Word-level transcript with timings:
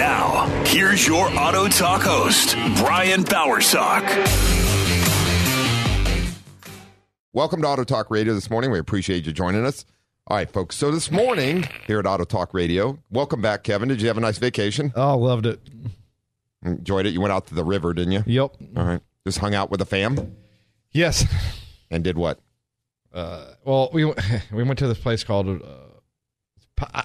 Now, 0.00 0.46
here's 0.64 1.06
your 1.06 1.28
Auto 1.38 1.68
Talk 1.68 2.00
host, 2.00 2.54
Brian 2.82 3.22
Bowersock. 3.22 4.06
Welcome 7.34 7.60
to 7.60 7.68
Auto 7.68 7.84
Talk 7.84 8.10
Radio 8.10 8.32
this 8.32 8.48
morning. 8.48 8.70
We 8.70 8.78
appreciate 8.78 9.26
you 9.26 9.32
joining 9.34 9.66
us. 9.66 9.84
All 10.26 10.38
right, 10.38 10.50
folks. 10.50 10.76
So 10.76 10.90
this 10.90 11.10
morning 11.10 11.68
here 11.86 11.98
at 11.98 12.06
Auto 12.06 12.24
Talk 12.24 12.54
Radio, 12.54 12.98
welcome 13.10 13.42
back, 13.42 13.62
Kevin. 13.62 13.90
Did 13.90 14.00
you 14.00 14.08
have 14.08 14.16
a 14.16 14.22
nice 14.22 14.38
vacation? 14.38 14.90
Oh, 14.96 15.18
loved 15.18 15.44
it. 15.44 15.60
Enjoyed 16.64 17.04
it. 17.04 17.10
You 17.12 17.20
went 17.20 17.32
out 17.34 17.48
to 17.48 17.54
the 17.54 17.62
river, 17.64 17.92
didn't 17.92 18.12
you? 18.12 18.22
Yep. 18.24 18.52
All 18.78 18.84
right. 18.86 19.00
Just 19.26 19.36
hung 19.40 19.54
out 19.54 19.70
with 19.70 19.80
the 19.80 19.86
fam 19.86 20.34
Yes. 20.92 21.26
and 21.90 22.02
did 22.02 22.16
what? 22.16 22.40
Uh, 23.12 23.48
well, 23.66 23.90
we 23.92 24.06
we 24.50 24.62
went 24.62 24.78
to 24.78 24.88
this 24.88 24.98
place 24.98 25.24
called 25.24 25.46
uh, 25.46 25.58
Pi- 25.58 25.89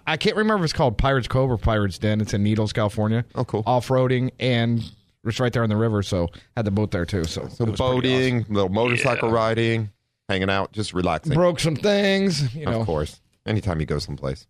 I 0.08 0.18
can't 0.18 0.36
remember 0.36 0.64
if 0.64 0.70
it's 0.70 0.73
called 0.78 0.98
Pirates 0.98 1.28
Cove 1.28 1.52
or 1.52 1.58
Pirates 1.58 1.98
Den. 1.98 2.22
It's 2.22 2.34
in 2.34 2.44
Needles, 2.44 2.73
California. 2.73 3.26
Oh, 3.36 3.44
cool. 3.45 3.64
Off 3.66 3.88
roading 3.90 4.31
and 4.40 4.84
it's 5.26 5.40
right 5.40 5.52
there 5.52 5.64
on 5.64 5.70
the 5.70 5.76
river, 5.78 6.04
so 6.04 6.30
had 6.56 6.66
the 6.66 6.72
boat 6.72 6.92
there 6.92 7.06
too. 7.06 7.23
So, 7.23 7.48
So 7.48 7.66
it 7.66 7.72
was 7.72 7.80
pretty 7.80 7.80
boating, 7.80 8.42
awesome. 8.42 8.53
little 8.53 8.70
motorcycle 8.70 9.31
riding, 9.31 9.90
hanging 10.30 10.50
out, 10.50 10.72
just 10.72 10.94
relaxing. 10.94 11.34
broke 11.34 11.59
some 11.59 11.76
things, 11.76 12.53
you 12.56 12.66
know. 12.66 12.80
Of 12.81 12.86
course. 12.86 13.20
Anytime 13.46 13.80
you 13.80 13.86
go 13.86 14.00
someplace. 14.00 14.46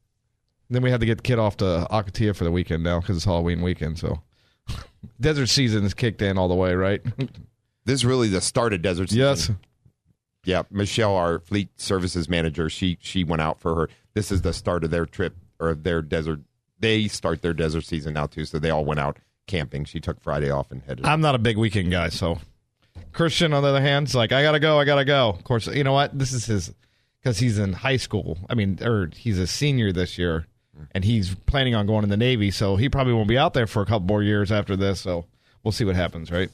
Then 0.69 0.81
we 0.81 0.89
had 0.91 0.99
to 0.99 1.05
get 1.05 1.17
the 1.17 1.21
kid 1.23 1.37
off 1.39 1.57
to 1.57 1.87
Akatia 1.91 2.35
for 2.35 2.43
the 2.43 2.51
weekend 2.51 2.83
now 2.83 2.99
because 2.99 3.15
it's 3.15 3.25
Halloween 3.25 3.61
weekend. 3.61 3.99
So 3.99 4.21
desert 5.21 5.47
season 5.47 5.85
is 5.85 5.93
kicked 5.93 6.21
in 6.21 6.37
all 6.37 6.47
the 6.47 6.55
way, 6.55 6.73
right? 6.75 7.01
This 7.87 7.99
is 7.99 8.05
really 8.05 8.29
the 8.29 8.41
start 8.41 8.73
of 8.73 8.81
desert 8.81 9.09
season. 9.11 9.19
yes. 9.21 9.51
Yeah, 10.45 10.63
Michelle, 10.69 11.15
our 11.15 11.39
fleet 11.39 11.69
services 11.75 12.29
manager, 12.29 12.69
she 12.69 12.97
she 13.01 13.23
went 13.23 13.41
out 13.41 13.59
for 13.59 13.75
her. 13.75 13.89
This 14.13 14.31
is 14.31 14.41
the 14.41 14.53
start 14.53 14.83
of 14.83 14.91
their 14.91 15.05
trip 15.05 15.35
or 15.59 15.73
their 15.73 16.01
desert. 16.01 16.41
They 16.79 17.07
start 17.07 17.41
their 17.41 17.53
desert 17.53 17.83
season 17.83 18.13
now 18.13 18.27
too, 18.27 18.45
so 18.45 18.59
they 18.59 18.69
all 18.69 18.85
went 18.85 18.99
out 18.99 19.17
camping. 19.47 19.85
She 19.85 19.99
took 19.99 20.21
Friday 20.21 20.49
off 20.49 20.71
and 20.71 20.81
headed. 20.83 21.05
I'm 21.05 21.21
not 21.21 21.35
a 21.35 21.39
big 21.39 21.57
weekend 21.57 21.91
guy, 21.91 22.09
so 22.09 22.39
Christian, 23.11 23.53
on 23.53 23.63
the 23.63 23.69
other 23.69 23.81
hand, 23.81 24.07
is 24.07 24.15
like, 24.15 24.31
I 24.31 24.43
gotta 24.43 24.59
go, 24.59 24.79
I 24.79 24.85
gotta 24.85 25.05
go. 25.05 25.29
Of 25.29 25.43
course, 25.43 25.67
you 25.67 25.83
know 25.83 25.93
what? 25.93 26.17
This 26.17 26.31
is 26.31 26.45
his 26.45 26.73
because 27.21 27.39
he's 27.39 27.57
in 27.57 27.73
high 27.73 27.97
school. 27.97 28.37
I 28.49 28.53
mean, 28.53 28.77
or 28.83 29.09
he's 29.15 29.39
a 29.39 29.47
senior 29.47 29.91
this 29.91 30.17
year, 30.17 30.45
and 30.91 31.03
he's 31.03 31.33
planning 31.33 31.73
on 31.73 31.87
going 31.87 32.03
in 32.03 32.09
the 32.09 32.17
Navy, 32.17 32.51
so 32.51 32.75
he 32.75 32.87
probably 32.89 33.13
won't 33.13 33.27
be 33.27 33.37
out 33.37 33.53
there 33.53 33.67
for 33.67 33.81
a 33.81 33.85
couple 33.85 34.05
more 34.07 34.21
years 34.21 34.51
after 34.51 34.75
this. 34.75 35.01
So 35.01 35.25
we'll 35.63 35.71
see 35.71 35.85
what 35.85 35.95
happens, 35.95 36.31
right? 36.31 36.51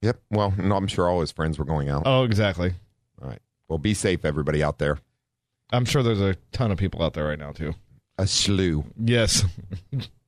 Yep. 0.00 0.20
Well, 0.30 0.54
no, 0.56 0.76
I'm 0.76 0.86
sure 0.88 1.08
all 1.08 1.20
his 1.20 1.30
friends 1.30 1.58
were 1.58 1.64
going 1.64 1.88
out. 1.88 2.02
Oh, 2.06 2.24
exactly. 2.24 2.72
Well, 3.72 3.78
be 3.78 3.94
safe, 3.94 4.26
everybody 4.26 4.62
out 4.62 4.76
there. 4.78 4.98
I'm 5.72 5.86
sure 5.86 6.02
there's 6.02 6.20
a 6.20 6.36
ton 6.52 6.70
of 6.70 6.76
people 6.76 7.02
out 7.02 7.14
there 7.14 7.24
right 7.28 7.38
now 7.38 7.52
too. 7.52 7.72
A 8.18 8.26
slew. 8.26 8.84
Yes. 9.02 9.44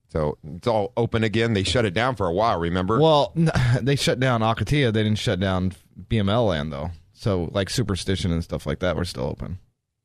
So 0.09 0.39
it's 0.57 0.67
all 0.67 0.95
open 0.97 1.25
again. 1.25 1.53
They 1.53 1.63
shut 1.63 1.85
it 1.85 1.93
down 1.93 2.17
for 2.17 2.27
a 2.27 2.33
while. 2.33 2.59
Remember? 2.59 2.99
Well, 2.99 3.33
n- 3.37 3.51
they 3.83 3.97
shut 3.97 4.19
down 4.19 4.41
Akatia. 4.41 4.95
They 4.95 5.03
didn't 5.03 5.19
shut 5.19 5.41
down 5.41 5.73
BLM 6.09 6.49
land 6.49 6.73
though. 6.73 6.91
So 7.13 7.51
like 7.53 7.69
Superstition 7.69 8.33
and 8.33 8.43
stuff 8.43 8.65
like 8.65 8.79
that 8.79 8.97
were 8.97 9.05
still 9.05 9.25
open. 9.25 9.59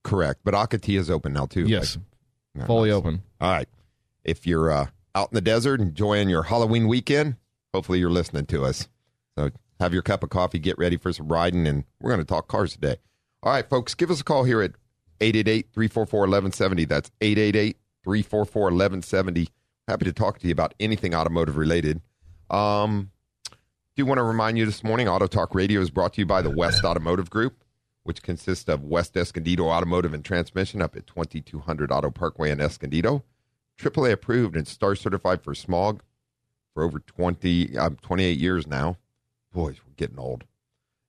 Correct. 0.03 0.41
But 0.43 0.53
Akatia 0.53 0.97
is 0.99 1.09
open 1.09 1.31
now 1.31 1.45
too. 1.45 1.65
Yes, 1.65 1.97
Like- 2.55 2.67
fully 2.67 2.89
nice. 2.89 2.97
open. 2.97 3.21
All 3.39 3.51
right. 3.51 3.69
If 4.25 4.45
you're 4.45 4.69
uh, 4.69 4.87
out 5.15 5.31
in 5.31 5.35
the 5.35 5.41
desert 5.41 5.79
enjoying 5.79 6.27
your 6.27 6.43
Halloween 6.43 6.89
weekend, 6.89 7.37
hopefully 7.73 7.99
you're 7.99 8.09
listening 8.09 8.47
to 8.47 8.65
us. 8.65 8.89
So 9.37 9.51
have 9.79 9.93
your 9.93 10.01
cup 10.01 10.23
of 10.23 10.29
coffee, 10.29 10.59
get 10.59 10.77
ready 10.77 10.97
for 10.97 11.13
some 11.13 11.29
riding, 11.29 11.65
and 11.65 11.85
we're 12.01 12.09
going 12.11 12.19
to 12.19 12.25
talk 12.25 12.49
cars 12.49 12.73
today. 12.73 12.97
All 13.41 13.53
right, 13.53 13.69
folks, 13.69 13.95
give 13.95 14.11
us 14.11 14.19
a 14.19 14.23
call 14.23 14.43
here 14.43 14.61
at 14.61 14.73
888-344-1170. 15.21 16.87
That's 16.87 17.09
888-344-1170. 18.05 19.47
Happy 19.87 20.05
to 20.05 20.13
talk 20.13 20.39
to 20.39 20.47
you 20.47 20.51
about 20.51 20.73
anything 20.79 21.15
automotive 21.15 21.55
related. 21.55 22.01
Um, 22.49 23.11
do 23.95 24.05
want 24.05 24.17
to 24.17 24.23
remind 24.23 24.57
you 24.57 24.65
this 24.65 24.83
morning, 24.83 25.07
Auto 25.07 25.27
Talk 25.27 25.55
Radio 25.55 25.79
is 25.79 25.89
brought 25.89 26.13
to 26.13 26.21
you 26.21 26.25
by 26.25 26.41
the 26.41 26.49
West 26.49 26.83
Automotive 26.83 27.29
Group, 27.29 27.63
which 28.03 28.21
consists 28.21 28.67
of 28.67 28.83
West 28.83 29.15
Escondido 29.15 29.67
Automotive 29.67 30.13
and 30.13 30.25
Transmission 30.25 30.81
up 30.81 30.97
at 30.97 31.07
2200 31.07 31.91
Auto 31.91 32.09
Parkway 32.09 32.51
in 32.51 32.59
Escondido. 32.59 33.23
AAA 33.77 34.11
approved 34.11 34.57
and 34.57 34.67
star 34.67 34.95
certified 34.95 35.41
for 35.41 35.55
smog 35.55 36.03
for 36.73 36.83
over 36.83 36.99
20, 36.99 37.77
um, 37.77 37.95
28 38.01 38.37
years 38.37 38.67
now. 38.67 38.97
Boys, 39.53 39.77
we're 39.85 39.93
getting 39.95 40.19
old. 40.19 40.43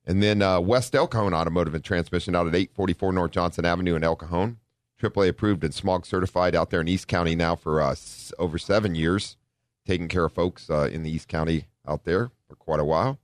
And 0.05 0.21
then 0.21 0.41
uh, 0.41 0.59
West 0.59 0.95
El 0.95 1.07
Cajon 1.07 1.33
Automotive 1.33 1.75
and 1.75 1.83
Transmission 1.83 2.35
out 2.35 2.47
at 2.47 2.55
844 2.55 3.13
North 3.13 3.31
Johnson 3.31 3.65
Avenue 3.65 3.95
in 3.95 4.03
El 4.03 4.15
Cajon. 4.15 4.57
AAA 5.01 5.29
approved 5.29 5.63
and 5.63 5.73
smog 5.73 6.05
certified 6.05 6.55
out 6.55 6.69
there 6.69 6.81
in 6.81 6.87
East 6.87 7.07
County 7.07 7.35
now 7.35 7.55
for 7.55 7.81
uh, 7.81 7.95
over 8.37 8.57
seven 8.57 8.93
years, 8.93 9.37
taking 9.85 10.07
care 10.07 10.25
of 10.25 10.33
folks 10.33 10.69
uh, 10.69 10.89
in 10.91 11.03
the 11.03 11.09
East 11.11 11.27
County 11.27 11.65
out 11.87 12.03
there 12.03 12.31
for 12.47 12.55
quite 12.55 12.79
a 12.79 12.85
while. 12.85 13.19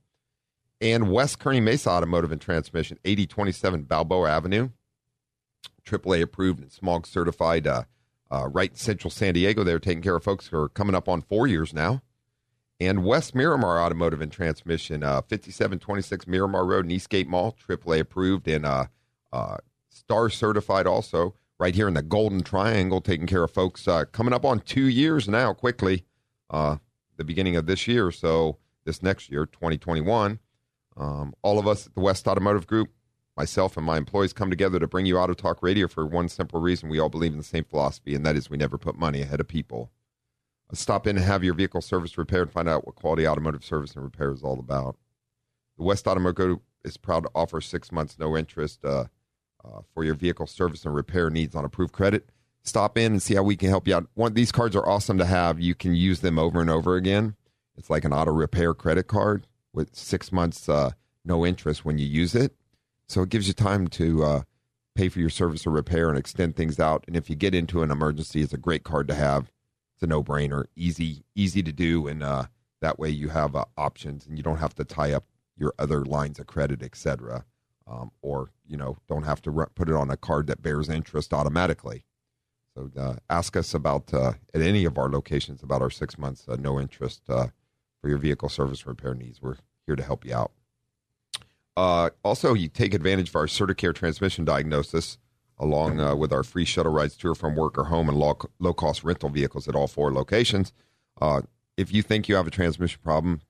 And 0.80 1.10
West 1.10 1.38
Kearny 1.38 1.62
Mesa 1.62 1.90
Automotive 1.90 2.32
and 2.32 2.40
Transmission, 2.40 2.98
8027 3.04 3.82
Balboa 3.82 4.30
Avenue. 4.30 4.70
AAA 5.84 6.22
approved 6.22 6.60
and 6.60 6.70
smog 6.70 7.06
certified 7.06 7.66
uh, 7.66 7.84
uh, 8.30 8.48
right 8.48 8.70
in 8.70 8.76
central 8.76 9.10
San 9.10 9.34
Diego. 9.34 9.64
They're 9.64 9.78
taking 9.78 10.02
care 10.02 10.16
of 10.16 10.22
folks 10.22 10.48
who 10.48 10.58
are 10.58 10.68
coming 10.68 10.94
up 10.94 11.08
on 11.08 11.22
four 11.22 11.46
years 11.46 11.72
now. 11.72 12.02
And 12.80 13.04
West 13.04 13.34
Miramar 13.34 13.80
Automotive 13.80 14.20
and 14.20 14.30
Transmission, 14.30 15.02
uh, 15.02 15.22
5726 15.22 16.28
Miramar 16.28 16.64
Road 16.64 16.84
in 16.84 16.92
Eastgate 16.92 17.28
Mall, 17.28 17.56
AAA 17.68 18.00
approved 18.00 18.46
and 18.46 18.64
uh, 18.64 18.86
uh, 19.32 19.56
star 19.88 20.30
certified 20.30 20.86
also, 20.86 21.34
right 21.58 21.74
here 21.74 21.88
in 21.88 21.94
the 21.94 22.02
Golden 22.02 22.42
Triangle, 22.42 23.00
taking 23.00 23.26
care 23.26 23.42
of 23.42 23.50
folks 23.50 23.88
uh, 23.88 24.04
coming 24.06 24.32
up 24.32 24.44
on 24.44 24.60
two 24.60 24.86
years 24.86 25.28
now, 25.28 25.52
quickly, 25.52 26.04
uh, 26.50 26.76
the 27.16 27.24
beginning 27.24 27.56
of 27.56 27.66
this 27.66 27.88
year. 27.88 28.12
So 28.12 28.58
this 28.84 29.02
next 29.02 29.28
year, 29.30 29.44
2021, 29.44 30.38
um, 30.96 31.34
all 31.42 31.58
of 31.58 31.66
us 31.66 31.86
at 31.86 31.94
the 31.94 32.00
West 32.00 32.28
Automotive 32.28 32.68
Group, 32.68 32.90
myself 33.36 33.76
and 33.76 33.84
my 33.84 33.96
employees 33.96 34.32
come 34.32 34.50
together 34.50 34.78
to 34.78 34.86
bring 34.86 35.04
you 35.04 35.18
Auto 35.18 35.34
Talk 35.34 35.62
Radio 35.62 35.88
for 35.88 36.06
one 36.06 36.28
simple 36.28 36.60
reason. 36.60 36.88
We 36.88 37.00
all 37.00 37.08
believe 37.08 37.32
in 37.32 37.38
the 37.38 37.44
same 37.44 37.64
philosophy, 37.64 38.14
and 38.14 38.24
that 38.24 38.36
is 38.36 38.48
we 38.48 38.56
never 38.56 38.78
put 38.78 38.96
money 38.96 39.22
ahead 39.22 39.40
of 39.40 39.48
people. 39.48 39.90
Stop 40.72 41.06
in 41.06 41.16
and 41.16 41.24
have 41.24 41.42
your 41.42 41.54
vehicle 41.54 41.80
service 41.80 42.18
repaired. 42.18 42.48
And 42.48 42.52
find 42.52 42.68
out 42.68 42.86
what 42.86 42.96
quality 42.96 43.26
automotive 43.26 43.64
service 43.64 43.94
and 43.94 44.04
repair 44.04 44.32
is 44.32 44.42
all 44.42 44.58
about. 44.58 44.96
The 45.78 45.84
West 45.84 46.06
Automotive 46.06 46.36
Group 46.36 46.62
is 46.84 46.96
proud 46.96 47.24
to 47.24 47.30
offer 47.34 47.60
six 47.60 47.90
months 47.90 48.18
no 48.18 48.36
interest 48.36 48.84
uh, 48.84 49.04
uh, 49.64 49.80
for 49.94 50.04
your 50.04 50.14
vehicle 50.14 50.46
service 50.46 50.84
and 50.84 50.94
repair 50.94 51.30
needs 51.30 51.54
on 51.54 51.64
approved 51.64 51.92
credit. 51.92 52.30
Stop 52.62 52.98
in 52.98 53.12
and 53.12 53.22
see 53.22 53.34
how 53.34 53.42
we 53.42 53.56
can 53.56 53.68
help 53.68 53.88
you 53.88 53.94
out. 53.94 54.08
One 54.14 54.34
these 54.34 54.52
cards 54.52 54.76
are 54.76 54.86
awesome 54.86 55.18
to 55.18 55.24
have. 55.24 55.60
You 55.60 55.74
can 55.74 55.94
use 55.94 56.20
them 56.20 56.38
over 56.38 56.60
and 56.60 56.68
over 56.68 56.96
again. 56.96 57.34
It's 57.76 57.88
like 57.88 58.04
an 58.04 58.12
auto 58.12 58.32
repair 58.32 58.74
credit 58.74 59.06
card 59.06 59.46
with 59.72 59.94
six 59.94 60.32
months 60.32 60.68
uh, 60.68 60.90
no 61.24 61.46
interest 61.46 61.84
when 61.84 61.98
you 61.98 62.06
use 62.06 62.34
it. 62.34 62.54
So 63.08 63.22
it 63.22 63.30
gives 63.30 63.46
you 63.46 63.54
time 63.54 63.88
to 63.88 64.24
uh, 64.24 64.42
pay 64.94 65.08
for 65.08 65.20
your 65.20 65.30
service 65.30 65.66
or 65.66 65.70
repair 65.70 66.10
and 66.10 66.18
extend 66.18 66.56
things 66.56 66.78
out. 66.78 67.04
And 67.06 67.16
if 67.16 67.30
you 67.30 67.36
get 67.36 67.54
into 67.54 67.82
an 67.82 67.90
emergency, 67.90 68.42
it's 68.42 68.52
a 68.52 68.58
great 68.58 68.82
card 68.82 69.08
to 69.08 69.14
have. 69.14 69.50
It's 69.98 70.04
a 70.04 70.06
no 70.06 70.22
brainer, 70.22 70.66
easy, 70.76 71.24
easy 71.34 71.60
to 71.60 71.72
do, 71.72 72.06
and 72.06 72.22
uh, 72.22 72.44
that 72.80 73.00
way 73.00 73.10
you 73.10 73.30
have 73.30 73.56
uh, 73.56 73.64
options 73.76 74.24
and 74.26 74.36
you 74.36 74.44
don't 74.44 74.58
have 74.58 74.72
to 74.76 74.84
tie 74.84 75.12
up 75.12 75.24
your 75.56 75.74
other 75.76 76.04
lines 76.04 76.38
of 76.38 76.46
credit, 76.46 76.84
etc. 76.84 77.44
um, 77.88 78.12
or 78.22 78.52
you 78.64 78.76
know 78.76 78.98
don't 79.08 79.24
have 79.24 79.42
to 79.42 79.50
run, 79.50 79.66
put 79.74 79.88
it 79.88 79.96
on 79.96 80.08
a 80.08 80.16
card 80.16 80.46
that 80.46 80.62
bears 80.62 80.88
interest 80.88 81.34
automatically. 81.34 82.04
So 82.76 82.92
uh, 82.96 83.16
ask 83.28 83.56
us 83.56 83.74
about 83.74 84.14
uh, 84.14 84.34
at 84.54 84.60
any 84.60 84.84
of 84.84 84.98
our 84.98 85.08
locations 85.08 85.64
about 85.64 85.82
our 85.82 85.90
six 85.90 86.16
months 86.16 86.48
uh, 86.48 86.54
no 86.54 86.78
interest 86.78 87.22
uh, 87.28 87.48
for 88.00 88.08
your 88.08 88.18
vehicle 88.18 88.48
service 88.48 88.86
repair 88.86 89.14
needs. 89.14 89.42
We're 89.42 89.56
here 89.84 89.96
to 89.96 90.04
help 90.04 90.24
you 90.24 90.32
out. 90.32 90.52
Also, 92.22 92.54
you 92.54 92.68
take 92.68 92.94
advantage 92.94 93.30
of 93.30 93.36
our 93.36 93.46
Certicare 93.46 93.96
transmission 93.96 94.44
diagnosis 94.44 95.18
along 95.58 96.00
uh, 96.00 96.14
with 96.14 96.32
our 96.32 96.42
free 96.42 96.64
shuttle 96.64 96.92
rides 96.92 97.16
to 97.16 97.28
or 97.28 97.34
from 97.34 97.56
work 97.56 97.76
or 97.78 97.84
home 97.84 98.08
and 98.08 98.18
low, 98.18 98.38
low 98.58 98.72
cost 98.72 99.04
rental 99.04 99.28
vehicles 99.28 99.68
at 99.68 99.74
all 99.74 99.88
four 99.88 100.12
locations. 100.12 100.72
Uh, 101.20 101.42
if 101.76 101.92
you 101.92 102.02
think 102.02 102.28
you 102.28 102.36
have 102.36 102.46
a 102.46 102.50
transmission 102.50 103.00
problem, 103.02 103.40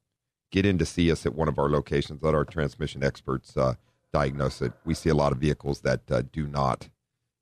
get 0.51 0.67
in 0.67 0.79
to 0.79 0.87
see 0.87 1.11
us 1.11 1.27
at 1.27 1.35
one 1.35 1.49
of 1.49 1.59
our 1.59 1.69
locations. 1.69 2.23
Let 2.23 2.35
our 2.35 2.45
transmission 2.45 3.03
experts 3.03 3.57
uh, 3.57 3.75
diagnose 4.13 4.63
it. 4.63 4.73
We 4.85 4.95
see 4.95 5.11
a 5.11 5.15
lot 5.15 5.33
of 5.33 5.39
vehicles 5.39 5.81
that 5.81 6.11
uh, 6.11 6.23
do 6.33 6.47
not 6.47 6.89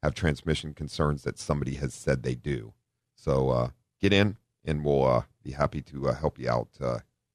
have 0.02 0.14
transmission 0.14 0.74
concerns 0.74 1.22
that 1.22 1.38
somebody 1.38 1.74
has 1.76 1.94
said 1.94 2.22
they 2.22 2.34
do. 2.34 2.72
So 3.14 3.50
uh, 3.50 3.68
get 4.00 4.12
in, 4.12 4.36
and 4.64 4.84
we'll 4.84 5.04
uh, 5.04 5.22
be 5.42 5.52
happy 5.52 5.80
to 5.82 6.04
help 6.06 6.38
you 6.38 6.50
out. 6.50 6.68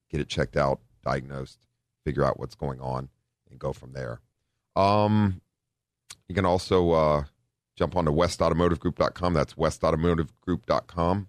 get 0.10 0.22
it 0.22 0.28
checked 0.28 0.58
out, 0.58 0.80
diagnosed, 1.04 1.66
figure 2.04 2.26
out 2.26 2.40
what's 2.40 2.56
going 2.56 2.80
on 2.82 3.10
and 3.50 3.60
go 3.60 3.74
from 3.74 3.94
there. 3.94 4.20
Um, 4.76 5.42
you 6.32 6.36
can 6.36 6.46
also 6.46 6.92
uh, 6.92 7.24
jump 7.76 7.98
on 7.98 8.06
to 8.06 8.12
westautomotivegroup.com. 8.12 9.34
That's 9.34 9.56
westautomotivegroup.com. 9.56 11.28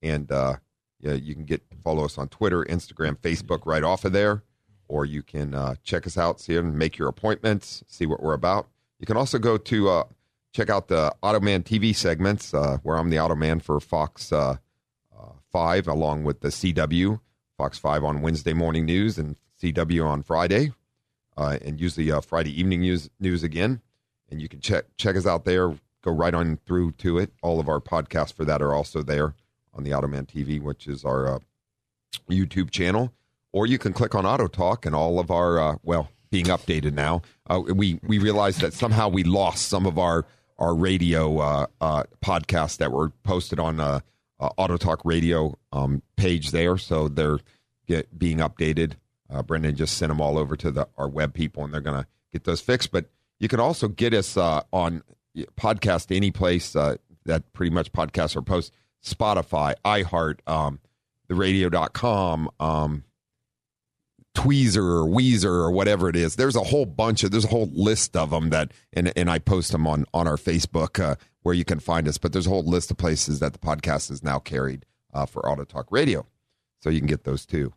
And 0.00 0.30
uh, 0.30 0.56
yeah, 1.00 1.14
you 1.14 1.34
can 1.34 1.44
get 1.44 1.62
follow 1.82 2.04
us 2.04 2.18
on 2.18 2.28
Twitter, 2.28 2.62
Instagram, 2.62 3.18
Facebook 3.18 3.66
right 3.66 3.82
off 3.82 4.04
of 4.04 4.12
there. 4.12 4.44
Or 4.86 5.04
you 5.04 5.24
can 5.24 5.54
uh, 5.54 5.74
check 5.82 6.06
us 6.06 6.16
out, 6.16 6.40
see 6.40 6.54
and 6.54 6.78
make 6.78 6.98
your 6.98 7.08
appointments, 7.08 7.82
see 7.88 8.06
what 8.06 8.22
we're 8.22 8.32
about. 8.32 8.68
You 9.00 9.06
can 9.06 9.16
also 9.16 9.40
go 9.40 9.58
to 9.58 9.88
uh, 9.88 10.04
check 10.52 10.70
out 10.70 10.86
the 10.86 11.12
Automan 11.20 11.64
TV 11.64 11.92
segments, 11.92 12.54
uh, 12.54 12.78
where 12.84 12.96
I'm 12.96 13.10
the 13.10 13.16
Automan 13.16 13.60
for 13.60 13.80
Fox 13.80 14.30
uh, 14.32 14.58
uh, 15.18 15.32
5, 15.50 15.88
along 15.88 16.22
with 16.22 16.42
the 16.42 16.48
CW, 16.50 17.18
Fox 17.58 17.76
5 17.76 18.04
on 18.04 18.22
Wednesday 18.22 18.52
morning 18.52 18.86
news 18.86 19.18
and 19.18 19.34
CW 19.60 20.06
on 20.06 20.22
Friday 20.22 20.70
and 21.36 21.80
usually 21.80 22.12
Friday 22.20 22.56
evening 22.60 22.82
news 22.82 23.10
news 23.18 23.42
again. 23.42 23.80
And 24.30 24.40
you 24.40 24.48
can 24.48 24.60
check 24.60 24.84
check 24.96 25.16
us 25.16 25.26
out 25.26 25.44
there. 25.44 25.76
Go 26.02 26.12
right 26.12 26.34
on 26.34 26.58
through 26.66 26.92
to 26.92 27.18
it. 27.18 27.32
All 27.42 27.60
of 27.60 27.68
our 27.68 27.80
podcasts 27.80 28.32
for 28.32 28.44
that 28.44 28.60
are 28.62 28.74
also 28.74 29.02
there 29.02 29.34
on 29.72 29.84
the 29.84 29.90
Automan 29.90 30.26
TV, 30.26 30.60
which 30.60 30.86
is 30.86 31.04
our 31.04 31.36
uh, 31.36 31.38
YouTube 32.28 32.70
channel. 32.70 33.12
Or 33.52 33.66
you 33.66 33.78
can 33.78 33.92
click 33.92 34.14
on 34.14 34.26
Auto 34.26 34.48
Talk, 34.48 34.84
and 34.84 34.94
all 34.94 35.18
of 35.18 35.30
our 35.30 35.58
uh, 35.58 35.76
well 35.82 36.10
being 36.30 36.46
updated 36.46 36.94
now. 36.94 37.22
Uh, 37.48 37.60
we 37.60 38.00
we 38.02 38.18
realized 38.18 38.60
that 38.60 38.72
somehow 38.72 39.08
we 39.08 39.22
lost 39.24 39.68
some 39.68 39.86
of 39.86 39.98
our 39.98 40.26
our 40.58 40.74
radio 40.74 41.38
uh, 41.38 41.66
podcasts 42.22 42.76
that 42.78 42.92
were 42.92 43.10
posted 43.22 43.58
on 43.60 43.80
uh, 43.80 44.00
Auto 44.40 44.76
Talk 44.76 45.00
Radio 45.04 45.56
um, 45.72 46.02
page 46.16 46.50
there, 46.50 46.76
so 46.76 47.08
they're 47.08 47.38
get, 47.86 48.18
being 48.18 48.38
updated 48.38 48.94
uh, 49.30 49.42
Brendan 49.42 49.76
just 49.76 49.96
sent 49.96 50.10
them 50.10 50.20
all 50.20 50.38
over 50.38 50.56
to 50.56 50.70
the 50.70 50.88
our 50.96 51.08
web 51.08 51.34
people, 51.34 51.64
and 51.64 51.72
they're 51.72 51.80
to 52.02 52.06
get 52.32 52.44
those 52.44 52.60
fixed. 52.60 52.92
But 52.92 53.06
you 53.44 53.48
can 53.48 53.60
also 53.60 53.88
get 53.88 54.14
us 54.14 54.38
uh, 54.38 54.62
on 54.72 55.02
podcast 55.58 56.16
any 56.16 56.30
place 56.30 56.74
uh, 56.74 56.96
that 57.26 57.52
pretty 57.52 57.68
much 57.68 57.92
podcasts 57.92 58.34
are 58.36 58.40
post 58.40 58.72
Spotify, 59.04 59.74
iHeart, 59.84 60.38
um, 60.46 60.80
the 61.28 61.34
radio.com, 61.34 62.48
um, 62.58 63.04
Tweezer 64.34 64.78
or 64.78 65.06
Weezer 65.06 65.44
or 65.44 65.70
whatever 65.70 66.08
it 66.08 66.16
is. 66.16 66.36
There's 66.36 66.56
a 66.56 66.62
whole 66.62 66.86
bunch 66.86 67.22
of 67.22 67.32
there's 67.32 67.44
a 67.44 67.48
whole 67.48 67.68
list 67.74 68.16
of 68.16 68.30
them 68.30 68.48
that 68.48 68.72
and 68.94 69.12
and 69.14 69.28
I 69.28 69.40
post 69.40 69.72
them 69.72 69.86
on 69.86 70.06
on 70.14 70.26
our 70.26 70.38
Facebook 70.38 70.98
uh, 70.98 71.16
where 71.42 71.54
you 71.54 71.66
can 71.66 71.80
find 71.80 72.08
us. 72.08 72.16
But 72.16 72.32
there's 72.32 72.46
a 72.46 72.50
whole 72.50 72.64
list 72.64 72.90
of 72.90 72.96
places 72.96 73.40
that 73.40 73.52
the 73.52 73.58
podcast 73.58 74.10
is 74.10 74.22
now 74.22 74.38
carried 74.38 74.86
uh, 75.12 75.26
for 75.26 75.46
Auto 75.46 75.64
Talk 75.64 75.88
Radio, 75.92 76.24
so 76.80 76.88
you 76.88 76.98
can 76.98 77.08
get 77.08 77.24
those 77.24 77.44
too. 77.44 77.74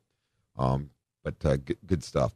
Um, 0.58 0.92
but 1.26 1.36
uh, 1.44 1.58
g- 1.58 1.76
good 1.86 2.06
stuff. 2.06 2.34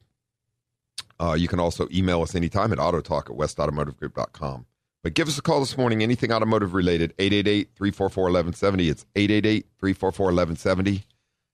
Uh, 1.21 1.33
you 1.33 1.47
can 1.47 1.59
also 1.59 1.88
email 1.94 2.23
us 2.23 2.33
anytime 2.33 2.73
at 2.73 2.79
autotalk 2.79 3.29
at 3.29 3.38
westautomotivegroup.com. 3.38 4.65
But 5.03 5.13
give 5.13 5.27
us 5.27 5.38
a 5.38 5.41
call 5.41 5.59
this 5.59 5.77
morning, 5.77 6.01
anything 6.01 6.31
automotive 6.31 6.73
related, 6.73 7.13
888 7.19 7.69
344 7.75 8.23
1170. 8.23 8.89
It's 8.89 9.06
888 9.15 9.65
344 9.79 10.25
1170. 10.25 11.03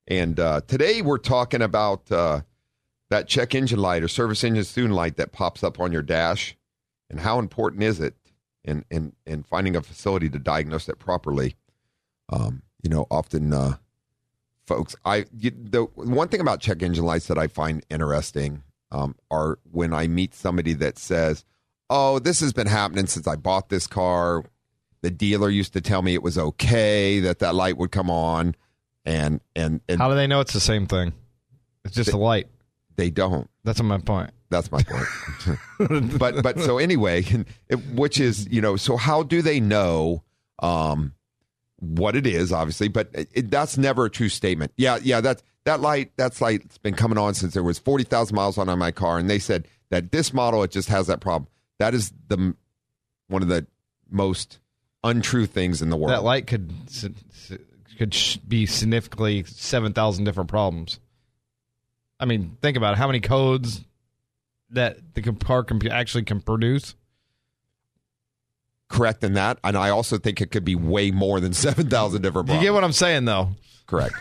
And 0.07 0.39
uh, 0.39 0.61
today 0.67 1.01
we're 1.01 1.17
talking 1.17 1.61
about 1.61 2.09
uh, 2.11 2.41
that 3.09 3.27
check 3.27 3.53
engine 3.55 3.79
light 3.79 4.03
or 4.03 4.07
service 4.07 4.43
engine 4.43 4.63
student 4.63 4.93
light 4.93 5.17
that 5.17 5.33
pops 5.33 5.63
up 5.63 5.79
on 5.79 5.91
your 5.91 6.01
dash 6.01 6.55
and 7.09 7.19
how 7.19 7.39
important 7.39 7.83
is 7.83 7.99
it 7.99 8.15
in, 8.63 8.85
in, 8.89 9.13
in 9.25 9.43
finding 9.43 9.75
a 9.75 9.81
facility 9.81 10.29
to 10.29 10.39
diagnose 10.39 10.87
it 10.87 10.97
properly. 10.97 11.55
Um, 12.29 12.61
you 12.83 12.89
know, 12.89 13.05
often 13.11 13.53
uh, 13.53 13.75
folks. 14.65 14.95
I 15.03 15.25
the 15.31 15.87
one 15.95 16.27
thing 16.27 16.41
about 16.41 16.61
check 16.61 16.81
engine 16.81 17.05
lights 17.05 17.27
that 17.27 17.37
I 17.37 17.47
find 17.47 17.85
interesting 17.89 18.63
um, 18.91 19.15
are 19.29 19.59
when 19.71 19.93
I 19.93 20.07
meet 20.07 20.33
somebody 20.33 20.73
that 20.73 20.97
says, 20.97 21.45
"Oh, 21.89 22.19
this 22.19 22.39
has 22.41 22.53
been 22.53 22.67
happening 22.67 23.07
since 23.07 23.27
I 23.27 23.35
bought 23.35 23.69
this 23.69 23.87
car. 23.87 24.43
The 25.01 25.11
dealer 25.11 25.49
used 25.49 25.73
to 25.73 25.81
tell 25.81 26.01
me 26.01 26.13
it 26.13 26.23
was 26.23 26.37
okay 26.37 27.19
that 27.21 27.39
that 27.39 27.55
light 27.55 27.77
would 27.77 27.91
come 27.91 28.09
on." 28.09 28.55
And 29.05 29.41
and, 29.55 29.81
and 29.87 29.99
how 29.99 30.09
do 30.09 30.15
they 30.15 30.27
know 30.27 30.41
it's 30.41 30.53
the 30.53 30.59
same 30.59 30.85
thing? 30.85 31.13
It's 31.85 31.95
just 31.95 32.11
they, 32.11 32.17
a 32.17 32.19
light. 32.19 32.47
They 32.97 33.09
don't. 33.09 33.49
That's 33.63 33.81
my 33.81 33.99
point. 33.99 34.31
That's 34.49 34.71
my 34.71 34.81
point. 34.83 36.17
but 36.19 36.41
but 36.43 36.59
so 36.59 36.77
anyway, 36.77 37.23
it, 37.69 37.75
which 37.93 38.19
is 38.19 38.47
you 38.49 38.61
know 38.61 38.75
so 38.75 38.97
how 38.97 39.23
do 39.23 39.41
they 39.41 39.59
know? 39.59 40.23
Um, 40.59 41.13
what 41.79 42.15
it 42.15 42.25
is, 42.25 42.51
obviously, 42.51 42.87
but 42.87 43.09
it, 43.13 43.51
that's 43.51 43.77
never 43.77 44.05
a 44.05 44.09
true 44.09 44.29
statement. 44.29 44.71
Yeah, 44.77 44.99
yeah, 45.01 45.21
that 45.21 45.43
that 45.65 45.81
light, 45.81 46.11
that's 46.17 46.41
light's 46.41 46.77
been 46.77 46.95
coming 46.95 47.17
on 47.17 47.33
since 47.33 47.53
there 47.53 47.63
was 47.63 47.79
forty 47.79 48.03
thousand 48.03 48.35
miles 48.35 48.57
on 48.57 48.69
on 48.69 48.79
my 48.79 48.91
car, 48.91 49.17
and 49.17 49.29
they 49.29 49.39
said 49.39 49.67
that 49.89 50.11
this 50.11 50.33
model 50.33 50.63
it 50.63 50.71
just 50.71 50.89
has 50.89 51.07
that 51.07 51.19
problem. 51.19 51.47
That 51.79 51.93
is 51.93 52.11
the 52.27 52.55
one 53.27 53.41
of 53.41 53.47
the 53.47 53.67
most 54.09 54.59
untrue 55.03 55.45
things 55.45 55.81
in 55.81 55.89
the 55.89 55.97
world. 55.97 56.11
That 56.11 56.23
light 56.23 56.47
could 56.47 56.73
could 57.97 58.15
be 58.47 58.65
significantly 58.65 59.43
seven 59.45 59.93
thousand 59.93 60.25
different 60.25 60.49
problems. 60.49 60.99
I 62.19 62.25
mean, 62.25 62.57
think 62.61 62.77
about 62.77 62.93
it. 62.93 62.97
How 62.97 63.07
many 63.07 63.19
codes 63.19 63.83
that 64.71 64.97
the 65.13 65.21
car 65.21 65.65
actually 65.91 66.23
can 66.23 66.41
produce? 66.41 66.95
Correct 68.89 69.23
in 69.23 69.33
that. 69.33 69.59
And 69.63 69.77
I 69.77 69.89
also 69.89 70.17
think 70.17 70.41
it 70.41 70.51
could 70.51 70.65
be 70.65 70.75
way 70.75 71.11
more 71.11 71.39
than 71.39 71.53
7,000 71.53 72.21
different 72.21 72.47
problems. 72.47 72.61
You 72.61 72.67
get 72.67 72.73
what 72.73 72.83
I'm 72.83 72.91
saying, 72.91 73.25
though? 73.25 73.49
Correct. 73.85 74.15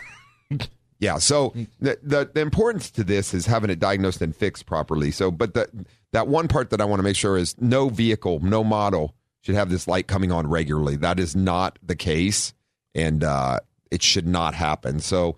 yeah. 0.99 1.17
So 1.17 1.53
the, 1.79 1.97
the, 2.01 2.29
the 2.33 2.41
importance 2.41 2.91
to 2.91 3.03
this 3.03 3.33
is 3.33 3.45
having 3.45 3.69
it 3.69 3.79
diagnosed 3.79 4.21
and 4.21 4.35
fixed 4.35 4.65
properly. 4.65 5.11
So, 5.11 5.31
but 5.31 5.53
the, 5.53 5.69
that 6.13 6.27
one 6.27 6.47
part 6.47 6.69
that 6.69 6.81
I 6.81 6.85
want 6.85 6.99
to 6.99 7.03
make 7.03 7.15
sure 7.15 7.37
is 7.37 7.55
no 7.59 7.89
vehicle, 7.89 8.39
no 8.41 8.63
model 8.63 9.13
should 9.41 9.55
have 9.55 9.69
this 9.69 9.87
light 9.87 10.07
coming 10.07 10.31
on 10.31 10.47
regularly. 10.47 10.95
That 10.95 11.19
is 11.19 11.35
not 11.35 11.79
the 11.83 11.95
case. 11.95 12.53
And 12.95 13.23
uh, 13.23 13.59
it 13.91 14.01
should 14.01 14.27
not 14.27 14.55
happen. 14.55 14.99
So 14.99 15.37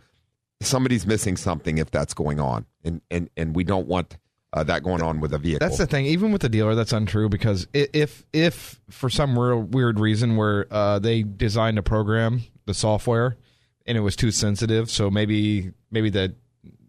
somebody's 0.62 1.06
missing 1.06 1.36
something 1.38 1.78
if 1.78 1.92
that's 1.92 2.14
going 2.14 2.40
on. 2.40 2.66
And, 2.84 3.02
and, 3.12 3.30
and 3.36 3.56
we 3.56 3.64
don't 3.64 3.88
want 3.88 4.18
uh, 4.54 4.64
that 4.64 4.84
going 4.84 5.02
on 5.02 5.20
with 5.20 5.34
a 5.34 5.38
vehicle. 5.38 5.66
That's 5.66 5.78
the 5.78 5.86
thing. 5.86 6.06
Even 6.06 6.32
with 6.32 6.42
the 6.42 6.50
dealer, 6.50 6.76
that's 6.76 6.94
untrue 6.94 7.30
because 7.30 7.68
if 7.74 8.26
if 8.34 8.80
for 8.90 9.10
some 9.10 9.38
real 9.38 9.60
weird 9.60 10.00
reason 10.00 10.36
where 10.38 10.66
uh, 10.72 11.00
they 11.00 11.24
designed 11.24 11.78
a 11.78 11.84
program, 11.84 12.42
the 12.66 12.74
software, 12.74 13.38
and 13.86 13.98
it 13.98 14.02
was 14.02 14.16
too 14.16 14.32
sensitive, 14.32 14.90
so 14.90 15.10
maybe 15.10 15.72
maybe 15.92 16.10
the 16.10 16.36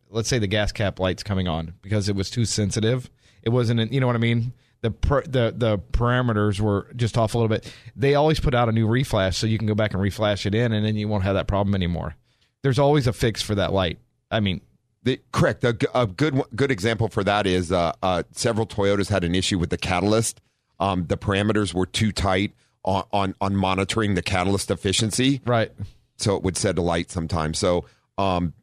let's 0.09 0.29
say 0.29 0.38
the 0.38 0.47
gas 0.47 0.73
cap 0.73 0.99
lights 0.99 1.23
coming 1.23 1.49
on 1.49 1.75
because 1.83 2.09
it 2.09 2.17
was 2.17 2.31
too 2.31 2.45
sensitive. 2.45 3.11
It 3.43 3.50
wasn't. 3.50 3.93
You 3.93 4.00
know 4.00 4.07
what 4.07 4.17
I 4.17 4.21
mean? 4.21 4.52
The 4.81 4.90
per, 4.90 5.23
the 5.23 5.52
the 5.55 5.79
parameters 5.93 6.61
were 6.61 6.87
just 6.97 7.19
off 7.19 7.35
a 7.35 7.38
little 7.38 7.49
bit. 7.49 7.71
They 7.95 8.14
always 8.14 8.40
put 8.40 8.55
out 8.55 8.71
a 8.71 8.73
new 8.73 8.87
reflash, 8.87 9.35
so 9.35 9.47
you 9.47 9.59
can 9.59 9.67
go 9.67 9.75
back 9.75 9.93
and 9.93 10.02
reflash 10.02 10.47
it 10.47 10.55
in, 10.55 10.73
and 10.73 10.85
then 10.85 10.97
you 10.97 11.09
won't 11.09 11.25
have 11.25 11.35
that 11.35 11.47
problem 11.47 11.75
anymore. 11.75 12.17
There's 12.62 12.79
always 12.79 13.07
a 13.07 13.12
fix 13.12 13.43
for 13.43 13.55
that 13.55 13.73
light. 13.73 13.99
I 14.31 14.40
mean, 14.40 14.61
the, 15.02 15.21
correct. 15.33 15.64
A, 15.64 15.76
a, 15.95 16.07
good 16.07 16.42
good 16.54 16.71
example 16.71 17.09
for 17.09 17.25
that 17.25 17.47
is 17.47 17.73
uh, 17.73 17.92
uh, 18.02 18.23
several 18.33 18.66
Toyotas 18.66 19.09
had 19.09 19.25
an 19.25 19.35
issue 19.35 19.59
with 19.59 19.71
the 19.71 19.78
catalyst. 19.78 20.40
Um, 20.78 21.07
the 21.07 21.16
parameters 21.16 21.75
were 21.75 21.87
too 21.87 22.12
tight 22.12 22.52
on, 22.85 23.04
on, 23.12 23.35
on 23.40 23.57
monitoring 23.57 24.14
the 24.14 24.23
catalyst 24.23 24.71
efficiency. 24.71 25.40
Right. 25.45 25.73
So 26.16 26.37
it 26.37 26.42
would 26.42 26.57
set 26.57 26.78
a 26.78 26.83
light 26.83 27.11
sometimes. 27.11 27.59
So 27.59 27.87
um, 28.19 28.54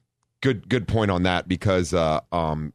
good 0.41 0.69
good 0.69 0.87
point 0.87 1.11
on 1.11 1.23
that 1.23 1.47
because 1.47 1.93
uh, 1.93 2.21
um, 2.31 2.73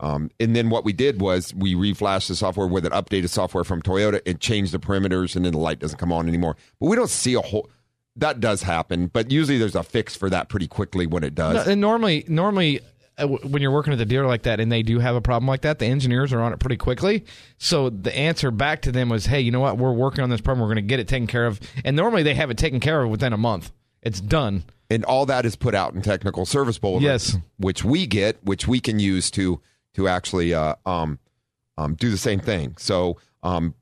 um, 0.00 0.30
and 0.38 0.54
then 0.54 0.70
what 0.70 0.84
we 0.84 0.92
did 0.92 1.20
was 1.20 1.54
we 1.54 1.74
reflashed 1.74 2.28
the 2.28 2.36
software 2.36 2.66
with 2.66 2.84
an 2.84 2.92
updated 2.92 3.30
software 3.30 3.64
from 3.64 3.82
Toyota 3.82 4.20
and 4.26 4.40
changed 4.40 4.72
the 4.72 4.78
parameters, 4.78 5.36
and 5.36 5.44
then 5.44 5.52
the 5.52 5.58
light 5.58 5.78
doesn't 5.78 5.98
come 5.98 6.12
on 6.12 6.28
anymore. 6.28 6.56
But 6.80 6.88
we 6.88 6.96
don't 6.96 7.10
see 7.10 7.34
a 7.34 7.40
whole 7.40 7.68
that 8.16 8.40
does 8.40 8.62
happen, 8.62 9.08
but 9.08 9.30
usually 9.30 9.58
there's 9.58 9.74
a 9.74 9.82
fix 9.82 10.14
for 10.16 10.30
that 10.30 10.48
pretty 10.48 10.66
quickly 10.68 11.06
when 11.06 11.24
it 11.24 11.34
does. 11.34 11.66
No, 11.66 11.72
and 11.72 11.80
normally, 11.80 12.24
normally 12.28 12.80
uh, 13.18 13.26
when 13.26 13.60
you're 13.62 13.70
working 13.72 13.92
at 13.92 13.98
the 13.98 14.04
dealer 14.04 14.26
like 14.26 14.42
that 14.42 14.60
and 14.60 14.70
they 14.70 14.82
do 14.82 14.98
have 15.00 15.14
a 15.16 15.20
problem 15.20 15.48
like 15.48 15.62
that, 15.62 15.78
the 15.78 15.86
engineers 15.86 16.32
are 16.32 16.40
on 16.40 16.52
it 16.52 16.58
pretty 16.60 16.76
quickly. 16.76 17.24
So 17.58 17.90
the 17.90 18.16
answer 18.16 18.50
back 18.50 18.82
to 18.82 18.92
them 18.92 19.08
was, 19.08 19.26
"Hey, 19.26 19.40
you 19.40 19.50
know 19.50 19.60
what? 19.60 19.78
We're 19.78 19.92
working 19.92 20.22
on 20.22 20.30
this 20.30 20.40
problem. 20.40 20.60
We're 20.62 20.74
going 20.74 20.84
to 20.84 20.88
get 20.88 21.00
it 21.00 21.08
taken 21.08 21.26
care 21.26 21.46
of." 21.46 21.60
And 21.84 21.96
normally 21.96 22.22
they 22.22 22.34
have 22.34 22.50
it 22.50 22.58
taken 22.58 22.80
care 22.80 23.02
of 23.02 23.10
within 23.10 23.32
a 23.32 23.36
month. 23.36 23.70
It's 24.02 24.20
done. 24.20 24.64
and 24.90 25.02
all 25.06 25.24
that 25.26 25.46
is 25.46 25.56
put 25.56 25.74
out 25.74 25.94
in 25.94 26.02
technical 26.02 26.44
service 26.44 26.76
bulletins, 26.78 27.04
Yes. 27.04 27.36
which 27.56 27.82
we 27.84 28.06
get, 28.06 28.44
which 28.44 28.68
we 28.68 28.78
can 28.80 28.98
use 28.98 29.30
to 29.32 29.60
to 29.94 30.08
actually 30.08 30.52
uh, 30.52 30.74
um, 30.84 31.18
um, 31.78 31.94
do 31.94 32.10
the 32.10 32.18
same 32.18 32.38
thing. 32.38 32.74
So 32.78 33.16
um, 33.42 33.74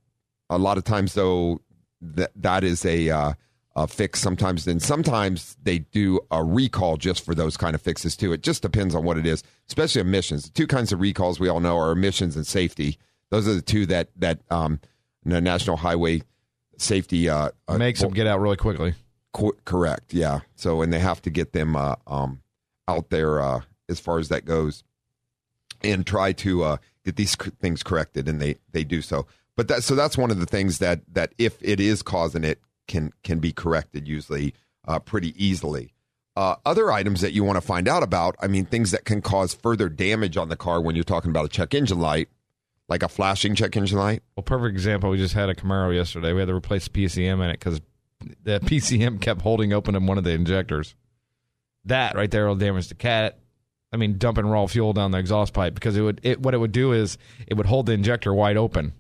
a 0.49 0.59
lot 0.59 0.79
of 0.79 0.85
times, 0.85 1.15
though, 1.15 1.61
that 2.01 2.31
that 2.37 2.63
is 2.65 2.85
a, 2.85 3.11
uh, 3.11 3.33
a 3.75 3.87
fix. 3.87 4.21
Sometimes, 4.21 4.65
then 4.65 4.81
sometimes 4.81 5.57
they 5.63 5.81
do 5.81 6.21
a 6.31 6.45
recall 6.45 6.97
just 6.97 7.25
for 7.25 7.35
those 7.35 7.57
kind 7.57 7.75
of 7.75 7.83
fixes 7.83 8.17
too. 8.17 8.33
It 8.33 8.43
just 8.43 8.63
depends 8.63 8.95
on 8.95 9.05
what 9.05 9.19
it 9.19 9.27
is, 9.27 9.43
especially 9.69 10.01
emissions. 10.01 10.45
The 10.45 10.51
two 10.51 10.67
kinds 10.67 10.93
of 10.93 11.01
recalls 11.01 11.41
we 11.41 11.49
all 11.49 11.61
know 11.61 11.79
are 11.79 11.93
emissions 11.93 12.37
and 12.37 12.47
safety. 12.47 12.99
Those 13.31 13.49
are 13.49 13.55
the 13.55 13.63
two 13.63 13.87
that 13.87 14.11
that 14.17 14.41
um, 14.51 14.81
the 15.25 15.41
National 15.41 15.77
Highway 15.77 16.23
Safety 16.79 17.29
uh, 17.29 17.51
uh, 17.69 17.79
Makes 17.79 18.01
them 18.01 18.13
get 18.13 18.27
out 18.27 18.41
really 18.41 18.57
quickly. 18.57 18.95
Co- 19.33 19.57
correct. 19.65 20.13
Yeah. 20.13 20.41
So, 20.57 20.83
and 20.83 20.93
they 20.93 20.99
have 20.99 21.23
to 21.23 21.31
get 21.31 21.53
them 21.53 21.77
uh, 21.77 21.95
um, 22.07 22.43
out 22.89 23.11
there 23.11 23.41
uh, 23.41 23.61
as 23.89 24.01
far 24.01 24.19
as 24.19 24.29
that 24.29 24.45
goes, 24.45 24.83
and 25.83 26.07
try 26.07 26.33
to 26.33 26.65
uh, 26.65 26.77
get 27.05 27.17
these 27.17 27.33
c- 27.33 27.51
things 27.61 27.83
corrected, 27.83 28.29
and 28.29 28.41
they 28.41 28.57
they 28.73 28.85
do 28.85 29.01
so. 29.01 29.27
But 29.57 29.69
that 29.69 29.85
so 29.85 29.95
that's 29.95 30.19
one 30.19 30.31
of 30.31 30.41
the 30.41 30.47
things 30.47 30.79
that 30.79 31.01
that 31.13 31.35
if 31.39 31.57
it 31.61 31.79
is 31.79 32.03
causing 32.03 32.45
it 32.45 32.61
can 32.87 33.13
can 33.23 33.39
be 33.39 33.53
corrected 33.53 34.09
usually 34.09 34.55
uh, 34.87 34.99
pretty 34.99 35.35
easily. 35.43 35.95
Uh, 36.35 36.57
other 36.65 36.91
items 36.91 37.21
that 37.21 37.33
you 37.33 37.45
want 37.45 37.57
to 37.57 37.61
find 37.61 37.87
out 37.87 38.03
about, 38.03 38.35
I 38.41 38.47
mean, 38.47 38.65
things 38.65 38.91
that 38.93 39.05
can 39.05 39.21
cause 39.21 39.53
further 39.53 39.91
damage 39.91 40.39
on 40.39 40.49
the 40.49 40.57
car 40.57 40.81
when 40.81 40.95
you're 40.95 41.05
talking 41.05 41.31
about 41.31 41.45
a 41.45 41.49
check 41.49 41.75
engine 41.75 42.01
light, 42.01 42.31
like 42.89 43.03
a 43.03 43.09
flashing 43.09 43.55
check 43.55 43.77
engine 43.77 43.99
light. 43.99 44.23
Well, 44.35 44.43
perfect 44.43 44.73
example. 44.73 45.11
We 45.11 45.19
just 45.19 45.35
had 45.35 45.51
a 45.51 45.55
Camaro 45.55 45.95
yesterday. 45.95 46.33
We 46.33 46.41
had 46.41 46.49
to 46.49 46.55
replace 46.55 46.89
the 46.89 47.05
PCM 47.05 47.35
in 47.35 47.51
it 47.51 47.61
because 47.61 47.83
the 48.43 48.61
PCM 48.65 49.21
kept 49.21 49.43
holding 49.43 49.75
open 49.75 49.95
in 49.95 50.07
one 50.07 50.17
of 50.17 50.25
the 50.25 50.31
injectors. 50.31 50.95
That 51.85 52.15
right 52.15 52.31
there 52.31 52.47
will 52.47 52.57
damage 52.57 52.89
the 52.89 52.95
cat. 52.95 53.39
I 53.93 53.99
mean, 53.99 54.17
dumping 54.17 54.47
raw 54.47 54.67
fuel 54.67 54.95
down 54.95 55.11
the 55.11 55.19
exhaust 55.19 55.53
pipe 55.53 55.75
because 55.75 55.99
it 55.99 56.01
would. 56.01 56.21
It 56.23 56.41
what 56.41 56.55
it 56.55 56.59
would 56.59 56.73
do 56.73 56.93
is 56.93 57.19
it 57.47 57.55
would 57.55 57.67
hold 57.67 57.87
the 57.87 57.93
injector 57.93 58.33
wide 58.33 58.57
open. 58.57 58.95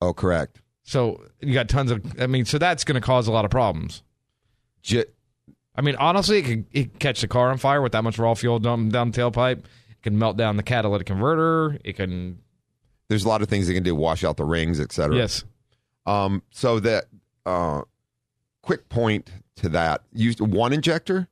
Oh, 0.00 0.14
correct. 0.14 0.62
So 0.90 1.22
you 1.38 1.54
got 1.54 1.68
tons 1.68 1.92
of. 1.92 2.04
I 2.20 2.26
mean, 2.26 2.44
so 2.44 2.58
that's 2.58 2.82
going 2.82 3.00
to 3.00 3.06
cause 3.06 3.28
a 3.28 3.30
lot 3.32 3.44
of 3.44 3.50
problems. 3.52 4.02
J- 4.82 5.04
I 5.76 5.82
mean, 5.82 5.94
honestly, 5.94 6.38
it 6.38 6.42
could, 6.42 6.64
it 6.72 6.82
could 6.90 6.98
catch 6.98 7.20
the 7.20 7.28
car 7.28 7.52
on 7.52 7.58
fire 7.58 7.80
with 7.80 7.92
that 7.92 8.02
much 8.02 8.18
raw 8.18 8.34
fuel 8.34 8.58
dumped 8.58 8.92
down 8.92 9.12
the 9.12 9.20
tailpipe. 9.20 9.58
It 9.58 10.02
can 10.02 10.18
melt 10.18 10.36
down 10.36 10.56
the 10.56 10.64
catalytic 10.64 11.06
converter. 11.06 11.78
It 11.84 11.92
can. 11.92 12.40
there's 13.06 13.24
a 13.24 13.28
lot 13.28 13.40
of 13.40 13.48
things 13.48 13.68
it 13.68 13.74
can 13.74 13.84
do, 13.84 13.94
wash 13.94 14.24
out 14.24 14.36
the 14.36 14.44
rings, 14.44 14.80
etc. 14.80 15.14
Yes. 15.16 15.44
Um, 16.06 16.42
so 16.50 16.80
that 16.80 17.04
uh, 17.46 17.82
quick 18.62 18.88
point 18.88 19.30
to 19.56 19.68
that: 19.68 20.02
used 20.12 20.40
one 20.40 20.72
injector. 20.72 21.28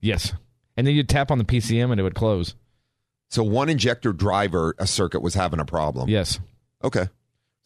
Yes. 0.00 0.34
And 0.76 0.86
then 0.86 0.94
you'd 0.94 1.08
tap 1.08 1.32
on 1.32 1.38
the 1.38 1.44
PCM 1.44 1.90
and 1.90 1.98
it 1.98 2.04
would 2.04 2.14
close. 2.14 2.54
So 3.28 3.42
one 3.42 3.68
injector 3.68 4.12
driver, 4.12 4.76
a 4.78 4.86
circuit 4.86 5.20
was 5.20 5.34
having 5.34 5.58
a 5.58 5.64
problem. 5.64 6.08
Yes. 6.08 6.38
Okay. 6.84 7.08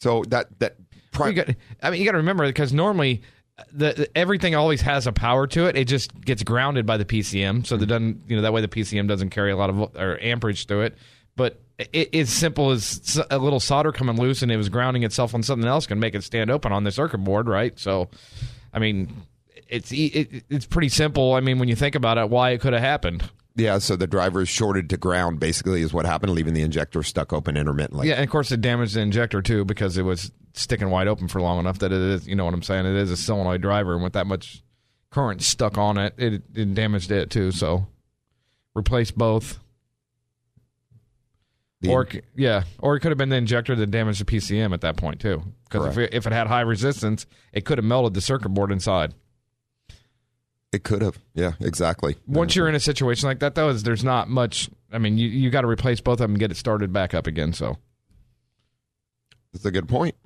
So 0.00 0.22
that 0.28 0.58
that 0.58 0.83
pri- 1.14 1.32
got, 1.32 1.48
I 1.82 1.90
mean, 1.90 2.00
you 2.00 2.04
got 2.06 2.12
to 2.12 2.18
remember 2.18 2.46
because 2.46 2.72
normally 2.74 3.22
the, 3.72 3.92
the- 3.94 4.18
everything 4.18 4.54
always 4.54 4.82
has 4.82 5.06
a 5.06 5.12
power 5.12 5.46
to 5.46 5.66
it. 5.66 5.76
It 5.76 5.86
just 5.88 6.20
gets 6.20 6.42
grounded 6.42 6.84
by 6.84 6.96
the 6.98 7.04
PCM, 7.06 7.66
so 7.66 7.76
that 7.78 7.86
doesn't 7.86 8.22
you 8.28 8.36
know 8.36 8.42
that 8.42 8.52
way 8.52 8.60
the 8.60 8.68
PCM 8.68 9.08
doesn't 9.08 9.30
carry 9.30 9.50
a 9.52 9.56
lot 9.56 9.70
of 9.70 9.78
or 9.96 10.18
amperage 10.20 10.66
through 10.66 10.82
it. 10.82 10.98
But 11.36 11.60
it, 11.78 12.10
it's 12.12 12.30
simple 12.32 12.70
as 12.70 13.20
a 13.30 13.38
little 13.38 13.58
solder 13.60 13.90
coming 13.92 14.16
loose 14.16 14.42
and 14.42 14.52
it 14.52 14.56
was 14.56 14.68
grounding 14.68 15.02
itself 15.02 15.34
on 15.34 15.42
something 15.42 15.68
else 15.68 15.86
can 15.86 15.98
make 15.98 16.14
it 16.14 16.22
stand 16.22 16.50
open 16.50 16.70
on 16.72 16.84
the 16.84 16.92
circuit 16.92 17.18
board, 17.18 17.48
right? 17.48 17.76
So, 17.78 18.08
I 18.72 18.78
mean, 18.78 19.12
it's 19.68 19.90
it, 19.90 20.44
it's 20.50 20.66
pretty 20.66 20.88
simple. 20.90 21.32
I 21.34 21.40
mean, 21.40 21.58
when 21.58 21.68
you 21.68 21.74
think 21.76 21.94
about 21.96 22.18
it, 22.18 22.28
why 22.30 22.50
it 22.50 22.60
could 22.60 22.72
have 22.72 22.82
happened. 22.82 23.28
Yeah. 23.56 23.78
So 23.78 23.96
the 23.96 24.06
driver 24.06 24.42
is 24.42 24.48
shorted 24.48 24.90
to 24.90 24.96
ground. 24.96 25.40
Basically, 25.40 25.82
is 25.82 25.92
what 25.92 26.06
happened, 26.06 26.32
leaving 26.32 26.54
the 26.54 26.62
injector 26.62 27.02
stuck 27.02 27.32
open 27.32 27.56
intermittently. 27.56 28.08
Yeah, 28.08 28.14
and 28.14 28.24
of 28.24 28.30
course 28.30 28.50
it 28.52 28.60
damaged 28.60 28.94
the 28.94 29.00
injector 29.00 29.42
too 29.42 29.64
because 29.64 29.96
it 29.98 30.02
was 30.02 30.30
sticking 30.54 30.90
wide 30.90 31.08
open 31.08 31.28
for 31.28 31.40
long 31.40 31.58
enough 31.58 31.78
that 31.80 31.92
it 31.92 32.00
is. 32.00 32.26
You 32.28 32.36
know 32.36 32.44
what 32.44 32.54
I'm 32.54 32.62
saying? 32.62 32.86
It 32.86 32.94
is 32.96 33.10
a 33.10 33.16
solenoid 33.16 33.60
driver, 33.62 33.94
and 33.94 34.02
with 34.02 34.12
that 34.14 34.26
much 34.26 34.62
current 35.10 35.42
stuck 35.42 35.78
on 35.78 35.96
it, 35.98 36.14
it, 36.16 36.42
it 36.54 36.74
damaged 36.74 37.10
it 37.12 37.30
too. 37.30 37.52
So 37.52 37.86
replace 38.76 39.10
both, 39.12 39.58
The- 41.80 41.90
or 41.90 42.08
c- 42.10 42.22
yeah, 42.34 42.64
or 42.78 42.96
it 42.96 43.00
could 43.00 43.10
have 43.10 43.18
been 43.18 43.28
the 43.28 43.36
injector 43.36 43.74
that 43.76 43.90
damaged 43.90 44.20
the 44.20 44.24
PCM 44.24 44.72
at 44.72 44.80
that 44.80 44.96
point 44.96 45.20
too. 45.20 45.42
Because 45.68 45.86
if 45.88 45.98
it, 45.98 46.14
if 46.14 46.26
it 46.26 46.32
had 46.32 46.46
high 46.46 46.60
resistance, 46.62 47.26
it 47.52 47.64
could 47.64 47.78
have 47.78 47.84
melted 47.84 48.14
the 48.14 48.20
circuit 48.20 48.48
board 48.50 48.70
inside. 48.72 49.12
It 50.74 50.82
could 50.82 51.02
have. 51.02 51.20
Yeah, 51.34 51.52
exactly. 51.60 52.16
Once 52.26 52.56
you're 52.56 52.68
in 52.68 52.74
a 52.74 52.80
situation 52.80 53.28
like 53.28 53.38
that, 53.38 53.54
though, 53.54 53.68
is 53.68 53.84
there's 53.84 54.02
not 54.02 54.28
much. 54.28 54.68
I 54.90 54.98
mean, 54.98 55.18
you 55.18 55.28
you 55.28 55.48
got 55.48 55.60
to 55.60 55.68
replace 55.68 56.00
both 56.00 56.14
of 56.14 56.18
them 56.24 56.32
and 56.32 56.40
get 56.40 56.50
it 56.50 56.56
started 56.56 56.92
back 56.92 57.14
up 57.14 57.28
again. 57.28 57.52
So 57.52 57.76
That's 59.52 59.64
a 59.64 59.70
good 59.70 59.88
point. 59.88 60.16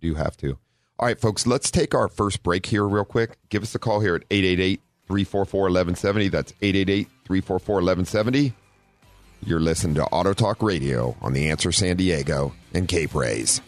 Do 0.00 0.06
you 0.06 0.14
have 0.14 0.34
to. 0.38 0.56
All 0.98 1.06
right, 1.06 1.20
folks, 1.20 1.46
let's 1.46 1.70
take 1.70 1.94
our 1.94 2.08
first 2.08 2.42
break 2.42 2.64
here 2.64 2.88
real 2.88 3.04
quick. 3.04 3.36
Give 3.50 3.62
us 3.62 3.74
a 3.74 3.78
call 3.78 4.00
here 4.00 4.14
at 4.14 4.22
888 4.30 4.80
344 5.06 5.60
1170. 5.60 6.28
That's 6.28 6.52
888 6.62 7.08
344 7.26 7.74
1170. 7.74 8.54
You're 9.44 9.60
listening 9.60 9.94
to 9.96 10.04
Auto 10.04 10.32
Talk 10.32 10.62
Radio 10.62 11.18
on 11.20 11.34
the 11.34 11.50
Answer 11.50 11.70
San 11.70 11.98
Diego 11.98 12.54
and 12.72 12.88
K 12.88 13.06
Praise. 13.06 13.60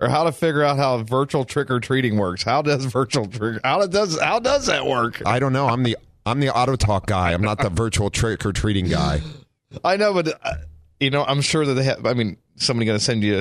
or 0.00 0.08
how 0.08 0.24
to 0.24 0.32
figure 0.32 0.62
out 0.62 0.76
how 0.76 0.98
virtual 1.02 1.44
trick 1.44 1.70
or 1.70 1.80
treating 1.80 2.16
works. 2.16 2.42
How 2.42 2.62
does 2.62 2.84
virtual 2.84 3.26
trick 3.26 3.60
how 3.64 3.86
does 3.86 4.20
how 4.20 4.38
does 4.38 4.66
that 4.66 4.86
work? 4.86 5.22
I 5.26 5.38
don't 5.38 5.52
know. 5.52 5.66
I'm 5.66 5.82
the 5.82 5.96
I'm 6.26 6.40
the 6.40 6.54
Auto 6.54 6.76
Talk 6.76 7.06
guy. 7.06 7.32
I'm 7.32 7.42
not 7.42 7.58
the 7.58 7.70
virtual 7.70 8.10
trick 8.10 8.44
or 8.46 8.52
treating 8.52 8.86
guy. 8.86 9.20
I 9.84 9.96
know, 9.96 10.14
but 10.14 10.38
uh, 10.42 10.54
you 11.00 11.10
know, 11.10 11.24
I'm 11.24 11.40
sure 11.40 11.66
that 11.66 11.74
they 11.74 11.84
have. 11.84 12.06
I 12.06 12.14
mean, 12.14 12.36
somebody 12.56 12.86
gonna 12.86 12.98
send 12.98 13.22
you 13.22 13.40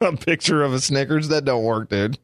a 0.00 0.16
picture 0.16 0.62
of 0.62 0.72
a 0.72 0.80
Snickers 0.80 1.28
that 1.28 1.44
don't 1.44 1.64
work, 1.64 1.90
dude. 1.90 2.18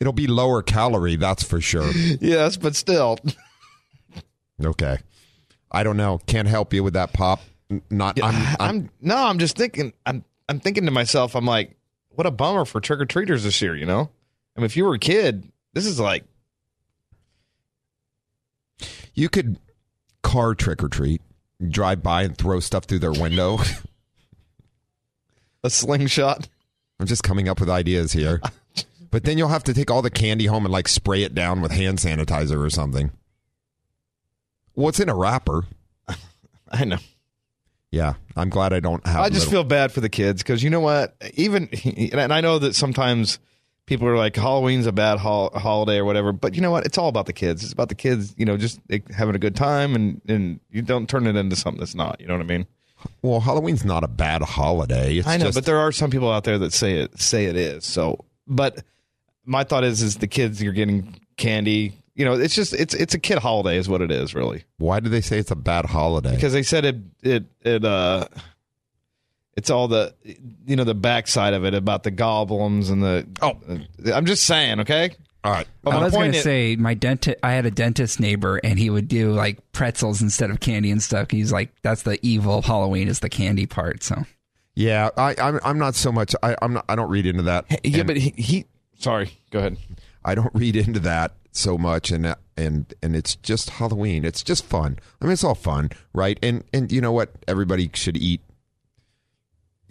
It'll 0.00 0.12
be 0.12 0.26
lower 0.26 0.62
calorie, 0.62 1.16
that's 1.16 1.42
for 1.42 1.60
sure. 1.60 1.90
yes, 2.20 2.56
but 2.56 2.74
still, 2.74 3.18
Okay. 4.62 4.98
I 5.70 5.82
don't 5.82 5.96
know. 5.96 6.18
Can't 6.26 6.48
help 6.48 6.74
you 6.74 6.82
with 6.82 6.94
that 6.94 7.12
pop. 7.12 7.40
Not. 7.88 8.22
I'm, 8.22 8.34
I'm, 8.34 8.56
I'm, 8.60 8.90
no, 9.00 9.16
I'm 9.16 9.38
just 9.38 9.56
thinking. 9.56 9.92
I'm 10.04 10.24
I'm 10.48 10.58
thinking 10.58 10.84
to 10.86 10.90
myself. 10.90 11.36
I'm 11.36 11.46
like, 11.46 11.76
what 12.08 12.26
a 12.26 12.30
bummer 12.32 12.64
for 12.64 12.80
trick 12.80 13.00
or 13.00 13.06
treaters 13.06 13.44
this 13.44 13.62
year. 13.62 13.76
You 13.76 13.86
know, 13.86 14.10
I 14.56 14.60
mean, 14.60 14.64
if 14.66 14.76
you 14.76 14.84
were 14.84 14.94
a 14.94 14.98
kid, 14.98 15.50
this 15.72 15.86
is 15.86 16.00
like 16.00 16.24
You 19.14 19.28
could 19.28 19.58
car 20.22 20.54
trick 20.54 20.82
or 20.82 20.88
treat, 20.88 21.20
drive 21.68 22.02
by 22.02 22.22
and 22.22 22.36
throw 22.36 22.60
stuff 22.60 22.84
through 22.84 23.00
their 23.00 23.12
window. 23.12 23.58
a 25.62 25.70
slingshot. 25.70 26.48
I'm 26.98 27.06
just 27.06 27.22
coming 27.22 27.48
up 27.48 27.60
with 27.60 27.70
ideas 27.70 28.12
here. 28.12 28.40
But 29.10 29.24
then 29.24 29.38
you'll 29.38 29.48
have 29.48 29.64
to 29.64 29.74
take 29.74 29.90
all 29.90 30.02
the 30.02 30.10
candy 30.10 30.46
home 30.46 30.64
and 30.64 30.72
like 30.72 30.86
spray 30.88 31.22
it 31.22 31.34
down 31.34 31.60
with 31.60 31.72
hand 31.72 31.98
sanitizer 31.98 32.64
or 32.64 32.70
something. 32.70 33.10
Well, 34.74 34.88
it's 34.88 35.00
in 35.00 35.08
a 35.08 35.14
wrapper. 35.14 35.64
I 36.70 36.84
know. 36.84 36.98
Yeah, 37.90 38.14
I'm 38.36 38.50
glad 38.50 38.72
I 38.72 38.78
don't 38.78 39.04
have. 39.04 39.20
I 39.20 39.28
just 39.28 39.46
little- 39.46 39.62
feel 39.62 39.64
bad 39.64 39.90
for 39.90 40.00
the 40.00 40.08
kids 40.08 40.42
because 40.42 40.62
you 40.62 40.70
know 40.70 40.80
what? 40.80 41.16
Even 41.34 41.68
and 42.12 42.32
I 42.32 42.40
know 42.40 42.58
that 42.60 42.76
sometimes 42.76 43.40
people 43.86 44.06
are 44.06 44.16
like 44.16 44.36
Halloween's 44.36 44.86
a 44.86 44.92
bad 44.92 45.18
hol- 45.18 45.50
holiday 45.50 45.98
or 45.98 46.04
whatever, 46.04 46.30
but 46.32 46.54
you 46.54 46.60
know 46.60 46.70
what? 46.70 46.86
It's 46.86 46.96
all 46.98 47.08
about 47.08 47.26
the 47.26 47.32
kids. 47.32 47.64
It's 47.64 47.72
about 47.72 47.88
the 47.88 47.96
kids. 47.96 48.32
You 48.36 48.44
know, 48.46 48.56
just 48.56 48.80
having 49.12 49.34
a 49.34 49.40
good 49.40 49.56
time 49.56 49.96
and 49.96 50.20
and 50.28 50.60
you 50.70 50.82
don't 50.82 51.08
turn 51.08 51.26
it 51.26 51.34
into 51.34 51.56
something 51.56 51.80
that's 51.80 51.96
not. 51.96 52.20
You 52.20 52.28
know 52.28 52.34
what 52.34 52.42
I 52.44 52.46
mean? 52.46 52.66
Well, 53.22 53.40
Halloween's 53.40 53.84
not 53.84 54.04
a 54.04 54.08
bad 54.08 54.42
holiday. 54.42 55.16
It's 55.16 55.26
I 55.26 55.36
know, 55.38 55.46
just, 55.46 55.56
but 55.56 55.64
there 55.64 55.78
are 55.78 55.90
some 55.90 56.10
people 56.10 56.30
out 56.30 56.44
there 56.44 56.58
that 56.58 56.72
say 56.72 56.98
it 57.00 57.20
say 57.20 57.46
it 57.46 57.56
is. 57.56 57.84
So, 57.84 58.24
but 58.46 58.84
my 59.44 59.64
thought 59.64 59.84
is, 59.84 60.02
is 60.02 60.16
the 60.16 60.26
kids 60.28 60.62
you're 60.62 60.72
getting 60.72 61.18
candy. 61.36 61.94
You 62.14 62.24
know, 62.24 62.34
it's 62.34 62.54
just 62.54 62.74
it's 62.74 62.92
it's 62.94 63.14
a 63.14 63.18
kid 63.18 63.38
holiday, 63.38 63.76
is 63.78 63.88
what 63.88 64.02
it 64.02 64.10
is, 64.10 64.34
really. 64.34 64.64
why 64.78 65.00
do 65.00 65.08
they 65.08 65.20
say 65.22 65.38
it's 65.38 65.50
a 65.50 65.56
bad 65.56 65.86
holiday? 65.86 66.34
Because 66.34 66.52
they 66.52 66.62
said 66.62 66.84
it 66.84 66.96
it 67.22 67.44
it 67.62 67.84
uh, 67.84 68.26
it's 69.56 69.70
all 69.70 69.88
the 69.88 70.14
you 70.66 70.76
know 70.76 70.84
the 70.84 70.94
backside 70.94 71.54
of 71.54 71.64
it 71.64 71.74
about 71.74 72.02
the 72.02 72.10
goblins 72.10 72.90
and 72.90 73.02
the. 73.02 73.26
Oh. 73.42 73.58
I'm 74.12 74.26
just 74.26 74.44
saying, 74.44 74.80
okay. 74.80 75.10
all 75.44 75.52
right, 75.52 75.66
But 75.82 75.94
I 75.94 76.02
was 76.02 76.12
going 76.12 76.32
to 76.32 76.42
say 76.42 76.76
my 76.76 76.94
dentist. 76.94 77.38
I 77.42 77.52
had 77.52 77.64
a 77.64 77.70
dentist 77.70 78.20
neighbor, 78.20 78.60
and 78.62 78.78
he 78.78 78.90
would 78.90 79.08
do 79.08 79.32
like 79.32 79.72
pretzels 79.72 80.20
instead 80.20 80.50
of 80.50 80.60
candy 80.60 80.90
and 80.90 81.02
stuff. 81.02 81.30
He's 81.30 81.52
like, 81.52 81.72
"That's 81.82 82.02
the 82.02 82.18
evil 82.26 82.58
of 82.58 82.64
Halloween 82.66 83.08
is 83.08 83.20
the 83.20 83.30
candy 83.30 83.66
part." 83.66 84.02
So 84.02 84.24
yeah, 84.74 85.10
I, 85.16 85.34
I'm 85.38 85.58
I'm 85.64 85.78
not 85.78 85.94
so 85.94 86.12
much. 86.12 86.34
I, 86.42 86.54
I'm 86.62 86.74
not. 86.74 86.84
I 86.88 86.96
don't 86.96 87.10
read 87.10 87.26
into 87.26 87.42
that. 87.44 87.64
yeah, 87.82 88.00
And 88.00 88.06
but 88.06 88.16
he, 88.18 88.34
he 88.36 88.66
sorry, 89.00 89.38
go 89.50 89.58
ahead. 89.58 89.76
I 90.24 90.34
don't 90.34 90.54
read 90.54 90.76
into 90.76 91.00
that 91.00 91.32
so 91.52 91.76
much, 91.76 92.10
and 92.10 92.34
and 92.56 92.92
and 93.02 93.16
it's 93.16 93.36
just 93.36 93.70
Halloween. 93.70 94.24
It's 94.24 94.42
just 94.42 94.64
fun. 94.64 94.98
I 95.20 95.24
mean, 95.24 95.32
it's 95.32 95.44
all 95.44 95.54
fun, 95.54 95.90
right? 96.12 96.38
And 96.42 96.64
and 96.72 96.92
you 96.92 97.00
know 97.00 97.12
what? 97.12 97.30
Everybody 97.48 97.90
should 97.94 98.16
eat. 98.16 98.40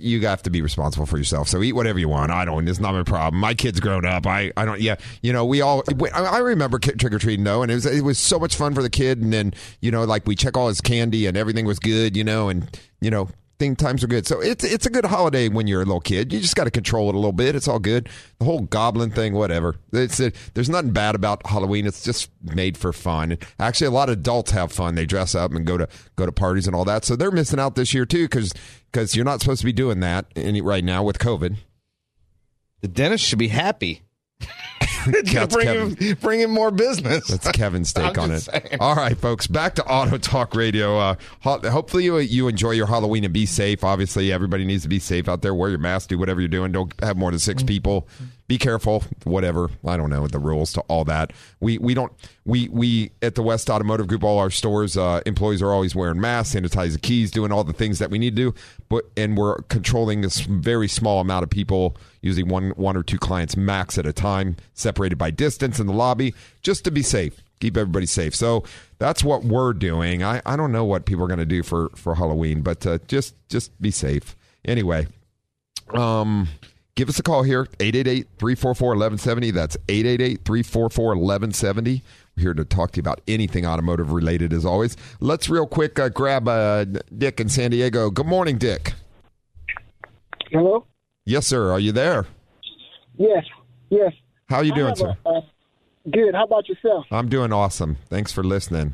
You 0.01 0.25
have 0.27 0.41
to 0.43 0.49
be 0.49 0.61
responsible 0.61 1.05
for 1.05 1.17
yourself. 1.17 1.49
So 1.49 1.61
eat 1.61 1.73
whatever 1.73 1.99
you 1.99 2.07
want. 2.07 2.31
I 2.31 2.45
don't. 2.45 2.65
It's 2.69 2.79
not 2.79 2.93
my 2.93 3.03
problem. 3.03 3.41
My 3.41 3.53
kid's 3.53 3.81
grown 3.81 4.05
up. 4.05 4.25
I 4.25 4.51
I 4.55 4.63
don't. 4.63 4.79
Yeah, 4.79 4.95
you 5.21 5.33
know, 5.33 5.43
we 5.43 5.61
all. 5.61 5.83
I 6.13 6.37
remember 6.37 6.79
trick 6.79 7.13
or 7.13 7.19
treating 7.19 7.43
though, 7.43 7.63
and 7.63 7.71
it 7.71 7.75
was 7.75 7.85
it 7.85 8.01
was 8.01 8.17
so 8.17 8.39
much 8.39 8.55
fun 8.55 8.73
for 8.73 8.81
the 8.81 8.89
kid. 8.89 9.21
And 9.21 9.33
then 9.33 9.53
you 9.81 9.91
know, 9.91 10.05
like 10.05 10.25
we 10.25 10.35
check 10.35 10.55
all 10.55 10.69
his 10.69 10.79
candy, 10.79 11.25
and 11.25 11.35
everything 11.35 11.65
was 11.65 11.79
good. 11.79 12.15
You 12.15 12.23
know, 12.23 12.49
and 12.49 12.79
you 13.01 13.11
know. 13.11 13.29
Thing 13.59 13.75
times 13.75 14.05
are 14.05 14.07
good, 14.07 14.25
so 14.25 14.39
it's 14.39 14.63
it's 14.63 14.85
a 14.85 14.89
good 14.89 15.03
holiday 15.03 15.49
when 15.49 15.67
you're 15.67 15.81
a 15.81 15.85
little 15.85 15.99
kid. 15.99 16.31
You 16.31 16.39
just 16.39 16.55
got 16.55 16.63
to 16.63 16.71
control 16.71 17.09
it 17.09 17.15
a 17.15 17.17
little 17.17 17.33
bit. 17.33 17.57
It's 17.57 17.67
all 17.67 17.77
good. 17.77 18.07
The 18.37 18.45
whole 18.45 18.61
goblin 18.61 19.11
thing, 19.11 19.33
whatever. 19.33 19.75
It's 19.91 20.17
it, 20.21 20.33
there's 20.53 20.69
nothing 20.69 20.91
bad 20.91 21.13
about 21.13 21.45
Halloween. 21.45 21.85
It's 21.85 22.01
just 22.01 22.31
made 22.41 22.77
for 22.77 22.93
fun. 22.93 23.33
And 23.33 23.45
actually, 23.59 23.87
a 23.87 23.91
lot 23.91 24.07
of 24.07 24.13
adults 24.13 24.51
have 24.51 24.71
fun. 24.71 24.95
They 24.95 25.05
dress 25.05 25.35
up 25.35 25.51
and 25.51 25.65
go 25.65 25.77
to 25.77 25.89
go 26.15 26.25
to 26.25 26.31
parties 26.31 26.67
and 26.67 26.75
all 26.75 26.85
that. 26.85 27.03
So 27.03 27.17
they're 27.17 27.31
missing 27.31 27.59
out 27.59 27.75
this 27.75 27.93
year 27.93 28.05
too, 28.05 28.23
because 28.29 28.53
because 28.93 29.13
you're 29.13 29.25
not 29.25 29.41
supposed 29.41 29.59
to 29.59 29.65
be 29.65 29.73
doing 29.73 29.99
that 29.99 30.27
any, 30.37 30.61
right 30.61 30.83
now 30.83 31.03
with 31.03 31.19
COVID. 31.19 31.57
The 32.79 32.87
dentist 32.87 33.25
should 33.25 33.39
be 33.39 33.49
happy. 33.49 34.03
That's 35.05 35.53
bring 35.55 35.65
Kevin. 35.65 35.95
him 35.95 36.17
bring 36.21 36.39
him 36.41 36.51
more 36.51 36.71
business. 36.71 37.27
That's 37.27 37.49
Kevin's 37.51 37.93
take 37.93 38.17
on 38.17 38.31
it. 38.31 38.41
saying. 38.41 38.77
All 38.79 38.95
right, 38.95 39.17
folks, 39.17 39.47
back 39.47 39.75
to 39.75 39.85
Auto 39.85 40.17
Talk 40.17 40.53
Radio. 40.55 40.97
Uh, 40.97 41.15
ho- 41.41 41.59
hopefully, 41.69 42.03
you 42.03 42.17
you 42.17 42.47
enjoy 42.47 42.71
your 42.71 42.85
Halloween 42.87 43.23
and 43.23 43.33
be 43.33 43.45
safe. 43.45 43.83
Obviously, 43.83 44.31
everybody 44.31 44.65
needs 44.65 44.83
to 44.83 44.89
be 44.89 44.99
safe 44.99 45.29
out 45.29 45.41
there. 45.41 45.55
Wear 45.55 45.69
your 45.69 45.79
mask, 45.79 46.09
do 46.09 46.17
whatever 46.17 46.41
you're 46.41 46.47
doing. 46.49 46.71
Don't 46.73 46.93
have 47.01 47.15
more 47.17 47.31
than 47.31 47.39
six 47.39 47.63
people. 47.63 48.07
Be 48.49 48.57
careful. 48.57 49.03
Whatever 49.25 49.69
I 49.85 49.95
don't 49.95 50.09
know 50.09 50.25
the 50.25 50.39
rules 50.39 50.73
to 50.73 50.81
all 50.87 51.05
that. 51.05 51.33
We 51.59 51.77
we 51.77 51.93
don't 51.93 52.11
we 52.45 52.67
we 52.69 53.11
at 53.21 53.35
the 53.35 53.43
West 53.43 53.69
Automotive 53.69 54.07
Group, 54.07 54.23
all 54.23 54.39
our 54.39 54.49
stores 54.49 54.97
uh, 54.97 55.21
employees 55.27 55.61
are 55.61 55.71
always 55.71 55.93
wearing 55.95 56.19
masks, 56.19 56.55
sanitize 56.55 56.93
the 56.93 56.99
keys, 56.99 57.29
doing 57.29 57.51
all 57.51 57.63
the 57.63 57.73
things 57.73 57.99
that 57.99 58.09
we 58.09 58.17
need 58.17 58.35
to 58.35 58.51
do. 58.51 58.55
But 58.89 59.05
and 59.15 59.37
we're 59.37 59.57
controlling 59.69 60.21
this 60.21 60.39
very 60.39 60.87
small 60.87 61.21
amount 61.21 61.43
of 61.43 61.51
people, 61.51 61.95
usually 62.23 62.41
one 62.41 62.71
one 62.71 62.97
or 62.97 63.03
two 63.03 63.19
clients 63.19 63.55
max 63.55 63.99
at 63.99 64.07
a 64.07 64.13
time, 64.13 64.55
separated 64.73 65.19
by 65.19 65.29
distance 65.29 65.79
in 65.79 65.85
the 65.85 65.93
lobby, 65.93 66.33
just 66.63 66.83
to 66.85 66.91
be 66.91 67.03
safe 67.03 67.39
keep 67.59 67.75
everybody 67.75 68.05
safe. 68.05 68.33
So 68.33 68.63
that's 68.99 69.21
what 69.21 69.43
we're 69.43 69.73
doing. 69.73 70.23
I, 70.23 70.41
I 70.45 70.55
don't 70.55 70.71
know 70.71 70.85
what 70.85 71.05
people 71.05 71.25
are 71.25 71.27
going 71.27 71.39
to 71.39 71.45
do 71.45 71.61
for 71.61 71.89
for 71.89 72.15
Halloween, 72.15 72.61
but 72.61 72.87
uh, 72.87 72.99
just 73.07 73.35
just 73.49 73.79
be 73.81 73.91
safe. 73.91 74.35
Anyway, 74.63 75.07
um, 75.93 76.47
give 76.95 77.09
us 77.09 77.19
a 77.19 77.23
call 77.23 77.43
here 77.43 77.65
888-344-1170. 77.79 79.53
That's 79.53 79.77
888-344-1170. 79.87 82.01
We're 82.35 82.41
here 82.41 82.53
to 82.53 82.65
talk 82.65 82.91
to 82.91 82.97
you 82.97 83.01
about 83.01 83.21
anything 83.27 83.65
automotive 83.65 84.11
related 84.11 84.53
as 84.53 84.65
always. 84.65 84.95
Let's 85.19 85.49
real 85.49 85.67
quick 85.67 85.99
uh, 85.99 86.09
grab 86.09 86.47
uh, 86.47 86.85
Dick 87.17 87.39
in 87.39 87.49
San 87.49 87.71
Diego. 87.71 88.09
Good 88.09 88.25
morning, 88.27 88.57
Dick. 88.57 88.93
Hello? 90.51 90.85
Yes, 91.25 91.45
sir. 91.47 91.71
Are 91.71 91.79
you 91.79 91.91
there? 91.91 92.25
Yes, 93.17 93.43
yes. 93.89 94.13
How 94.49 94.57
are 94.57 94.63
you 94.63 94.73
I 94.73 94.75
doing, 94.75 94.95
sir? 94.95 95.15
a- 95.25 95.29
uh, 95.29 95.41
good. 96.09 96.33
How 96.33 96.45
about 96.45 96.67
yourself? 96.69 97.05
I'm 97.11 97.29
doing 97.29 97.53
awesome. 97.53 97.97
Thanks 98.09 98.31
for 98.31 98.43
listening. 98.43 98.91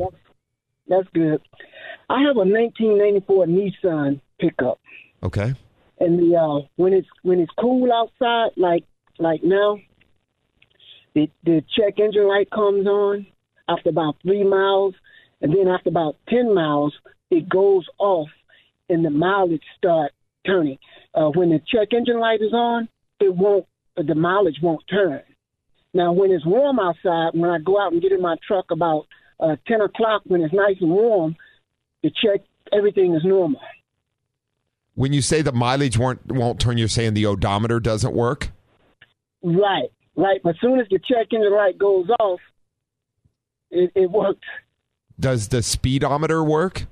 That's 0.88 1.08
good. 1.14 1.42
I 2.10 2.20
have 2.22 2.36
a 2.36 2.46
1994 2.46 3.46
Nissan 3.48 4.20
pickup, 4.40 4.80
Okay. 5.24 5.54
And 6.00 6.20
the 6.20 6.36
uh, 6.36 6.68
when 6.76 6.94
it's 6.94 7.08
when 7.24 7.40
it's 7.40 7.52
cool 7.60 7.92
outside, 7.92 8.52
like 8.58 8.84
like 9.20 9.42
now, 9.44 9.80
the 11.14 11.30
the 11.44 11.64
check 11.78 12.00
engine 12.00 12.28
light 12.28 12.50
comes 12.52 12.86
on 12.88 13.28
after 13.68 13.90
about 13.90 14.16
three 14.22 14.44
miles, 14.44 14.94
and 15.42 15.54
then 15.54 15.68
after 15.68 15.90
about 15.90 16.16
ten 16.30 16.54
miles, 16.54 16.94
it 17.32 17.48
goes 17.50 17.86
off, 17.98 18.30
and 18.90 19.06
the 19.06 19.10
mileage 19.10 19.64
start 19.78 20.12
turning. 20.46 20.78
Uh, 21.14 21.30
when 21.30 21.50
the 21.50 21.60
check 21.72 21.94
engine 21.94 22.20
light 22.20 22.42
is 22.42 22.54
on, 22.54 22.90
it 23.20 23.34
won't 23.34 23.66
the 23.96 24.16
mileage 24.16 24.60
won't 24.62 24.84
turn. 24.90 25.22
Now, 25.94 26.12
when 26.12 26.30
it's 26.30 26.46
warm 26.46 26.78
outside, 26.78 27.40
when 27.40 27.50
I 27.50 27.58
go 27.60 27.80
out 27.80 27.94
and 27.94 28.02
get 28.02 28.12
in 28.12 28.22
my 28.22 28.36
truck 28.46 28.66
about 28.70 29.06
uh, 29.40 29.56
10 29.66 29.80
o'clock, 29.80 30.24
when 30.26 30.42
it's 30.42 30.54
nice 30.54 30.76
and 30.82 30.90
warm, 30.90 31.38
the 32.04 32.10
check, 32.10 32.42
everything 32.74 33.16
is 33.16 33.24
normal. 33.24 33.62
When 34.96 35.14
you 35.14 35.22
say 35.22 35.42
the 35.42 35.52
mileage 35.52 35.98
won't 35.98 36.26
won't 36.32 36.60
turn, 36.60 36.78
you're 36.78 36.88
saying 36.88 37.14
the 37.14 37.26
odometer 37.26 37.80
doesn't 37.80 38.14
work. 38.14 38.52
Right, 39.44 39.90
right. 40.16 40.40
But 40.44 40.52
as 40.52 40.56
soon 40.62 40.80
as 40.80 40.88
the 40.90 41.00
check 41.00 41.28
engine 41.34 41.54
light 41.54 41.78
goes 41.78 42.10
off, 42.20 42.40
it, 43.72 43.92
it 43.94 44.10
works. 44.10 44.48
Does 45.20 45.50
the 45.50 45.62
speedometer 45.62 46.44
work? 46.44 46.88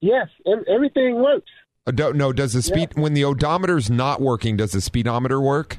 Yes, 0.00 0.28
everything 0.72 1.22
works. 1.22 1.50
Uh, 1.86 1.92
do- 1.92 2.12
no. 2.12 2.32
Does 2.32 2.52
the 2.52 2.62
speed 2.62 2.90
when 2.96 3.14
the 3.14 3.24
odometer's 3.24 3.90
not 3.90 4.20
working? 4.20 4.56
Does 4.56 4.72
the 4.72 4.80
speedometer 4.80 5.40
work? 5.40 5.78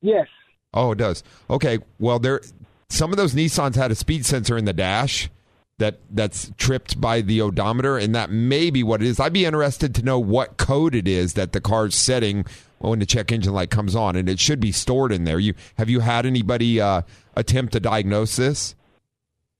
Yes. 0.00 0.26
Oh, 0.74 0.92
it 0.92 0.98
does. 0.98 1.22
Okay. 1.50 1.78
Well, 1.98 2.18
there 2.18 2.40
some 2.88 3.10
of 3.10 3.16
those 3.16 3.34
Nissans 3.34 3.74
had 3.76 3.90
a 3.90 3.94
speed 3.94 4.24
sensor 4.26 4.56
in 4.56 4.64
the 4.64 4.72
dash 4.72 5.30
that 5.78 5.98
that's 6.10 6.52
tripped 6.58 7.00
by 7.00 7.20
the 7.20 7.40
odometer, 7.40 7.98
and 7.98 8.14
that 8.14 8.30
may 8.30 8.70
be 8.70 8.82
what 8.82 9.02
it 9.02 9.08
is. 9.08 9.18
I'd 9.18 9.32
be 9.32 9.44
interested 9.44 9.94
to 9.96 10.02
know 10.02 10.18
what 10.18 10.56
code 10.56 10.94
it 10.94 11.08
is 11.08 11.34
that 11.34 11.52
the 11.52 11.60
car's 11.60 11.94
setting 11.94 12.44
when 12.78 12.98
the 12.98 13.06
check 13.06 13.32
engine 13.32 13.52
light 13.52 13.70
comes 13.70 13.94
on, 13.94 14.16
and 14.16 14.28
it 14.28 14.40
should 14.40 14.60
be 14.60 14.72
stored 14.72 15.12
in 15.12 15.24
there. 15.24 15.38
You 15.38 15.54
have 15.76 15.88
you 15.88 16.00
had 16.00 16.26
anybody 16.26 16.80
uh, 16.80 17.02
attempt 17.34 17.72
to 17.72 17.80
diagnose 17.80 18.36
this? 18.36 18.74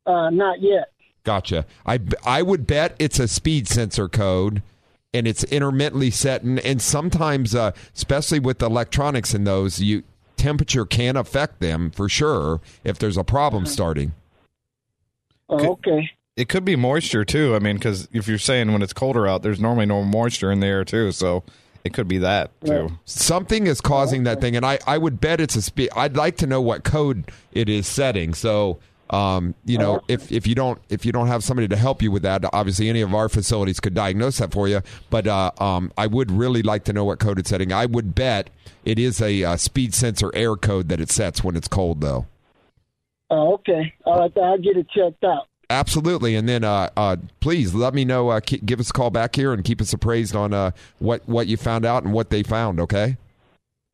Uh, 0.07 0.31
not 0.31 0.61
yet. 0.61 0.92
Gotcha. 1.25 1.66
I 1.87 2.01
I 2.25 2.42
would 2.42 2.66
bet 2.66 2.94
it's 2.98 3.18
a 3.18 3.29
speed 3.29 3.68
sensor 3.68 4.09
code, 4.09 4.62
and 5.14 5.27
it's 5.27 5.44
intermittently 5.44 6.11
set, 6.11 6.42
and, 6.42 6.59
and 6.61 6.83
sometimes, 6.83 7.55
uh, 7.55 7.72
especially 7.94 8.40
with 8.40 8.59
the 8.59 8.66
electronics 8.66 9.35
in 9.35 9.44
those, 9.44 9.81
you 9.81 10.03
temperature 10.37 10.85
can 10.85 11.16
affect 11.16 11.61
them 11.61 11.90
for 11.90 12.09
sure 12.09 12.61
if 12.83 12.98
there's 12.98 13.16
a 13.16 13.25
problem 13.25 13.64
starting. 13.64 14.12
Oh, 15.52 15.72
okay. 15.72 16.10
It 16.36 16.48
could 16.48 16.64
be 16.64 16.76
moisture 16.76 17.24
too. 17.24 17.54
I 17.54 17.58
mean, 17.58 17.76
because 17.76 18.08
if 18.12 18.26
you're 18.26 18.38
saying 18.38 18.72
when 18.72 18.80
it's 18.82 18.92
colder 18.94 19.26
out, 19.26 19.42
there's 19.42 19.60
normally 19.60 19.86
no 19.86 20.02
moisture 20.02 20.50
in 20.50 20.60
the 20.60 20.66
air 20.66 20.84
too, 20.84 21.12
so 21.12 21.44
it 21.84 21.92
could 21.92 22.08
be 22.08 22.18
that 22.18 22.50
too. 22.64 22.88
Something 23.04 23.66
is 23.66 23.80
causing 23.80 24.24
that 24.24 24.40
thing, 24.40 24.56
and 24.56 24.64
I, 24.64 24.78
I 24.86 24.96
would 24.98 25.20
bet 25.20 25.40
it's 25.40 25.56
a 25.56 25.62
speed. 25.62 25.90
I'd 25.94 26.16
like 26.16 26.36
to 26.38 26.46
know 26.46 26.60
what 26.62 26.84
code 26.84 27.30
it 27.52 27.68
is 27.68 27.86
setting. 27.86 28.32
So, 28.32 28.78
um, 29.10 29.54
you 29.66 29.76
know, 29.76 30.00
if, 30.08 30.32
if 30.32 30.46
you 30.46 30.54
don't 30.54 30.80
if 30.88 31.04
you 31.04 31.12
don't 31.12 31.26
have 31.26 31.44
somebody 31.44 31.68
to 31.68 31.76
help 31.76 32.00
you 32.00 32.10
with 32.10 32.22
that, 32.22 32.44
obviously 32.54 32.88
any 32.88 33.02
of 33.02 33.14
our 33.14 33.28
facilities 33.28 33.78
could 33.78 33.92
diagnose 33.92 34.38
that 34.38 34.52
for 34.52 34.68
you. 34.68 34.80
But 35.10 35.26
uh, 35.26 35.50
um, 35.58 35.92
I 35.98 36.06
would 36.06 36.30
really 36.30 36.62
like 36.62 36.84
to 36.84 36.94
know 36.94 37.04
what 37.04 37.18
code 37.18 37.38
it's 37.40 37.50
setting. 37.50 37.72
I 37.72 37.84
would 37.84 38.14
bet 38.14 38.48
it 38.86 38.98
is 38.98 39.20
a 39.20 39.44
uh, 39.44 39.56
speed 39.58 39.92
sensor 39.92 40.30
air 40.34 40.56
code 40.56 40.88
that 40.88 40.98
it 41.00 41.10
sets 41.10 41.44
when 41.44 41.56
it's 41.56 41.68
cold, 41.68 42.00
though. 42.00 42.26
Oh, 43.34 43.54
okay. 43.54 43.94
All 44.04 44.18
right, 44.20 44.32
I'll 44.36 44.58
get 44.58 44.76
it 44.76 44.86
checked 44.90 45.24
out. 45.24 45.46
Absolutely, 45.70 46.34
and 46.36 46.46
then 46.46 46.64
uh, 46.64 46.90
uh, 46.98 47.16
please 47.40 47.72
let 47.72 47.94
me 47.94 48.04
know. 48.04 48.28
Uh, 48.28 48.40
ke- 48.40 48.62
give 48.66 48.78
us 48.78 48.90
a 48.90 48.92
call 48.92 49.08
back 49.08 49.34
here 49.34 49.54
and 49.54 49.64
keep 49.64 49.80
us 49.80 49.90
appraised 49.94 50.36
on 50.36 50.52
uh, 50.52 50.72
what 50.98 51.26
what 51.26 51.46
you 51.46 51.56
found 51.56 51.86
out 51.86 52.04
and 52.04 52.12
what 52.12 52.28
they 52.28 52.42
found. 52.42 52.78
Okay. 52.78 53.16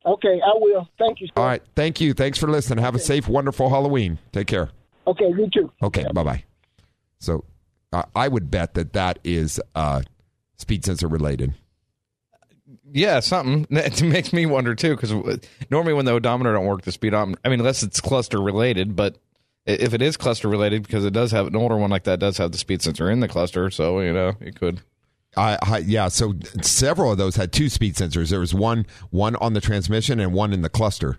Okay, 0.05 0.41
I 0.45 0.51
will. 0.55 0.89
Thank 0.99 1.21
you, 1.21 1.27
sir. 1.27 1.33
All 1.37 1.45
right. 1.45 1.61
Thank 1.75 2.01
you. 2.01 2.13
Thanks 2.13 2.37
for 2.37 2.47
listening. 2.47 2.83
Have 2.83 2.95
a 2.95 2.99
safe, 2.99 3.29
wonderful 3.29 3.69
Halloween. 3.69 4.17
Take 4.33 4.47
care. 4.47 4.69
Okay, 5.07 5.25
you 5.29 5.49
too. 5.53 5.71
Okay. 5.81 6.05
Bye 6.13 6.23
bye. 6.23 6.43
So 7.19 7.45
uh, 7.93 8.03
I 8.15 8.27
would 8.27 8.51
bet 8.51 8.73
that 8.73 8.91
that 8.93 9.19
is 9.23 9.61
uh, 9.73 10.01
speed 10.57 10.83
sensor 10.83 11.07
related. 11.07 11.53
Yeah, 12.91 13.19
something 13.21 13.67
that 13.75 14.01
makes 14.01 14.33
me 14.33 14.45
wonder 14.45 14.75
too. 14.75 14.95
Because 14.97 15.13
normally 15.69 15.93
when 15.93 16.03
the 16.05 16.11
odometer 16.11 16.53
don't 16.53 16.65
work, 16.65 16.81
the 16.81 16.91
speedometer. 16.91 17.39
I 17.45 17.49
mean, 17.49 17.59
unless 17.61 17.83
it's 17.83 18.01
cluster 18.01 18.41
related, 18.41 18.95
but 18.95 19.15
i- 19.15 19.19
if 19.69 19.93
it 19.93 20.01
is 20.01 20.17
cluster 20.17 20.47
related, 20.47 20.83
because 20.83 21.05
it 21.05 21.13
does 21.13 21.31
have 21.31 21.47
an 21.47 21.55
older 21.55 21.77
one 21.77 21.89
like 21.89 22.03
that 22.03 22.19
does 22.19 22.37
have 22.37 22.51
the 22.51 22.57
speed 22.57 22.81
sensor 22.81 23.09
in 23.09 23.19
the 23.19 23.27
cluster, 23.27 23.69
so 23.69 23.99
you 23.99 24.13
know 24.13 24.33
it 24.39 24.55
could. 24.55 24.81
I, 25.37 25.57
I 25.61 25.77
yeah, 25.79 26.07
so 26.07 26.33
several 26.61 27.11
of 27.11 27.17
those 27.17 27.35
had 27.35 27.51
two 27.51 27.69
speed 27.69 27.95
sensors. 27.95 28.29
There 28.29 28.39
was 28.39 28.53
one 28.53 28.85
one 29.11 29.35
on 29.37 29.53
the 29.53 29.61
transmission 29.61 30.19
and 30.19 30.33
one 30.33 30.53
in 30.53 30.61
the 30.61 30.69
cluster. 30.69 31.17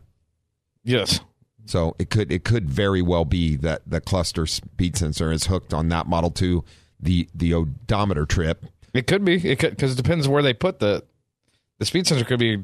Yes. 0.83 1.21
So 1.67 1.95
it 1.99 2.11
could 2.11 2.33
it 2.33 2.45
could 2.45 2.69
very 2.69 3.03
well 3.03 3.25
be 3.25 3.57
that 3.57 3.83
the 3.87 4.01
cluster 4.01 4.47
speed 4.47 4.97
sensor 4.97 5.31
is 5.31 5.47
hooked 5.47 5.73
on 5.73 5.89
that 5.91 6.07
model 6.07 6.31
to 6.33 6.65
the 6.99 7.29
the 7.35 7.55
odometer 7.55 8.27
trip. 8.27 8.67
It 8.93 9.07
could 9.07 9.25
be 9.25 9.37
it 9.49 9.59
could 9.59 9.71
because 9.71 9.93
it 9.93 10.03
depends 10.03 10.27
where 10.27 10.43
they 10.43 10.55
put 10.55 10.81
the 10.81 11.05
the 11.79 11.87
speed 11.87 12.07
sensor 12.07 12.25
could 12.25 12.39
be 12.39 12.63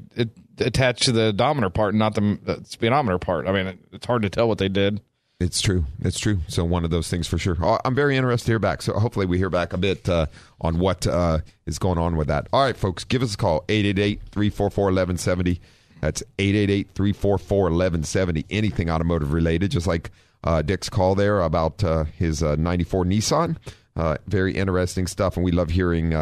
attached 0.59 1.05
to 1.05 1.13
the 1.13 1.29
odometer 1.29 1.71
part, 1.71 1.95
and 1.95 1.99
not 1.99 2.15
the, 2.15 2.61
speedometer 2.65 3.19
part. 3.19 3.49
I 3.49 3.53
mean, 3.53 3.67
it, 3.67 3.79
it's 3.93 4.07
hard 4.07 4.23
to 4.23 4.31
tell 4.31 4.47
what 4.47 4.59
they 4.59 4.69
did. 4.69 5.01
It's 5.39 5.61
true. 5.61 5.85
It's 6.01 6.19
true. 6.19 6.39
So 6.49 6.65
one 6.65 6.83
of 6.85 6.91
those 6.91 7.09
things 7.09 7.27
for 7.27 7.37
sure. 7.37 7.59
Oh, 7.61 7.79
I'm 7.85 7.95
very 7.95 8.17
interested 8.17 8.47
to 8.47 8.53
hear 8.53 8.59
back. 8.59 8.81
So 8.81 8.95
hopefully 8.95 9.27
we 9.27 9.37
hear 9.37 9.51
back 9.51 9.75
a 9.75 9.77
bit 9.77 10.09
uh, 10.09 10.27
on 10.63 10.79
what 10.79 11.07
uh, 11.07 11.41
is 11.67 11.79
going 11.79 11.99
on 11.99 12.17
with 12.17 12.29
that. 12.29 12.49
All 12.55 12.65
right, 12.65 12.77
folks, 12.77 13.05
give 13.05 13.23
us 13.23 13.35
a 13.35 13.37
call 13.37 13.63
888-344-1170. 13.69 15.61
That's 16.01 16.23
888-344-1170. 16.39 18.47
Anything 18.49 18.89
automotive 18.89 19.35
related, 19.35 19.73
just 19.73 19.87
like 19.87 20.11
uh, 20.43 20.63
Dick's 20.63 20.89
call 20.89 21.15
there 21.15 21.43
about 21.43 21.85
uh, 21.85 22.05
his 22.05 22.43
uh, 22.43 22.57
94 22.57 23.05
Nissan. 23.05 23.59
Uh, 23.95 24.17
very 24.27 24.55
interesting 24.55 25.07
stuff, 25.07 25.37
and 25.37 25.45
we 25.45 25.53
love 25.53 25.71
hearing 25.71 26.13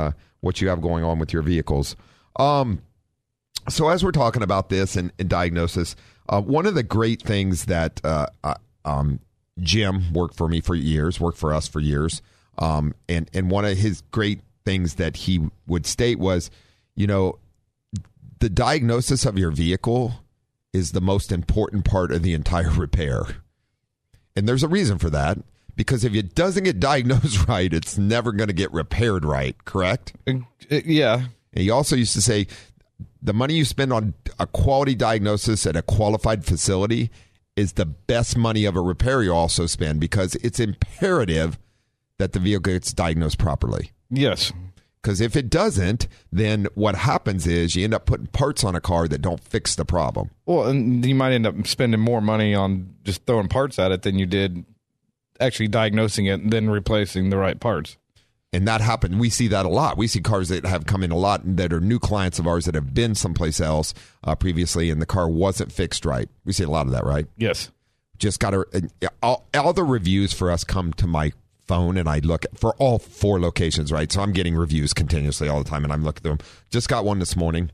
what 0.40 0.60
you 0.60 0.68
have 0.68 0.80
going 0.80 1.04
on 1.04 1.18
with 1.18 1.32
your 1.32 1.42
vehicles. 1.42 1.96
Um, 2.36 2.82
so 3.68 3.88
as 3.88 4.04
we're 4.04 4.12
talking 4.12 4.42
about 4.42 4.68
this 4.68 4.96
and, 4.96 5.12
and 5.18 5.28
diagnosis, 5.28 5.96
uh, 6.28 6.40
one 6.40 6.66
of 6.66 6.74
the 6.74 6.82
great 6.82 7.22
things 7.22 7.66
that 7.66 8.00
uh, 8.04 8.26
um, 8.84 9.20
Jim 9.60 10.12
worked 10.12 10.36
for 10.36 10.48
me 10.48 10.60
for 10.60 10.74
years, 10.74 11.20
worked 11.20 11.38
for 11.38 11.52
us 11.52 11.68
for 11.68 11.80
years, 11.80 12.22
um, 12.58 12.94
and 13.08 13.30
and 13.32 13.50
one 13.50 13.64
of 13.64 13.76
his 13.76 14.02
great 14.10 14.40
things 14.64 14.94
that 14.94 15.16
he 15.16 15.40
would 15.66 15.86
state 15.86 16.18
was, 16.18 16.50
you 16.94 17.06
know, 17.06 17.38
the 18.40 18.48
diagnosis 18.48 19.24
of 19.26 19.38
your 19.38 19.50
vehicle 19.50 20.14
is 20.72 20.92
the 20.92 21.00
most 21.00 21.30
important 21.30 21.84
part 21.84 22.10
of 22.10 22.22
the 22.22 22.34
entire 22.34 22.70
repair, 22.76 23.22
and 24.34 24.48
there's 24.48 24.62
a 24.62 24.68
reason 24.68 24.98
for 24.98 25.10
that. 25.10 25.38
Because 25.76 26.04
if 26.04 26.14
it 26.14 26.36
doesn't 26.36 26.62
get 26.64 26.78
diagnosed 26.80 27.48
right, 27.48 27.72
it's 27.72 27.98
never 27.98 28.32
going 28.32 28.48
to 28.48 28.54
get 28.54 28.72
repaired 28.72 29.24
right. 29.24 29.56
Correct? 29.64 30.12
Uh, 30.70 30.82
yeah. 30.84 31.14
And 31.52 31.62
he 31.62 31.70
also 31.70 31.96
used 31.96 32.12
to 32.12 32.22
say 32.22 32.46
the 33.20 33.32
money 33.32 33.54
you 33.54 33.64
spend 33.64 33.92
on 33.92 34.14
a 34.38 34.46
quality 34.46 34.94
diagnosis 34.94 35.66
at 35.66 35.74
a 35.74 35.82
qualified 35.82 36.44
facility 36.44 37.10
is 37.56 37.74
the 37.74 37.86
best 37.86 38.36
money 38.36 38.64
of 38.64 38.76
a 38.76 38.80
repair 38.80 39.22
you 39.22 39.32
also 39.32 39.66
spend 39.66 40.00
because 40.00 40.34
it's 40.36 40.58
imperative 40.58 41.58
that 42.18 42.32
the 42.32 42.38
vehicle 42.38 42.72
gets 42.72 42.92
diagnosed 42.92 43.38
properly. 43.38 43.92
Yes. 44.10 44.52
Because 45.02 45.20
if 45.20 45.36
it 45.36 45.50
doesn't, 45.50 46.08
then 46.32 46.66
what 46.74 46.94
happens 46.94 47.46
is 47.46 47.76
you 47.76 47.84
end 47.84 47.92
up 47.92 48.06
putting 48.06 48.26
parts 48.28 48.64
on 48.64 48.74
a 48.74 48.80
car 48.80 49.06
that 49.06 49.20
don't 49.20 49.42
fix 49.42 49.74
the 49.74 49.84
problem. 49.84 50.30
Well, 50.46 50.66
and 50.66 51.04
you 51.04 51.14
might 51.14 51.32
end 51.32 51.46
up 51.46 51.66
spending 51.66 52.00
more 52.00 52.22
money 52.22 52.54
on 52.54 52.94
just 53.04 53.26
throwing 53.26 53.48
parts 53.48 53.78
at 53.78 53.92
it 53.92 54.02
than 54.02 54.18
you 54.18 54.24
did 54.24 54.64
actually 55.40 55.68
diagnosing 55.68 56.26
it 56.26 56.40
and 56.40 56.52
then 56.52 56.70
replacing 56.70 57.28
the 57.28 57.36
right 57.36 57.60
parts. 57.60 57.98
And 58.54 58.68
that 58.68 58.80
happened. 58.80 59.18
We 59.18 59.30
see 59.30 59.48
that 59.48 59.66
a 59.66 59.68
lot. 59.68 59.96
We 59.96 60.06
see 60.06 60.20
cars 60.20 60.48
that 60.48 60.64
have 60.64 60.86
come 60.86 61.02
in 61.02 61.10
a 61.10 61.16
lot 61.16 61.40
that 61.44 61.72
are 61.72 61.80
new 61.80 61.98
clients 61.98 62.38
of 62.38 62.46
ours 62.46 62.66
that 62.66 62.76
have 62.76 62.94
been 62.94 63.16
someplace 63.16 63.60
else 63.60 63.92
uh, 64.22 64.36
previously, 64.36 64.90
and 64.90 65.02
the 65.02 65.06
car 65.06 65.28
wasn't 65.28 65.72
fixed 65.72 66.04
right. 66.04 66.28
We 66.44 66.52
see 66.52 66.62
a 66.62 66.70
lot 66.70 66.86
of 66.86 66.92
that, 66.92 67.04
right? 67.04 67.26
Yes. 67.36 67.72
Just 68.16 68.38
got 68.38 68.50
to. 68.50 68.64
All, 69.20 69.44
all 69.54 69.72
the 69.72 69.82
reviews 69.82 70.32
for 70.32 70.52
us 70.52 70.62
come 70.62 70.92
to 70.92 71.08
my 71.08 71.32
phone, 71.66 71.96
and 71.96 72.08
I 72.08 72.20
look 72.20 72.44
at, 72.44 72.56
for 72.56 72.76
all 72.76 73.00
four 73.00 73.40
locations, 73.40 73.90
right? 73.90 74.12
So 74.12 74.20
I'm 74.20 74.32
getting 74.32 74.54
reviews 74.54 74.92
continuously 74.92 75.48
all 75.48 75.60
the 75.60 75.68
time, 75.68 75.82
and 75.82 75.92
I'm 75.92 76.04
looking 76.04 76.22
through 76.22 76.36
them. 76.36 76.46
Just 76.70 76.88
got 76.88 77.04
one 77.04 77.18
this 77.18 77.34
morning, 77.34 77.72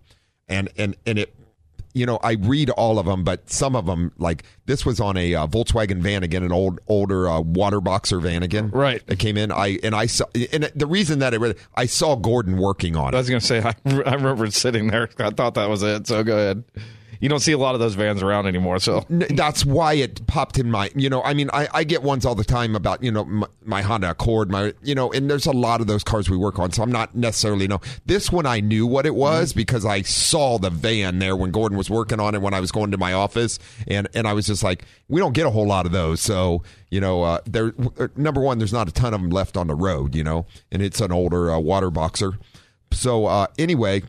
and 0.48 0.70
and 0.78 0.96
and 1.04 1.18
it 1.18 1.34
you 1.92 2.07
know, 2.07 2.18
I 2.22 2.33
read 2.33 2.70
all 2.70 2.98
of 2.98 3.07
them, 3.07 3.24
but 3.24 3.50
some 3.50 3.74
of 3.74 3.87
them, 3.87 4.12
like 4.18 4.44
this 4.66 4.87
was 4.87 5.00
on 5.00 5.16
a 5.16 5.35
uh, 5.35 5.46
Volkswagen 5.46 6.00
van 6.00 6.22
again, 6.22 6.42
an 6.42 6.53
old, 6.53 6.81
older 6.87 7.29
uh, 7.29 7.40
water 7.40 7.81
boxer 7.81 8.20
van 8.20 8.42
again. 8.42 8.70
Right. 8.70 9.05
That 9.07 9.18
came 9.18 9.37
in. 9.37 9.50
I 9.50 9.79
and 9.83 9.94
I 9.94 10.07
saw, 10.07 10.26
and 10.53 10.70
the 10.74 10.87
reason 10.87 11.18
that 11.20 11.35
it, 11.35 11.59
I 11.74 11.87
saw 11.87 12.16
Gordon 12.16 12.59
working 12.59 12.96
on 12.96 13.12
it. 13.12 13.16
I 13.16 13.18
was 13.18 13.29
going 13.29 13.40
to 13.40 13.46
say, 13.46 13.61
I, 13.64 13.74
I 13.85 14.14
remember 14.14 14.50
sitting 14.50 14.88
there. 14.88 15.09
I 15.18 15.31
thought 15.31 15.55
that 15.55 15.68
was 15.68 15.83
it. 15.83 16.07
So 16.07 16.22
go 16.22 16.37
ahead. 16.37 16.64
You 17.20 17.28
don't 17.28 17.40
see 17.40 17.52
a 17.52 17.59
lot 17.59 17.74
of 17.74 17.80
those 17.80 17.94
vans 17.94 18.22
around 18.22 18.46
anymore. 18.46 18.78
So 18.78 19.04
That's 19.09 19.64
why 19.64 19.92
it 19.94 20.26
popped 20.26 20.59
in 20.59 20.70
my, 20.70 20.90
you 20.94 21.11
know, 21.11 21.22
I 21.22 21.35
mean, 21.35 21.50
I, 21.52 21.68
I 21.72 21.85
get 21.85 22.02
ones 22.02 22.24
all 22.24 22.35
the 22.35 22.44
time 22.44 22.74
about, 22.74 23.02
you 23.02 23.11
know, 23.11 23.24
my, 23.24 23.46
my 23.62 23.83
Honda 23.83 24.11
Accord, 24.11 24.50
my, 24.50 24.72
you 24.83 24.94
know, 24.94 25.12
and 25.12 25.28
there's 25.28 25.46
a 25.46 25.52
lot 25.52 25.83
of 25.83 25.87
those 25.87 26.02
cars 26.02 26.30
we 26.30 26.37
work 26.38 26.59
on. 26.59 26.72
So 26.72 26.83
I'm 26.83 26.90
not 26.90 27.14
necessarily 27.14 27.68
know. 27.68 27.80
This 28.06 28.33
one 28.33 28.46
I 28.46 28.61
knew 28.61 28.87
what 28.87 29.04
it 29.04 29.14
was 29.14 29.52
because 29.52 29.85
I 29.85 30.00
saw 30.02 30.59
the 30.59 30.70
van 30.70 31.18
there 31.18 31.37
when 31.37 31.50
Gordon 31.50 31.76
was 31.76 31.90
working 31.90 32.20
on 32.20 32.35
it 32.35 32.40
when 32.40 32.54
I 32.54 32.61
was 32.61 32.72
going 32.72 32.90
to 32.92 32.98
my 32.98 33.12
office. 33.12 33.59
And, 33.87 34.09
and 34.14 34.26
I 34.26 34.33
was 34.33 34.46
just 34.46 34.62
like, 34.62 34.85
we 35.09 35.20
don't 35.20 35.35
get 35.35 35.46
a 35.46 35.50
whole 35.50 35.66
lot 35.66 35.85
of 35.85 35.92
those. 35.92 36.20
So, 36.20 36.62
you 36.90 37.00
know, 37.00 37.22
uh, 37.22 37.40
there, 37.44 37.74
number 38.16 38.40
one, 38.40 38.59
there's 38.59 38.72
not 38.72 38.88
a 38.88 38.92
ton 38.92 39.12
of 39.12 39.20
them 39.20 39.30
left 39.30 39.59
on 39.59 39.66
the 39.66 39.74
road, 39.74 40.14
you 40.14 40.24
know, 40.24 40.46
and 40.72 40.80
it's 40.80 41.00
an 41.00 41.12
older 41.12 41.50
uh, 41.50 41.59
water 41.59 41.90
boxer. 41.90 42.33
So, 42.92 43.26
uh, 43.26 43.46
anyway, 43.59 44.02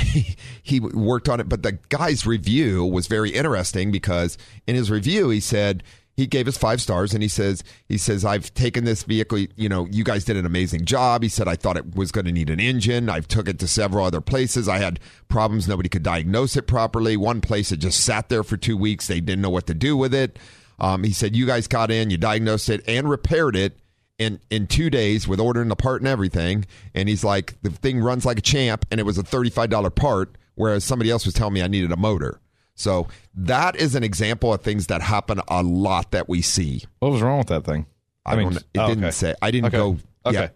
he, 0.62 0.80
worked 0.80 1.28
on 1.28 1.40
it, 1.40 1.48
but 1.48 1.62
the 1.62 1.72
guy's 1.88 2.26
review 2.26 2.84
was 2.84 3.06
very 3.06 3.30
interesting 3.30 3.90
because 3.90 4.38
in 4.66 4.74
his 4.74 4.90
review 4.90 5.30
he 5.30 5.40
said 5.40 5.82
he 6.16 6.26
gave 6.26 6.46
us 6.48 6.58
five 6.58 6.82
stars 6.82 7.14
and 7.14 7.22
he 7.22 7.28
says 7.28 7.64
he 7.86 7.96
says 7.96 8.24
I've 8.24 8.52
taken 8.52 8.84
this 8.84 9.04
vehicle 9.04 9.38
you 9.56 9.68
know 9.68 9.86
you 9.90 10.04
guys 10.04 10.24
did 10.24 10.36
an 10.36 10.44
amazing 10.46 10.84
job. 10.84 11.22
He 11.22 11.28
said 11.28 11.48
I 11.48 11.56
thought 11.56 11.76
it 11.76 11.94
was 11.94 12.12
going 12.12 12.26
to 12.26 12.32
need 12.32 12.50
an 12.50 12.60
engine. 12.60 13.08
I've 13.08 13.28
took 13.28 13.48
it 13.48 13.58
to 13.60 13.68
several 13.68 14.04
other 14.04 14.20
places. 14.20 14.68
I 14.68 14.78
had 14.78 15.00
problems. 15.28 15.66
Nobody 15.66 15.88
could 15.88 16.02
diagnose 16.02 16.56
it 16.56 16.66
properly. 16.66 17.16
One 17.16 17.40
place 17.40 17.72
it 17.72 17.78
just 17.78 18.04
sat 18.04 18.28
there 18.28 18.44
for 18.44 18.56
two 18.56 18.76
weeks. 18.76 19.06
They 19.06 19.20
didn't 19.20 19.42
know 19.42 19.50
what 19.50 19.66
to 19.68 19.74
do 19.74 19.96
with 19.96 20.14
it. 20.14 20.38
Um, 20.78 21.04
he 21.04 21.12
said 21.12 21.36
you 21.36 21.46
guys 21.46 21.66
got 21.66 21.90
in 21.90 22.10
you 22.10 22.16
diagnosed 22.16 22.68
it 22.68 22.82
and 22.86 23.08
repaired 23.08 23.56
it 23.56 23.78
in 24.20 24.38
in 24.50 24.68
two 24.68 24.90
days 24.90 25.26
with 25.26 25.40
ordering 25.40 25.68
the 25.68 25.76
part 25.76 26.00
and 26.02 26.06
everything. 26.06 26.66
And 26.94 27.08
he's 27.08 27.24
like, 27.24 27.54
the 27.62 27.70
thing 27.70 27.98
runs 28.00 28.24
like 28.24 28.38
a 28.38 28.42
champ, 28.42 28.84
and 28.92 29.00
it 29.00 29.04
was 29.04 29.18
a 29.18 29.24
thirty 29.24 29.50
five 29.50 29.70
dollar 29.70 29.90
part, 29.90 30.36
whereas 30.54 30.84
somebody 30.84 31.10
else 31.10 31.24
was 31.24 31.34
telling 31.34 31.54
me 31.54 31.62
I 31.62 31.66
needed 31.66 31.90
a 31.90 31.96
motor. 31.96 32.40
So 32.74 33.08
that 33.34 33.76
is 33.76 33.94
an 33.94 34.04
example 34.04 34.54
of 34.54 34.60
things 34.60 34.86
that 34.86 35.02
happen 35.02 35.40
a 35.48 35.62
lot 35.62 36.12
that 36.12 36.28
we 36.28 36.40
see. 36.42 36.84
what 37.00 37.10
was 37.10 37.20
wrong 37.20 37.38
with 37.38 37.48
that 37.48 37.64
thing? 37.64 37.86
I, 38.24 38.36
mean, 38.36 38.50
don't. 38.50 38.56
It 38.56 38.78
oh, 38.78 38.88
didn't 38.88 39.04
okay. 39.04 39.10
say. 39.10 39.34
I 39.42 39.50
didn't 39.50 39.66
Okay. 39.66 39.76
go. 39.76 39.98
Okay. 40.24 40.38
Yeah. 40.42 40.48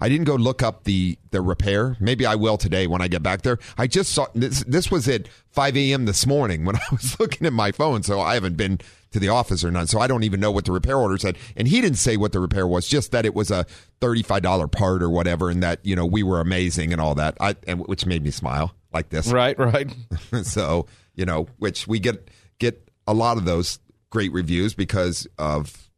I 0.00 0.08
didn't 0.08 0.26
go 0.26 0.34
look 0.34 0.62
up 0.62 0.84
the 0.84 1.18
the 1.30 1.40
repair. 1.40 1.96
Maybe 2.00 2.26
I 2.26 2.34
will 2.34 2.56
today 2.56 2.86
when 2.86 3.02
I 3.02 3.08
get 3.08 3.22
back 3.22 3.42
there. 3.42 3.58
I 3.78 3.86
just 3.86 4.12
saw 4.12 4.26
this. 4.34 4.64
This 4.64 4.90
was 4.90 5.08
at 5.08 5.28
5 5.50 5.76
a.m. 5.76 6.04
this 6.04 6.26
morning 6.26 6.64
when 6.64 6.76
I 6.76 6.80
was 6.90 7.18
looking 7.20 7.46
at 7.46 7.52
my 7.52 7.72
phone, 7.72 8.02
so 8.02 8.20
I 8.20 8.34
haven't 8.34 8.56
been 8.56 8.80
to 9.12 9.18
the 9.18 9.28
office 9.28 9.64
or 9.64 9.70
none. 9.70 9.86
So 9.86 10.00
I 10.00 10.06
don't 10.06 10.24
even 10.24 10.40
know 10.40 10.50
what 10.50 10.64
the 10.64 10.72
repair 10.72 10.96
order 10.96 11.16
said. 11.18 11.38
And 11.56 11.68
he 11.68 11.80
didn't 11.80 11.98
say 11.98 12.16
what 12.16 12.32
the 12.32 12.40
repair 12.40 12.66
was, 12.66 12.88
just 12.88 13.12
that 13.12 13.24
it 13.24 13.34
was 13.34 13.50
a 13.50 13.64
thirty-five 14.00 14.42
dollar 14.42 14.68
part 14.68 15.02
or 15.02 15.10
whatever, 15.10 15.50
and 15.50 15.62
that 15.62 15.80
you 15.82 15.96
know 15.96 16.06
we 16.06 16.22
were 16.22 16.40
amazing 16.40 16.92
and 16.92 17.00
all 17.00 17.14
that. 17.14 17.36
I 17.40 17.56
and 17.66 17.86
which 17.86 18.06
made 18.06 18.22
me 18.22 18.30
smile 18.30 18.74
like 18.92 19.08
this. 19.10 19.28
Right, 19.28 19.58
right. 19.58 19.94
so 20.42 20.86
you 21.14 21.24
know, 21.24 21.46
which 21.58 21.86
we 21.86 21.98
get 21.98 22.28
get 22.58 22.90
a 23.06 23.14
lot 23.14 23.36
of 23.36 23.44
those 23.44 23.78
great 24.10 24.32
reviews 24.32 24.74
because 24.74 25.26
of 25.38 25.90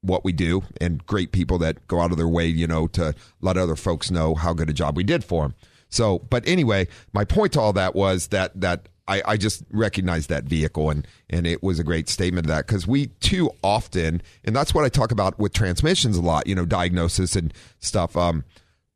what 0.00 0.24
we 0.24 0.32
do 0.32 0.62
and 0.80 1.04
great 1.06 1.32
people 1.32 1.58
that 1.58 1.86
go 1.88 2.00
out 2.00 2.10
of 2.10 2.16
their 2.16 2.28
way, 2.28 2.46
you 2.46 2.66
know, 2.66 2.86
to 2.88 3.14
let 3.40 3.56
other 3.56 3.76
folks 3.76 4.10
know 4.10 4.34
how 4.34 4.52
good 4.52 4.70
a 4.70 4.72
job 4.72 4.96
we 4.96 5.04
did 5.04 5.24
for 5.24 5.42
them. 5.42 5.54
So, 5.88 6.20
but 6.30 6.46
anyway, 6.46 6.86
my 7.12 7.24
point 7.24 7.52
to 7.54 7.60
all 7.60 7.72
that 7.72 7.94
was 7.94 8.28
that 8.28 8.60
that 8.60 8.88
I, 9.08 9.22
I 9.24 9.36
just 9.36 9.64
recognized 9.70 10.28
that 10.28 10.44
vehicle 10.44 10.90
and 10.90 11.06
and 11.30 11.46
it 11.46 11.62
was 11.62 11.78
a 11.78 11.84
great 11.84 12.08
statement 12.08 12.46
of 12.46 12.48
that 12.48 12.66
because 12.66 12.86
we 12.86 13.06
too 13.20 13.50
often 13.62 14.22
and 14.44 14.54
that's 14.54 14.74
what 14.74 14.84
I 14.84 14.88
talk 14.88 15.10
about 15.10 15.38
with 15.38 15.52
transmissions 15.52 16.16
a 16.16 16.22
lot, 16.22 16.46
you 16.46 16.54
know, 16.54 16.66
diagnosis 16.66 17.34
and 17.34 17.52
stuff. 17.80 18.16
Um, 18.16 18.44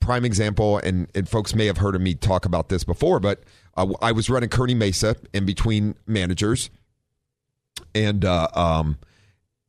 prime 0.02 0.24
example, 0.24 0.78
and, 0.78 1.08
and 1.14 1.28
folks 1.28 1.54
may 1.54 1.66
have 1.66 1.78
heard 1.78 1.94
of 1.94 2.02
me 2.02 2.14
talk 2.14 2.44
about 2.44 2.68
this 2.68 2.84
before, 2.84 3.20
but 3.20 3.42
uh, 3.76 3.86
I 4.02 4.12
was 4.12 4.28
running 4.28 4.50
Kearny 4.50 4.76
Mesa 4.76 5.16
in 5.32 5.46
between 5.46 5.94
managers, 6.06 6.68
and 7.94 8.24
uh, 8.24 8.48
um, 8.54 8.98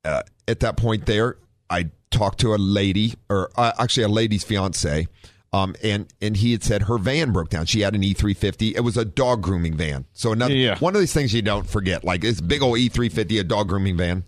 uh, 0.06 0.24
at 0.48 0.60
that 0.62 0.78
point 0.78 1.06
there, 1.06 1.38
I 1.70 1.90
talked 2.12 2.40
to 2.42 2.54
a 2.54 2.58
lady, 2.58 3.14
or 3.30 3.50
uh, 3.58 3.72
actually 3.80 4.04
a 4.04 4.08
lady's 4.10 4.44
fiance, 4.44 5.08
um, 5.52 5.76
and 5.84 6.12
and 6.22 6.38
he 6.38 6.52
had 6.52 6.64
said 6.64 6.84
her 6.84 6.98
van 6.98 7.32
broke 7.32 7.50
down. 7.50 7.66
She 7.66 7.82
had 7.82 7.96
an 7.96 8.04
E 8.04 8.14
three 8.14 8.34
fifty. 8.34 8.76
It 8.76 8.82
was 8.82 8.98
a 8.98 9.06
dog 9.06 9.42
grooming 9.42 9.76
van. 9.76 10.06
So 10.14 10.32
another 10.32 10.56
Yeah. 10.56 10.78
one 10.80 10.96
of 10.96 11.00
these 11.00 11.14
things 11.14 11.34
you 11.34 11.42
don't 11.42 11.68
forget, 11.70 12.04
like 12.04 12.22
this 12.22 12.42
big 12.42 12.62
old 12.62 12.78
E 12.78 12.90
three 12.90 13.10
fifty, 13.10 13.38
a 13.40 13.44
dog 13.44 13.70
grooming 13.70 13.98
van. 13.98 14.24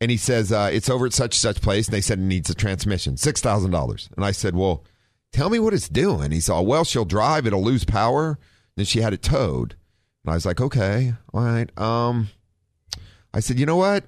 And 0.00 0.10
he 0.10 0.16
says 0.16 0.52
uh, 0.52 0.70
it's 0.72 0.90
over 0.90 1.06
at 1.06 1.12
such 1.12 1.34
and 1.36 1.40
such 1.40 1.62
place, 1.62 1.86
and 1.86 1.94
they 1.94 2.00
said 2.00 2.18
it 2.18 2.22
needs 2.22 2.50
a 2.50 2.54
transmission, 2.54 3.16
six 3.16 3.40
thousand 3.40 3.70
dollars. 3.70 4.08
And 4.16 4.24
I 4.24 4.32
said, 4.32 4.54
well, 4.56 4.84
tell 5.32 5.50
me 5.50 5.58
what 5.58 5.72
it's 5.72 5.88
doing. 5.88 6.30
He 6.32 6.40
said, 6.40 6.60
well, 6.60 6.84
she'll 6.84 7.04
drive, 7.04 7.46
it'll 7.46 7.62
lose 7.62 7.84
power. 7.84 8.38
Then 8.76 8.86
she 8.86 9.00
had 9.00 9.12
it 9.12 9.22
towed. 9.22 9.76
And 10.24 10.32
I 10.32 10.34
was 10.34 10.44
like, 10.44 10.60
okay, 10.60 11.14
all 11.32 11.44
right. 11.44 11.78
Um, 11.78 12.28
I 13.32 13.40
said, 13.40 13.58
you 13.58 13.66
know 13.66 13.76
what? 13.76 14.04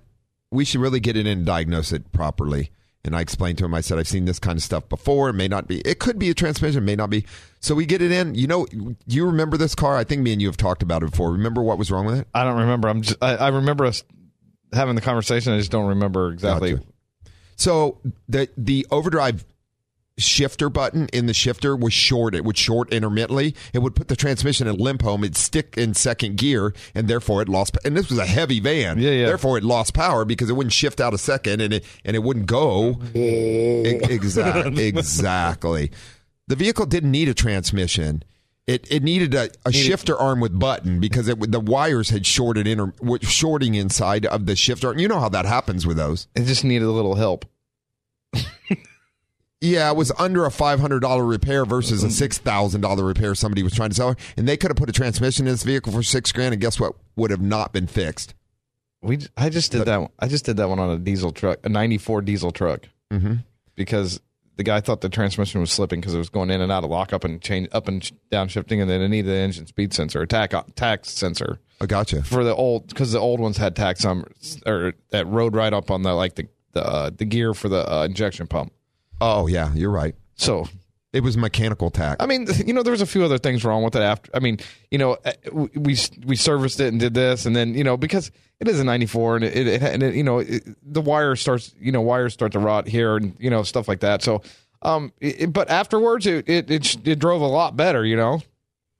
We 0.50 0.64
should 0.64 0.80
really 0.80 1.00
get 1.00 1.16
it 1.16 1.26
in 1.26 1.38
and 1.38 1.46
diagnose 1.46 1.92
it 1.92 2.12
properly. 2.12 2.70
And 3.04 3.14
I 3.14 3.20
explained 3.20 3.58
to 3.58 3.64
him, 3.64 3.72
I 3.72 3.82
said, 3.82 3.98
I've 3.98 4.08
seen 4.08 4.24
this 4.24 4.40
kind 4.40 4.56
of 4.56 4.64
stuff 4.64 4.88
before. 4.88 5.28
It 5.28 5.34
may 5.34 5.46
not 5.46 5.68
be, 5.68 5.80
it 5.82 6.00
could 6.00 6.18
be 6.18 6.28
a 6.28 6.34
transmission, 6.34 6.84
may 6.84 6.96
not 6.96 7.08
be. 7.08 7.24
So 7.60 7.74
we 7.74 7.86
get 7.86 8.02
it 8.02 8.10
in. 8.10 8.34
You 8.34 8.48
know, 8.48 8.66
you 9.06 9.26
remember 9.26 9.56
this 9.56 9.76
car? 9.76 9.96
I 9.96 10.02
think 10.02 10.22
me 10.22 10.32
and 10.32 10.42
you 10.42 10.48
have 10.48 10.56
talked 10.56 10.82
about 10.82 11.04
it 11.04 11.12
before. 11.12 11.30
Remember 11.30 11.62
what 11.62 11.78
was 11.78 11.90
wrong 11.90 12.04
with 12.04 12.18
it? 12.18 12.26
I 12.34 12.42
don't 12.42 12.58
remember. 12.58 12.88
I'm 12.88 13.02
just, 13.02 13.22
I, 13.22 13.36
I 13.36 13.48
remember 13.48 13.86
us 13.86 14.02
having 14.72 14.96
the 14.96 15.00
conversation. 15.00 15.52
I 15.52 15.58
just 15.58 15.70
don't 15.70 15.86
remember 15.86 16.32
exactly. 16.32 16.72
Gotcha. 16.72 16.86
So 17.56 18.00
the 18.28 18.48
the 18.56 18.86
overdrive 18.90 19.44
shifter 20.18 20.70
button 20.70 21.08
in 21.12 21.26
the 21.26 21.34
shifter 21.34 21.76
was 21.76 21.92
short. 21.92 22.34
It 22.34 22.44
would 22.44 22.56
short 22.56 22.92
intermittently. 22.92 23.54
It 23.72 23.80
would 23.80 23.94
put 23.94 24.08
the 24.08 24.16
transmission 24.16 24.66
in 24.66 24.76
limp 24.76 25.02
home. 25.02 25.24
It'd 25.24 25.36
stick 25.36 25.74
in 25.76 25.94
second 25.94 26.36
gear, 26.36 26.74
and 26.94 27.06
therefore 27.08 27.42
it 27.42 27.48
lost. 27.48 27.76
And 27.84 27.96
this 27.96 28.08
was 28.08 28.18
a 28.18 28.26
heavy 28.26 28.60
van. 28.60 28.98
Yeah, 28.98 29.10
yeah. 29.10 29.26
Therefore, 29.26 29.58
it 29.58 29.64
lost 29.64 29.92
power 29.94 30.24
because 30.24 30.48
it 30.48 30.54
wouldn't 30.54 30.72
shift 30.72 31.00
out 31.00 31.12
a 31.14 31.18
second, 31.18 31.60
and 31.60 31.74
it 31.74 31.84
and 32.04 32.16
it 32.16 32.20
wouldn't 32.22 32.46
go. 32.46 33.00
exactly. 33.14 34.86
Exactly. 34.86 35.90
The 36.48 36.56
vehicle 36.56 36.86
didn't 36.86 37.10
need 37.10 37.28
a 37.28 37.34
transmission. 37.34 38.22
It 38.66 38.86
it 38.90 39.02
needed 39.02 39.34
a, 39.34 39.50
a 39.64 39.72
shifter 39.72 40.16
arm 40.16 40.40
with 40.40 40.58
button 40.58 40.98
because 40.98 41.28
it 41.28 41.38
would- 41.38 41.52
the 41.52 41.60
wires 41.60 42.10
had 42.10 42.26
shorted 42.26 42.66
inter, 42.66 42.92
shorting 43.22 43.74
inside 43.76 44.26
of 44.26 44.46
the 44.46 44.56
shifter. 44.56 44.92
You 44.98 45.06
know 45.08 45.20
how 45.20 45.28
that 45.28 45.44
happens 45.44 45.86
with 45.86 45.96
those. 45.96 46.26
It 46.34 46.44
just 46.46 46.64
needed 46.64 46.86
a 46.86 46.90
little 46.90 47.14
help. 47.14 47.44
Yeah, 49.60 49.90
it 49.90 49.96
was 49.96 50.12
under 50.18 50.44
a 50.44 50.50
five 50.50 50.80
hundred 50.80 51.00
dollar 51.00 51.24
repair 51.24 51.64
versus 51.64 52.02
a 52.04 52.10
six 52.10 52.36
thousand 52.38 52.82
dollar 52.82 53.04
repair 53.04 53.34
somebody 53.34 53.62
was 53.62 53.72
trying 53.74 53.88
to 53.90 53.94
sell 53.96 54.10
her, 54.10 54.16
and 54.36 54.46
they 54.46 54.56
could 54.56 54.70
have 54.70 54.76
put 54.76 54.88
a 54.90 54.92
transmission 54.92 55.46
in 55.46 55.52
this 55.52 55.62
vehicle 55.62 55.92
for 55.92 56.02
six 56.02 56.30
grand, 56.32 56.52
and 56.52 56.60
guess 56.60 56.78
what? 56.78 56.94
Would 57.16 57.30
have 57.30 57.40
not 57.40 57.72
been 57.72 57.86
fixed. 57.86 58.34
We 59.02 59.16
j- 59.18 59.28
I 59.36 59.48
just 59.48 59.72
did 59.72 59.86
that. 59.86 60.00
One. 60.00 60.10
I 60.18 60.28
just 60.28 60.44
did 60.44 60.56
that 60.58 60.68
one 60.68 60.78
on 60.78 60.90
a 60.90 60.98
diesel 60.98 61.32
truck, 61.32 61.60
a 61.64 61.68
'94 61.70 62.22
diesel 62.22 62.50
truck, 62.50 62.82
Mm-hmm. 63.10 63.34
because 63.76 64.20
the 64.56 64.62
guy 64.62 64.80
thought 64.80 65.00
the 65.00 65.08
transmission 65.08 65.60
was 65.60 65.70
slipping 65.70 66.00
because 66.00 66.14
it 66.14 66.18
was 66.18 66.28
going 66.30 66.50
in 66.50 66.60
and 66.60 66.70
out 66.72 66.82
of 66.84 66.90
lockup 66.90 67.24
and 67.24 67.40
change 67.40 67.68
up 67.72 67.88
and 67.88 68.04
sh- 68.04 68.12
down 68.30 68.48
shifting, 68.48 68.80
and 68.82 68.90
then 68.90 69.00
it 69.00 69.08
needed 69.08 69.30
an 69.30 69.38
engine 69.42 69.66
speed 69.66 69.94
sensor, 69.94 70.20
a 70.22 70.26
tach 70.26 70.52
tax 70.74 71.10
sensor 71.10 71.60
I 71.80 71.86
gotcha. 71.86 72.22
for 72.22 72.44
the 72.44 72.54
old 72.54 72.88
because 72.88 73.12
the 73.12 73.20
old 73.20 73.40
ones 73.40 73.56
had 73.56 73.74
tax 73.74 74.04
on 74.04 74.24
or 74.66 74.92
that 75.10 75.26
rode 75.26 75.54
right 75.54 75.72
up 75.72 75.90
on 75.90 76.02
the 76.02 76.12
like 76.12 76.34
the 76.34 76.46
the 76.72 76.86
uh, 76.86 77.10
the 77.16 77.24
gear 77.24 77.54
for 77.54 77.70
the 77.70 77.90
uh, 77.90 78.04
injection 78.04 78.46
pump. 78.46 78.72
Oh 79.20 79.46
yeah, 79.46 79.72
you're 79.74 79.90
right. 79.90 80.14
So 80.34 80.68
It 81.12 81.22
was 81.22 81.36
mechanical 81.36 81.90
tach. 81.90 82.18
I 82.20 82.26
mean, 82.26 82.46
you 82.66 82.74
know, 82.74 82.82
there 82.82 82.90
was 82.90 83.00
a 83.00 83.06
few 83.06 83.24
other 83.24 83.38
things 83.38 83.64
wrong 83.64 83.82
with 83.82 83.96
it 83.96 84.02
after. 84.02 84.30
I 84.34 84.40
mean, 84.40 84.58
you 84.90 84.98
know, 84.98 85.16
uh, 85.24 85.32
we 85.52 85.96
we 86.24 86.36
serviced 86.36 86.80
it 86.80 86.88
and 86.88 87.00
did 87.00 87.14
this, 87.14 87.46
and 87.46 87.56
then 87.56 87.74
you 87.74 87.84
know 87.84 87.96
because 87.96 88.30
it 88.60 88.68
is 88.68 88.78
a 88.80 88.84
'94 88.84 89.36
and 89.36 89.44
it, 89.44 89.66
it, 89.66 89.82
and 89.82 90.02
it, 90.02 90.14
you 90.14 90.22
know 90.22 90.38
it, 90.38 90.64
the 90.82 91.00
wire 91.00 91.36
starts, 91.36 91.74
you 91.78 91.92
know, 91.92 92.00
wires 92.02 92.34
start 92.34 92.52
to 92.52 92.58
rot 92.58 92.86
here 92.86 93.16
and 93.16 93.34
you 93.38 93.50
know 93.50 93.62
stuff 93.62 93.88
like 93.88 94.00
that. 94.00 94.22
So, 94.22 94.42
um, 94.82 95.12
it, 95.20 95.52
but 95.52 95.70
afterwards 95.70 96.26
it, 96.26 96.48
it 96.48 96.70
it 96.70 97.06
it 97.06 97.18
drove 97.18 97.40
a 97.40 97.46
lot 97.46 97.76
better, 97.76 98.04
you 98.04 98.16
know. 98.16 98.42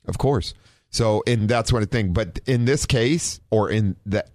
Of 0.07 0.19
course. 0.19 0.55
So, 0.89 1.23
and 1.27 1.49
that's 1.49 1.73
what 1.73 1.81
one 1.81 1.89
thing. 1.89 2.13
But 2.13 2.39
in 2.47 2.65
this 2.65 2.87
case, 2.87 3.41
or 3.51 3.69
in 3.71 3.97
that 4.07 4.31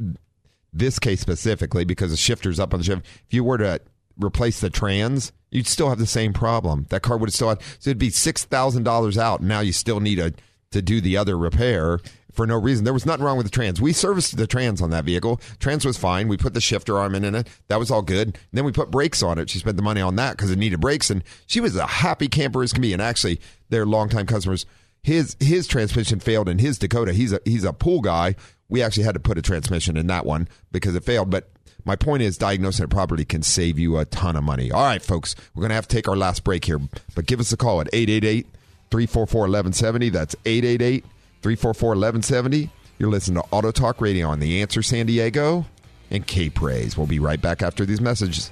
this 0.73 0.99
case 0.99 1.19
specifically, 1.19 1.85
because 1.85 2.11
the 2.11 2.17
shifter's 2.17 2.59
up 2.59 2.73
on 2.73 2.79
the 2.79 2.83
shift, 2.83 3.05
if 3.27 3.33
you 3.33 3.43
were 3.43 3.57
to 3.57 3.81
replace 4.17 4.59
the 4.59 4.69
trans, 4.69 5.31
you'd 5.51 5.67
still 5.67 5.89
have 5.89 5.99
the 5.99 6.07
same 6.07 6.33
problem. 6.33 6.87
That 6.89 7.01
car 7.03 7.17
would 7.17 7.31
still 7.33 7.49
had. 7.49 7.61
So 7.79 7.89
it'd 7.89 7.97
be 7.97 8.09
six 8.09 8.43
thousand 8.43 8.83
dollars 8.83 9.17
out. 9.17 9.41
And 9.41 9.49
now 9.49 9.59
you 9.59 9.73
still 9.73 9.99
need 9.99 10.19
a 10.19 10.33
to 10.71 10.81
do 10.81 11.01
the 11.01 11.17
other 11.17 11.37
repair 11.37 11.99
for 12.31 12.47
no 12.47 12.55
reason. 12.57 12.85
There 12.85 12.93
was 12.93 13.05
nothing 13.05 13.25
wrong 13.25 13.37
with 13.37 13.45
the 13.45 13.51
trans. 13.51 13.81
We 13.81 13.93
serviced 13.93 14.37
the 14.37 14.47
trans 14.47 14.81
on 14.81 14.89
that 14.91 15.05
vehicle. 15.05 15.41
Trans 15.59 15.85
was 15.85 15.97
fine. 15.97 16.27
We 16.27 16.37
put 16.37 16.53
the 16.53 16.61
shifter 16.61 16.97
arm 16.97 17.13
in 17.13 17.35
it. 17.35 17.47
That 17.67 17.79
was 17.79 17.91
all 17.91 18.01
good. 18.01 18.37
then 18.53 18.63
we 18.63 18.71
put 18.71 18.89
brakes 18.89 19.21
on 19.21 19.37
it. 19.37 19.49
She 19.49 19.59
spent 19.59 19.75
the 19.75 19.83
money 19.83 20.01
on 20.01 20.15
that 20.15 20.37
because 20.37 20.49
it 20.49 20.57
needed 20.57 20.79
brakes, 20.79 21.09
and 21.09 21.23
she 21.45 21.59
was 21.59 21.75
a 21.75 21.85
happy 21.85 22.27
camper 22.27 22.63
as 22.63 22.73
can 22.73 22.81
be. 22.81 22.93
And 22.93 23.01
actually, 23.01 23.39
they're 23.69 23.85
longtime 23.85 24.27
customers. 24.27 24.65
His 25.03 25.35
his 25.39 25.67
transmission 25.67 26.19
failed 26.19 26.47
in 26.47 26.59
his 26.59 26.77
Dakota. 26.77 27.11
He's 27.13 27.33
a 27.33 27.41
he's 27.43 27.63
a 27.63 27.73
pool 27.73 28.01
guy. 28.01 28.35
We 28.71 28.81
actually 28.81 29.03
had 29.03 29.13
to 29.13 29.19
put 29.19 29.37
a 29.37 29.41
transmission 29.41 29.97
in 29.97 30.07
that 30.07 30.25
one 30.25 30.47
because 30.71 30.95
it 30.95 31.03
failed. 31.03 31.29
But 31.29 31.51
my 31.85 31.95
point 31.95 32.23
is, 32.23 32.37
diagnosing 32.37 32.85
it 32.85 32.89
properly 32.89 33.25
can 33.25 33.43
save 33.43 33.77
you 33.77 33.97
a 33.97 34.05
ton 34.05 34.35
of 34.35 34.43
money. 34.43 34.71
All 34.71 34.83
right, 34.83 35.01
folks, 35.01 35.35
we're 35.53 35.61
going 35.61 35.69
to 35.69 35.75
have 35.75 35.87
to 35.87 35.95
take 35.95 36.07
our 36.07 36.15
last 36.15 36.43
break 36.43 36.65
here, 36.65 36.79
but 37.13 37.25
give 37.25 37.39
us 37.39 37.51
a 37.51 37.57
call 37.57 37.81
at 37.81 37.89
888 37.91 38.47
344 38.89 39.41
1170. 39.41 40.09
That's 40.09 40.35
888 40.45 41.03
344 41.41 41.89
1170. 41.89 42.69
You're 42.97 43.09
listening 43.09 43.41
to 43.41 43.47
Auto 43.51 43.71
Talk 43.71 43.99
Radio 43.99 44.29
on 44.29 44.39
The 44.39 44.61
Answer 44.61 44.81
San 44.81 45.05
Diego 45.05 45.65
and 46.09 46.25
K 46.25 46.49
Praise. 46.49 46.97
We'll 46.97 47.07
be 47.07 47.19
right 47.19 47.41
back 47.41 47.61
after 47.61 47.85
these 47.85 47.99
messages. 47.99 48.51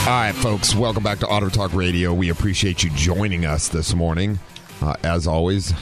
All 0.00 0.16
right, 0.16 0.34
folks, 0.34 0.74
welcome 0.74 1.02
back 1.04 1.18
to 1.18 1.26
Auto 1.28 1.50
Talk 1.50 1.74
Radio. 1.74 2.12
We 2.12 2.30
appreciate 2.30 2.82
you 2.82 2.90
joining 2.90 3.44
us 3.44 3.68
this 3.68 3.94
morning. 3.94 4.40
Uh, 4.80 4.94
as 5.04 5.26
always, 5.26 5.72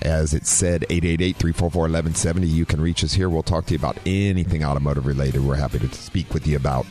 as 0.00 0.32
it 0.32 0.46
said, 0.46 0.84
888 0.88 1.36
344 1.36 1.82
1170. 1.82 2.46
You 2.46 2.64
can 2.64 2.80
reach 2.80 3.02
us 3.02 3.12
here. 3.12 3.28
We'll 3.28 3.42
talk 3.42 3.66
to 3.66 3.74
you 3.74 3.78
about 3.78 3.98
anything 4.06 4.64
automotive 4.64 5.06
related. 5.06 5.44
We're 5.44 5.56
happy 5.56 5.80
to 5.80 5.92
speak 5.92 6.32
with 6.32 6.46
you 6.46 6.56
about. 6.56 6.86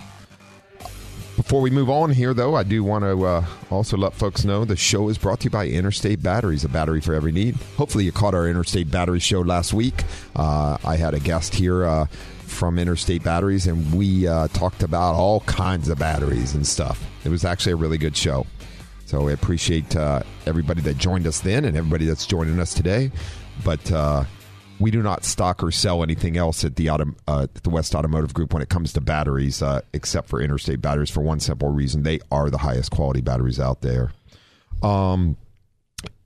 Before 1.37 1.61
we 1.61 1.69
move 1.71 1.89
on 1.89 2.11
here, 2.11 2.33
though, 2.33 2.53
I 2.55 2.63
do 2.63 2.83
want 2.83 3.05
to 3.05 3.25
uh, 3.25 3.45
also 3.71 3.95
let 3.97 4.13
folks 4.13 4.43
know 4.43 4.65
the 4.65 4.75
show 4.75 5.07
is 5.09 5.17
brought 5.17 5.39
to 5.39 5.43
you 5.45 5.49
by 5.49 5.67
Interstate 5.67 6.21
Batteries, 6.21 6.65
a 6.65 6.69
battery 6.69 6.99
for 7.01 7.15
every 7.15 7.31
need. 7.31 7.55
Hopefully, 7.77 8.03
you 8.03 8.11
caught 8.11 8.35
our 8.35 8.47
Interstate 8.47 8.91
Battery 8.91 9.19
show 9.19 9.39
last 9.39 9.73
week. 9.73 10.03
Uh, 10.35 10.77
I 10.83 10.97
had 10.97 11.13
a 11.15 11.19
guest 11.19 11.55
here 11.55 11.85
uh, 11.85 12.05
from 12.61 12.77
Interstate 12.77 13.23
Batteries, 13.23 13.65
and 13.65 13.91
we 13.91 14.27
uh, 14.27 14.47
talked 14.49 14.83
about 14.83 15.15
all 15.15 15.39
kinds 15.39 15.89
of 15.89 15.97
batteries 15.97 16.53
and 16.53 16.67
stuff. 16.67 17.03
It 17.25 17.29
was 17.29 17.43
actually 17.43 17.71
a 17.71 17.75
really 17.75 17.97
good 17.97 18.15
show. 18.15 18.45
So 19.07 19.29
I 19.29 19.31
appreciate 19.31 19.95
uh, 19.95 20.21
everybody 20.45 20.79
that 20.81 20.99
joined 20.99 21.25
us 21.25 21.39
then 21.39 21.65
and 21.65 21.75
everybody 21.75 22.05
that's 22.05 22.27
joining 22.27 22.59
us 22.59 22.75
today. 22.75 23.09
But 23.65 23.91
uh, 23.91 24.25
we 24.79 24.91
do 24.91 25.01
not 25.01 25.25
stock 25.25 25.63
or 25.63 25.71
sell 25.71 26.03
anything 26.03 26.37
else 26.37 26.63
at 26.63 26.75
the 26.75 26.91
auto, 26.91 27.15
uh, 27.27 27.47
at 27.55 27.63
the 27.63 27.71
West 27.71 27.95
Automotive 27.95 28.35
Group 28.35 28.53
when 28.53 28.61
it 28.61 28.69
comes 28.69 28.93
to 28.93 29.01
batteries, 29.01 29.63
uh, 29.63 29.81
except 29.93 30.29
for 30.29 30.39
Interstate 30.39 30.83
Batteries 30.83 31.09
for 31.09 31.21
one 31.21 31.39
simple 31.39 31.69
reason: 31.69 32.03
they 32.03 32.19
are 32.31 32.51
the 32.51 32.59
highest 32.59 32.91
quality 32.91 33.21
batteries 33.21 33.59
out 33.59 33.81
there. 33.81 34.11
Um, 34.83 35.35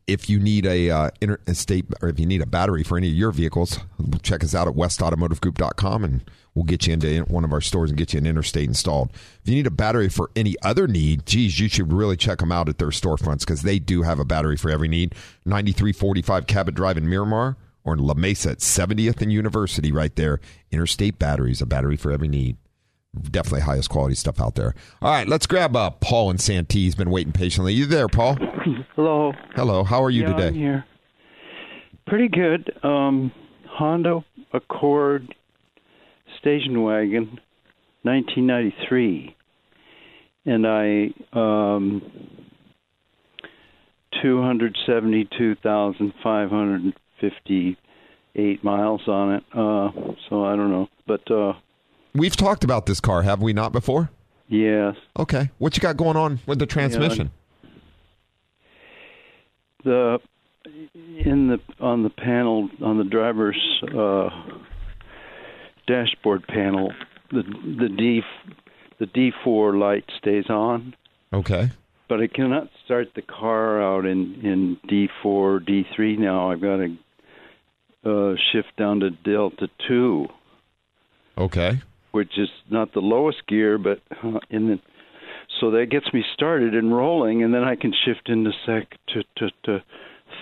if 0.08 0.30
you 0.30 0.40
need 0.40 0.66
a 0.66 0.90
uh, 0.90 1.10
interstate 1.20 1.86
or 2.02 2.10
if 2.10 2.20
you 2.20 2.26
need 2.26 2.42
a 2.42 2.46
battery 2.46 2.84
for 2.84 2.98
any 2.98 3.10
of 3.10 3.16
your 3.16 3.32
vehicles, 3.32 3.80
check 4.22 4.44
us 4.44 4.54
out 4.54 4.68
at 4.68 4.76
westautomotivegroup.com 4.76 6.04
and 6.04 6.30
we'll 6.54 6.64
get 6.64 6.86
you 6.86 6.94
into 6.94 7.22
one 7.24 7.44
of 7.44 7.52
our 7.52 7.62
stores 7.62 7.90
and 7.90 7.98
get 7.98 8.14
you 8.14 8.20
an 8.20 8.28
interstate 8.28 8.68
installed. 8.68 9.12
If 9.42 9.50
you 9.50 9.56
need 9.56 9.68
a 9.68 9.72
battery 9.72 10.10
for 10.10 10.30
any 10.36 10.56
other 10.62 10.88
need, 10.88 11.26
geez, 11.26 11.60
you 11.60 11.68
should 11.68 11.92
really 11.92 12.18
check 12.18 12.40
them 12.40 12.52
out 12.52 12.70
at 12.70 12.78
their 12.78 12.90
storefronts 12.90 13.40
because 13.40 13.64
they 13.64 13.80
do 13.80 14.04
have 14.04 14.20
a 14.20 14.26
battery 14.26 14.58
for 14.58 14.70
every 14.70 14.88
need. 14.88 15.16
9345 15.46 16.46
Cabot 16.46 16.76
Drive 16.76 16.98
in 16.98 17.10
Miramar 17.10 17.58
or 17.84 17.94
in 17.94 18.00
La 18.00 18.14
Mesa 18.14 18.52
at 18.52 18.60
70th 18.60 19.22
and 19.22 19.34
University 19.34 19.92
right 19.92 20.16
there. 20.16 20.40
Interstate 20.72 21.18
Batteries, 21.18 21.62
a 21.62 21.66
battery 21.66 21.98
for 21.98 22.12
every 22.12 22.28
need. 22.28 22.58
Definitely 23.32 23.62
highest 23.62 23.90
quality 23.90 24.16
stuff 24.16 24.40
out 24.40 24.56
there. 24.56 24.76
All 25.02 25.12
right, 25.12 25.28
let's 25.28 25.48
grab 25.48 25.76
uh, 25.76 25.92
Paul 25.92 26.30
and 26.30 26.40
Santee. 26.40 26.84
He's 26.84 26.96
been 26.96 27.10
waiting 27.10 27.34
patiently. 27.34 27.74
You 27.74 27.86
there, 27.86 28.08
Paul? 28.08 28.38
Hello. 28.96 29.34
Hello. 29.56 29.84
How 29.84 30.04
are 30.04 30.10
you 30.10 30.24
yeah, 30.24 30.34
today? 30.34 30.48
I'm 30.48 30.54
here. 30.54 30.86
Pretty 32.08 32.28
good. 32.28 32.72
Um, 32.84 33.32
Honda 33.68 34.24
Accord 34.54 35.34
station 36.40 36.82
wagon, 36.84 37.40
1993, 38.04 39.36
and 40.46 40.68
I 40.68 41.14
um, 41.34 42.02
two 44.22 44.42
hundred 44.42 44.78
seventy-two 44.86 45.56
thousand 45.56 46.14
five 46.24 46.50
hundred 46.50 46.94
fifty-eight 47.20 48.64
miles 48.64 49.02
on 49.08 49.34
it. 49.36 49.44
Uh, 49.52 49.90
so 50.30 50.46
I 50.46 50.56
don't 50.56 50.72
know, 50.72 50.88
but 51.08 51.30
uh, 51.32 51.54
We've 52.16 52.36
talked 52.36 52.64
about 52.64 52.86
this 52.86 53.00
car, 53.00 53.22
have 53.24 53.42
we 53.42 53.54
not 53.54 53.72
before? 53.74 54.10
yes, 54.48 54.96
Okay. 55.20 55.50
What 55.58 55.76
you 55.76 55.82
got 55.82 55.98
going 55.98 56.16
on 56.18 56.40
with 56.46 56.60
the 56.60 56.66
transmission? 56.66 57.32
the 59.84 60.20
in 61.26 61.48
the 61.48 61.60
on 61.80 62.04
the 62.04 62.10
panel 62.10 62.70
on 62.82 62.98
the 62.98 63.04
driver's 63.04 63.60
uh, 63.96 64.30
dashboard 65.88 66.48
panel, 66.48 66.92
the 67.32 67.44
the 67.44 67.90
D 67.90 68.22
the 69.00 69.06
D 69.08 69.32
four 69.44 69.76
light 69.78 70.06
stays 70.18 70.50
on, 70.50 70.96
Okay. 71.34 71.70
but 72.08 72.20
I 72.22 72.28
cannot 72.28 72.70
start 72.84 73.10
the 73.16 73.22
car 73.22 73.82
out 73.82 74.06
in 74.06 74.36
in 74.44 74.78
D 74.88 75.08
four 75.22 75.60
D 75.60 75.86
three 75.96 76.18
now. 76.18 76.52
I've 76.52 76.62
got 76.62 76.78
to 76.78 76.98
uh, 78.06 78.36
shift 78.52 78.76
down 78.78 79.02
to 79.02 79.10
Delta 79.12 79.68
two, 79.88 80.28
Okay. 81.38 81.82
Which 82.16 82.38
is 82.38 82.50
not 82.70 82.94
the 82.94 83.02
lowest 83.02 83.46
gear, 83.46 83.78
but 83.78 84.00
uh, 84.24 84.40
in 84.50 84.68
the 84.70 84.80
so 85.60 85.72
that 85.72 85.88
gets 85.90 86.12
me 86.14 86.24
started 86.34 86.74
and 86.74 86.96
rolling, 86.96 87.44
and 87.44 87.54
then 87.54 87.64
I 87.64 87.76
can 87.76 87.94
shift 88.06 88.30
into 88.30 88.52
sec 88.66 88.98
to 89.10 89.24
to, 89.38 89.52
to 89.66 89.84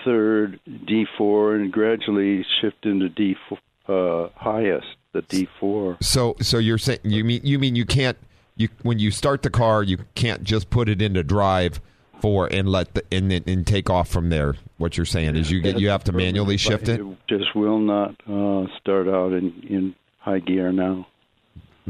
third 0.04 0.60
D 0.86 1.04
four 1.18 1.56
and 1.56 1.72
gradually 1.72 2.44
shift 2.60 2.86
into 2.86 3.08
D 3.08 3.34
four 3.48 3.58
uh, 3.88 4.28
highest 4.36 4.86
the 5.12 5.22
D 5.22 5.48
four. 5.58 5.98
So 6.00 6.36
so 6.40 6.58
you're 6.58 6.78
saying 6.78 7.00
you 7.02 7.24
mean 7.24 7.40
you 7.42 7.58
mean 7.58 7.74
you 7.74 7.84
can't 7.84 8.16
you 8.56 8.68
when 8.82 9.00
you 9.00 9.10
start 9.10 9.42
the 9.42 9.50
car 9.50 9.82
you 9.82 9.98
can't 10.14 10.44
just 10.44 10.70
put 10.70 10.88
it 10.88 11.02
into 11.02 11.24
drive 11.24 11.80
for 12.20 12.46
and 12.52 12.68
let 12.68 12.94
the 12.94 13.02
and 13.10 13.30
then- 13.30 13.44
and 13.46 13.66
take 13.66 13.90
off 13.90 14.08
from 14.08 14.30
there. 14.30 14.54
What 14.78 14.96
you're 14.96 15.06
saying 15.06 15.36
is 15.36 15.50
you 15.50 15.60
get 15.60 15.78
you 15.80 15.88
have 15.90 16.04
to 16.04 16.12
manually 16.12 16.56
shift 16.56 16.88
it. 16.88 17.00
it. 17.00 17.06
Just 17.28 17.54
will 17.54 17.80
not 17.80 18.14
uh, 18.30 18.66
start 18.80 19.08
out 19.08 19.32
in 19.32 19.52
in 19.68 19.94
high 20.18 20.38
gear 20.38 20.72
now. 20.72 21.06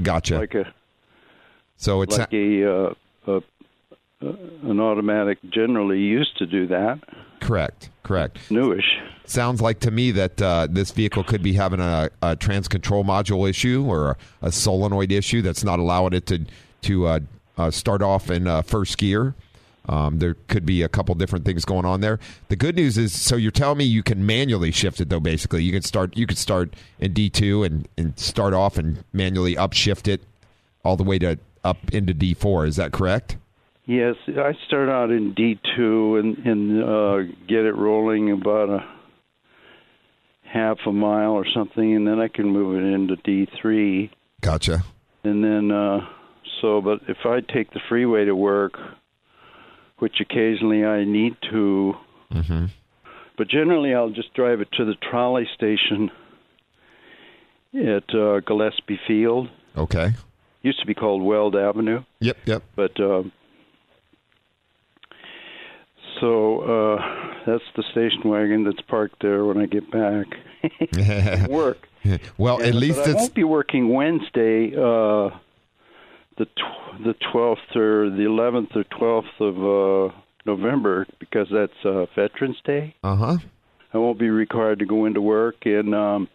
Gotcha. 0.02 0.38
Like 0.38 0.54
a 0.54 0.72
so 1.76 2.02
it's 2.02 2.16
like 2.18 2.32
a, 2.32 2.64
uh, 2.64 2.94
a, 3.26 3.36
uh 3.36 3.40
an 4.62 4.80
automatic 4.80 5.38
generally 5.50 5.98
used 5.98 6.38
to 6.38 6.46
do 6.46 6.66
that. 6.68 7.00
correct. 7.40 7.90
Correct. 8.04 8.38
Newish. 8.50 8.98
Sounds 9.24 9.62
like 9.62 9.80
to 9.80 9.90
me 9.90 10.10
that 10.10 10.40
uh, 10.40 10.68
this 10.70 10.90
vehicle 10.90 11.24
could 11.24 11.42
be 11.42 11.54
having 11.54 11.80
a, 11.80 12.10
a 12.20 12.36
trans 12.36 12.68
control 12.68 13.02
module 13.02 13.48
issue 13.48 13.84
or 13.86 14.10
a, 14.10 14.16
a 14.42 14.52
solenoid 14.52 15.10
issue 15.10 15.40
that's 15.40 15.64
not 15.64 15.78
allowing 15.78 16.12
it 16.12 16.26
to 16.26 16.44
to 16.82 17.06
uh, 17.06 17.20
uh, 17.56 17.70
start 17.70 18.02
off 18.02 18.30
in 18.30 18.46
uh, 18.46 18.60
first 18.60 18.98
gear. 18.98 19.34
Um, 19.86 20.18
there 20.18 20.34
could 20.48 20.64
be 20.64 20.82
a 20.82 20.88
couple 20.88 21.14
different 21.14 21.44
things 21.44 21.64
going 21.64 21.84
on 21.84 22.00
there. 22.00 22.18
The 22.48 22.56
good 22.56 22.76
news 22.76 22.96
is, 22.96 23.12
so 23.20 23.36
you're 23.36 23.50
telling 23.50 23.78
me 23.78 23.84
you 23.84 24.02
can 24.02 24.24
manually 24.24 24.70
shift 24.70 25.00
it 25.00 25.10
though. 25.10 25.20
Basically, 25.20 25.62
you 25.62 25.72
can 25.72 25.82
start 25.82 26.16
you 26.16 26.26
could 26.26 26.38
start 26.38 26.74
in 26.98 27.12
D 27.12 27.28
two 27.28 27.64
and 27.64 27.86
and 27.98 28.18
start 28.18 28.54
off 28.54 28.78
and 28.78 29.04
manually 29.12 29.56
upshift 29.56 30.08
it 30.08 30.22
all 30.84 30.96
the 30.96 31.04
way 31.04 31.18
to 31.18 31.38
up 31.62 31.78
into 31.92 32.14
D 32.14 32.32
four. 32.32 32.64
Is 32.64 32.76
that 32.76 32.92
correct? 32.92 33.36
Yes, 33.86 34.16
I 34.28 34.54
start 34.66 34.88
out 34.88 35.10
in 35.10 35.34
D 35.34 35.60
two 35.76 36.16
and 36.16 36.38
and 36.46 36.82
uh, 36.82 37.18
get 37.46 37.66
it 37.66 37.76
rolling 37.76 38.30
about 38.30 38.70
a 38.70 38.88
half 40.44 40.78
a 40.86 40.92
mile 40.92 41.32
or 41.32 41.44
something, 41.54 41.94
and 41.94 42.06
then 42.06 42.20
I 42.20 42.28
can 42.28 42.48
move 42.48 42.76
it 42.76 42.86
into 42.86 43.16
D 43.16 43.46
three. 43.60 44.10
Gotcha. 44.40 44.84
And 45.24 45.44
then 45.44 45.70
uh, 45.70 46.00
so, 46.62 46.80
but 46.80 47.00
if 47.08 47.18
I 47.26 47.40
take 47.40 47.70
the 47.72 47.80
freeway 47.88 48.24
to 48.24 48.34
work, 48.34 48.78
which 49.98 50.20
occasionally 50.20 50.84
I 50.84 51.04
need 51.04 51.36
to, 51.50 51.94
Mm-hmm. 52.32 52.66
but 53.38 53.48
generally 53.48 53.94
I'll 53.94 54.10
just 54.10 54.34
drive 54.34 54.60
it 54.60 54.68
to 54.72 54.84
the 54.84 54.94
trolley 55.08 55.46
station 55.54 56.10
at 57.74 58.12
uh, 58.14 58.40
Gillespie 58.40 58.98
Field. 59.06 59.48
Okay. 59.76 60.12
Used 60.62 60.80
to 60.80 60.86
be 60.86 60.94
called 60.94 61.22
Weld 61.22 61.54
Avenue. 61.56 62.02
Yep. 62.20 62.36
Yep. 62.46 62.62
But 62.74 62.98
um, 63.00 63.32
so 66.20 66.60
uh, 66.60 67.42
that's 67.46 67.64
the 67.76 67.82
station 67.90 68.22
wagon 68.24 68.64
that's 68.64 68.80
parked 68.88 69.20
there 69.20 69.44
when 69.44 69.58
I 69.58 69.66
get 69.66 69.90
back. 69.90 70.26
Work. 71.50 71.88
well, 72.38 72.62
at 72.62 72.74
least 72.74 73.00
I 73.00 73.12
won't 73.14 73.34
be 73.34 73.44
working 73.44 73.88
Wednesday, 73.92 74.72
uh, 74.76 75.30
the 76.38 76.46
tw- 76.46 77.02
the 77.04 77.14
twelfth 77.32 77.76
or 77.76 78.08
the 78.10 78.24
eleventh 78.24 78.70
or 78.74 78.84
twelfth 78.84 79.40
of 79.40 79.58
uh, 79.58 80.08
November 80.46 81.06
because 81.18 81.48
that's 81.52 81.84
uh, 81.84 82.06
Veterans 82.14 82.56
Day. 82.64 82.94
uh 83.02 83.16
huh. 83.16 83.36
I 83.92 83.98
won't 83.98 84.18
be 84.18 84.30
required 84.30 84.78
to 84.80 84.86
go 84.86 85.04
into 85.06 85.20
work, 85.20 85.66
and 85.66 85.94
um, 85.94 86.28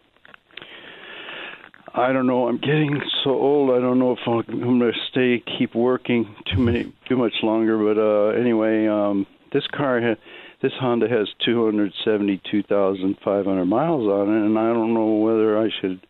I 1.94 2.12
don't 2.12 2.26
know. 2.26 2.48
I'm 2.48 2.58
getting 2.58 3.00
so 3.22 3.30
old. 3.30 3.70
I 3.70 3.80
don't 3.80 3.98
know 3.98 4.12
if 4.12 4.18
I'm 4.26 4.42
going 4.60 4.80
to 4.80 4.92
stay 5.10 5.42
keep 5.58 5.74
working 5.74 6.34
too 6.52 6.60
many 6.60 6.92
too 7.08 7.16
much 7.16 7.34
longer. 7.42 7.76
But 7.76 7.98
uh, 8.00 8.28
anyway, 8.40 8.86
um, 8.86 9.26
this 9.52 9.66
car 9.66 10.00
ha- 10.00 10.16
this 10.62 10.72
Honda 10.80 11.08
has 11.08 11.28
272,500 11.44 13.64
miles 13.66 14.06
on 14.08 14.28
it, 14.28 14.46
and 14.46 14.56
I 14.58 14.72
don't 14.72 14.94
know 14.94 15.16
whether 15.16 15.58
I 15.58 15.68
should 15.80 16.00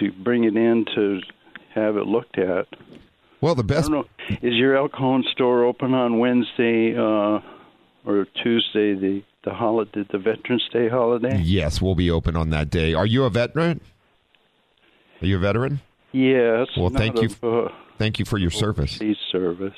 to 0.00 0.12
bring 0.12 0.44
it 0.44 0.56
in 0.56 0.84
to 0.94 1.20
have 1.74 1.96
it 1.96 2.06
looked 2.06 2.38
at. 2.38 2.66
Well, 3.40 3.54
the 3.54 3.62
best. 3.64 3.90
know. 3.90 4.04
Is 4.42 4.54
your 4.54 4.76
El 4.76 4.88
Cajon 4.88 5.24
store 5.32 5.64
open 5.64 5.94
on 5.94 6.18
Wednesday 6.18 6.94
uh, 6.96 7.40
or 8.04 8.26
Tuesday? 8.42 8.94
The 8.94 9.22
the 9.44 9.54
holiday, 9.54 10.04
the 10.10 10.18
Veterans 10.18 10.68
Day 10.72 10.88
holiday. 10.88 11.40
Yes, 11.42 11.80
we'll 11.80 11.94
be 11.94 12.10
open 12.10 12.36
on 12.36 12.50
that 12.50 12.68
day. 12.70 12.92
Are 12.94 13.06
you 13.06 13.24
a 13.24 13.30
veteran? 13.30 13.80
Are 15.22 15.26
you 15.26 15.36
a 15.36 15.38
veteran? 15.38 15.80
Yes. 16.12 16.66
Well, 16.76 16.90
thank 16.90 17.20
you. 17.22 17.28
of, 17.42 17.44
Uh, 17.44 17.68
Thank 17.98 18.18
you 18.18 18.24
for 18.24 18.38
your 18.38 18.50
service. 18.50 18.98
service, 19.30 19.74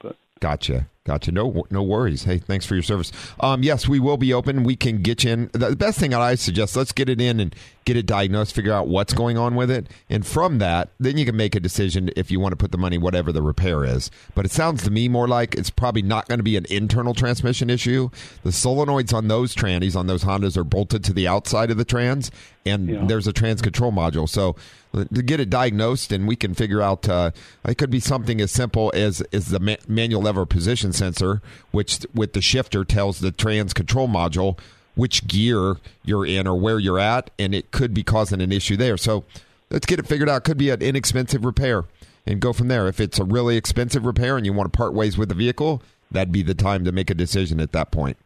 but 0.00 0.16
Gotcha. 0.40 0.88
Gotcha. 1.06 1.30
No, 1.30 1.64
no 1.70 1.84
worries. 1.84 2.24
Hey, 2.24 2.38
thanks 2.38 2.66
for 2.66 2.74
your 2.74 2.82
service. 2.82 3.12
Um, 3.38 3.62
yes, 3.62 3.86
we 3.86 4.00
will 4.00 4.16
be 4.16 4.34
open. 4.34 4.64
We 4.64 4.74
can 4.74 5.02
get 5.02 5.22
you 5.22 5.30
in. 5.30 5.50
The 5.52 5.76
best 5.76 6.00
thing 6.00 6.12
I 6.12 6.34
suggest, 6.34 6.74
let's 6.74 6.90
get 6.90 7.08
it 7.08 7.20
in 7.20 7.38
and 7.38 7.54
get 7.84 7.96
it 7.96 8.06
diagnosed, 8.06 8.52
figure 8.56 8.72
out 8.72 8.88
what's 8.88 9.14
going 9.14 9.38
on 9.38 9.54
with 9.54 9.70
it, 9.70 9.86
and 10.10 10.26
from 10.26 10.58
that, 10.58 10.88
then 10.98 11.16
you 11.16 11.24
can 11.24 11.36
make 11.36 11.54
a 11.54 11.60
decision 11.60 12.10
if 12.16 12.32
you 12.32 12.40
want 12.40 12.50
to 12.50 12.56
put 12.56 12.72
the 12.72 12.76
money 12.78 12.98
whatever 12.98 13.30
the 13.30 13.40
repair 13.40 13.84
is. 13.84 14.10
But 14.34 14.44
it 14.44 14.50
sounds 14.50 14.82
to 14.82 14.90
me 14.90 15.08
more 15.08 15.28
like 15.28 15.54
it's 15.54 15.70
probably 15.70 16.02
not 16.02 16.26
going 16.26 16.40
to 16.40 16.42
be 16.42 16.56
an 16.56 16.66
internal 16.68 17.14
transmission 17.14 17.70
issue. 17.70 18.10
The 18.42 18.50
solenoids 18.50 19.14
on 19.14 19.28
those 19.28 19.54
trannies 19.54 19.94
on 19.94 20.08
those 20.08 20.24
Hondas 20.24 20.56
are 20.56 20.64
bolted 20.64 21.04
to 21.04 21.12
the 21.12 21.28
outside 21.28 21.70
of 21.70 21.76
the 21.76 21.84
trans, 21.84 22.32
and 22.64 22.88
Yeah. 22.88 23.04
there's 23.06 23.28
a 23.28 23.32
trans 23.32 23.62
control 23.62 23.92
module. 23.92 24.28
So 24.28 24.56
to 25.04 25.22
get 25.22 25.40
it 25.40 25.50
diagnosed, 25.50 26.12
and 26.12 26.26
we 26.26 26.36
can 26.36 26.54
figure 26.54 26.82
out. 26.82 27.08
Uh, 27.08 27.30
it 27.66 27.76
could 27.78 27.90
be 27.90 28.00
something 28.00 28.40
as 28.40 28.50
simple 28.50 28.90
as 28.94 29.22
is 29.32 29.46
the 29.46 29.60
ma- 29.60 29.76
manual 29.86 30.22
lever 30.22 30.46
position 30.46 30.92
sensor, 30.92 31.42
which 31.70 32.06
with 32.14 32.32
the 32.32 32.42
shifter 32.42 32.84
tells 32.84 33.20
the 33.20 33.30
trans 33.30 33.72
control 33.72 34.08
module 34.08 34.58
which 34.96 35.28
gear 35.28 35.76
you're 36.04 36.26
in 36.26 36.46
or 36.46 36.58
where 36.58 36.78
you're 36.78 36.98
at, 36.98 37.30
and 37.38 37.54
it 37.54 37.70
could 37.70 37.94
be 37.94 38.02
causing 38.02 38.40
an 38.40 38.50
issue 38.50 38.76
there. 38.76 38.96
So 38.96 39.24
let's 39.70 39.86
get 39.86 39.98
it 39.98 40.06
figured 40.06 40.28
out. 40.28 40.42
Could 40.44 40.56
be 40.56 40.70
an 40.70 40.82
inexpensive 40.82 41.44
repair, 41.44 41.84
and 42.26 42.40
go 42.40 42.52
from 42.52 42.68
there. 42.68 42.88
If 42.88 42.98
it's 42.98 43.18
a 43.18 43.24
really 43.24 43.56
expensive 43.56 44.04
repair 44.04 44.36
and 44.36 44.44
you 44.44 44.52
want 44.52 44.72
to 44.72 44.76
part 44.76 44.94
ways 44.94 45.16
with 45.16 45.28
the 45.28 45.34
vehicle, 45.34 45.82
that'd 46.10 46.32
be 46.32 46.42
the 46.42 46.54
time 46.54 46.84
to 46.84 46.92
make 46.92 47.10
a 47.10 47.14
decision 47.14 47.60
at 47.60 47.72
that 47.72 47.90
point. 47.90 48.16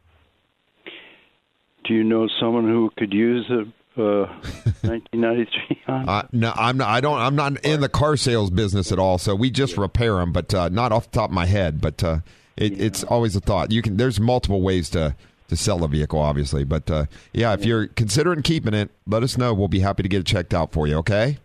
do 1.85 1.94
you 1.94 2.04
know 2.04 2.28
someone 2.40 2.68
who 2.68 2.90
could 2.96 3.12
use 3.12 3.50
a 3.50 3.64
uh, 4.00 4.26
1993 4.82 5.82
Honda? 5.86 6.10
Uh, 6.10 6.22
no, 6.32 6.52
I'm 6.56 6.76
not. 6.78 6.88
I 6.88 7.00
don't. 7.00 7.18
I'm 7.18 7.36
not 7.36 7.64
in 7.64 7.80
the 7.80 7.88
car 7.88 8.16
sales 8.16 8.50
business 8.50 8.90
at 8.90 8.98
all. 8.98 9.18
So 9.18 9.34
we 9.34 9.50
just 9.50 9.76
repair 9.76 10.14
them, 10.16 10.32
but 10.32 10.52
uh, 10.54 10.68
not 10.70 10.92
off 10.92 11.10
the 11.10 11.18
top 11.18 11.30
of 11.30 11.34
my 11.34 11.46
head. 11.46 11.80
But 11.80 12.02
uh, 12.02 12.20
it, 12.56 12.80
it's 12.80 13.04
always 13.04 13.36
a 13.36 13.40
thought. 13.40 13.70
You 13.70 13.82
can. 13.82 13.96
There's 13.96 14.18
multiple 14.18 14.62
ways 14.62 14.90
to 14.90 15.14
to 15.48 15.56
sell 15.56 15.82
a 15.84 15.88
vehicle, 15.88 16.18
obviously. 16.20 16.64
But 16.64 16.90
uh, 16.90 17.04
yeah, 17.32 17.53
if 17.55 17.64
you're 17.64 17.88
considering 17.88 18.42
keeping 18.42 18.72
it, 18.74 18.90
let 19.07 19.22
us 19.22 19.36
know. 19.36 19.53
We'll 19.53 19.68
be 19.68 19.80
happy 19.80 20.03
to 20.03 20.09
get 20.09 20.20
it 20.20 20.26
checked 20.26 20.55
out 20.55 20.72
for 20.72 20.86
you. 20.86 20.96
Okay. 20.98 21.38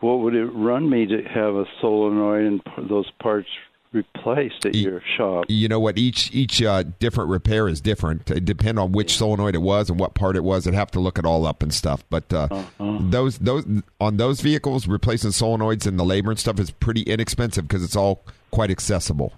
what 0.00 0.20
would 0.20 0.34
it 0.34 0.46
run 0.46 0.88
me 0.88 1.06
to 1.06 1.22
have 1.24 1.54
a 1.54 1.64
solenoid 1.80 2.46
and 2.46 2.88
those 2.88 3.10
parts 3.22 3.48
replaced 3.92 4.66
at 4.66 4.74
your 4.74 5.02
shop? 5.16 5.44
You 5.48 5.68
know 5.68 5.80
what? 5.80 5.98
Each 5.98 6.32
each 6.32 6.62
uh, 6.62 6.84
different 6.98 7.30
repair 7.30 7.68
is 7.68 7.80
different. 7.80 8.30
It 8.30 8.44
depend 8.44 8.78
on 8.78 8.92
which 8.92 9.16
solenoid 9.16 9.54
it 9.54 9.62
was 9.62 9.90
and 9.90 9.98
what 9.98 10.14
part 10.14 10.36
it 10.36 10.44
was. 10.44 10.66
I'd 10.66 10.74
have 10.74 10.90
to 10.92 11.00
look 11.00 11.18
it 11.18 11.24
all 11.24 11.46
up 11.46 11.62
and 11.62 11.72
stuff. 11.72 12.04
But 12.10 12.32
uh, 12.32 12.64
those 12.78 13.38
those 13.38 13.64
on 14.00 14.16
those 14.16 14.40
vehicles, 14.40 14.86
replacing 14.86 15.30
solenoids 15.30 15.86
and 15.86 15.98
the 15.98 16.04
labor 16.04 16.30
and 16.30 16.38
stuff 16.38 16.58
is 16.60 16.70
pretty 16.70 17.02
inexpensive 17.02 17.66
because 17.66 17.84
it's 17.84 17.96
all 17.96 18.24
quite 18.50 18.70
accessible. 18.70 19.32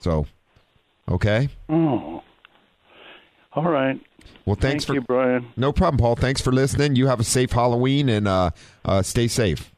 So, 0.00 0.26
okay. 1.08 1.48
Oh, 1.68 2.22
all 3.52 3.64
right. 3.70 4.00
Well, 4.46 4.56
thanks 4.56 4.84
Thank 4.84 4.86
for 4.86 4.94
you, 4.94 5.00
Brian. 5.00 5.46
no 5.56 5.72
problem, 5.72 5.98
Paul. 5.98 6.16
Thanks 6.16 6.42
for 6.42 6.52
listening. 6.52 6.96
You 6.96 7.06
have 7.06 7.20
a 7.20 7.24
safe 7.24 7.52
Halloween 7.52 8.08
and 8.10 8.28
uh, 8.28 8.50
uh, 8.84 9.02
stay 9.02 9.26
safe. 9.28 9.73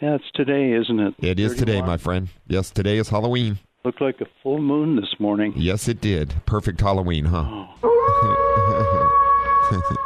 Yeah, 0.00 0.14
it's 0.14 0.24
today, 0.34 0.72
isn't 0.72 0.98
it? 0.98 1.14
It 1.18 1.38
is 1.38 1.56
today, 1.56 1.82
my 1.82 1.98
friend. 1.98 2.28
Yes, 2.46 2.70
today 2.70 2.96
is 2.96 3.10
Halloween. 3.10 3.58
Looked 3.84 4.00
like 4.00 4.20
a 4.22 4.26
full 4.42 4.60
moon 4.60 4.96
this 4.96 5.14
morning. 5.18 5.52
Yes, 5.56 5.88
it 5.88 6.00
did. 6.00 6.34
Perfect 6.46 6.80
Halloween, 6.80 7.26
huh? 7.26 7.66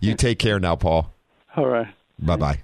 you 0.00 0.14
take 0.14 0.38
care 0.38 0.60
now, 0.60 0.76
Paul. 0.76 1.14
All 1.56 1.66
right. 1.66 1.86
Bye 2.18 2.36
bye. 2.36 2.58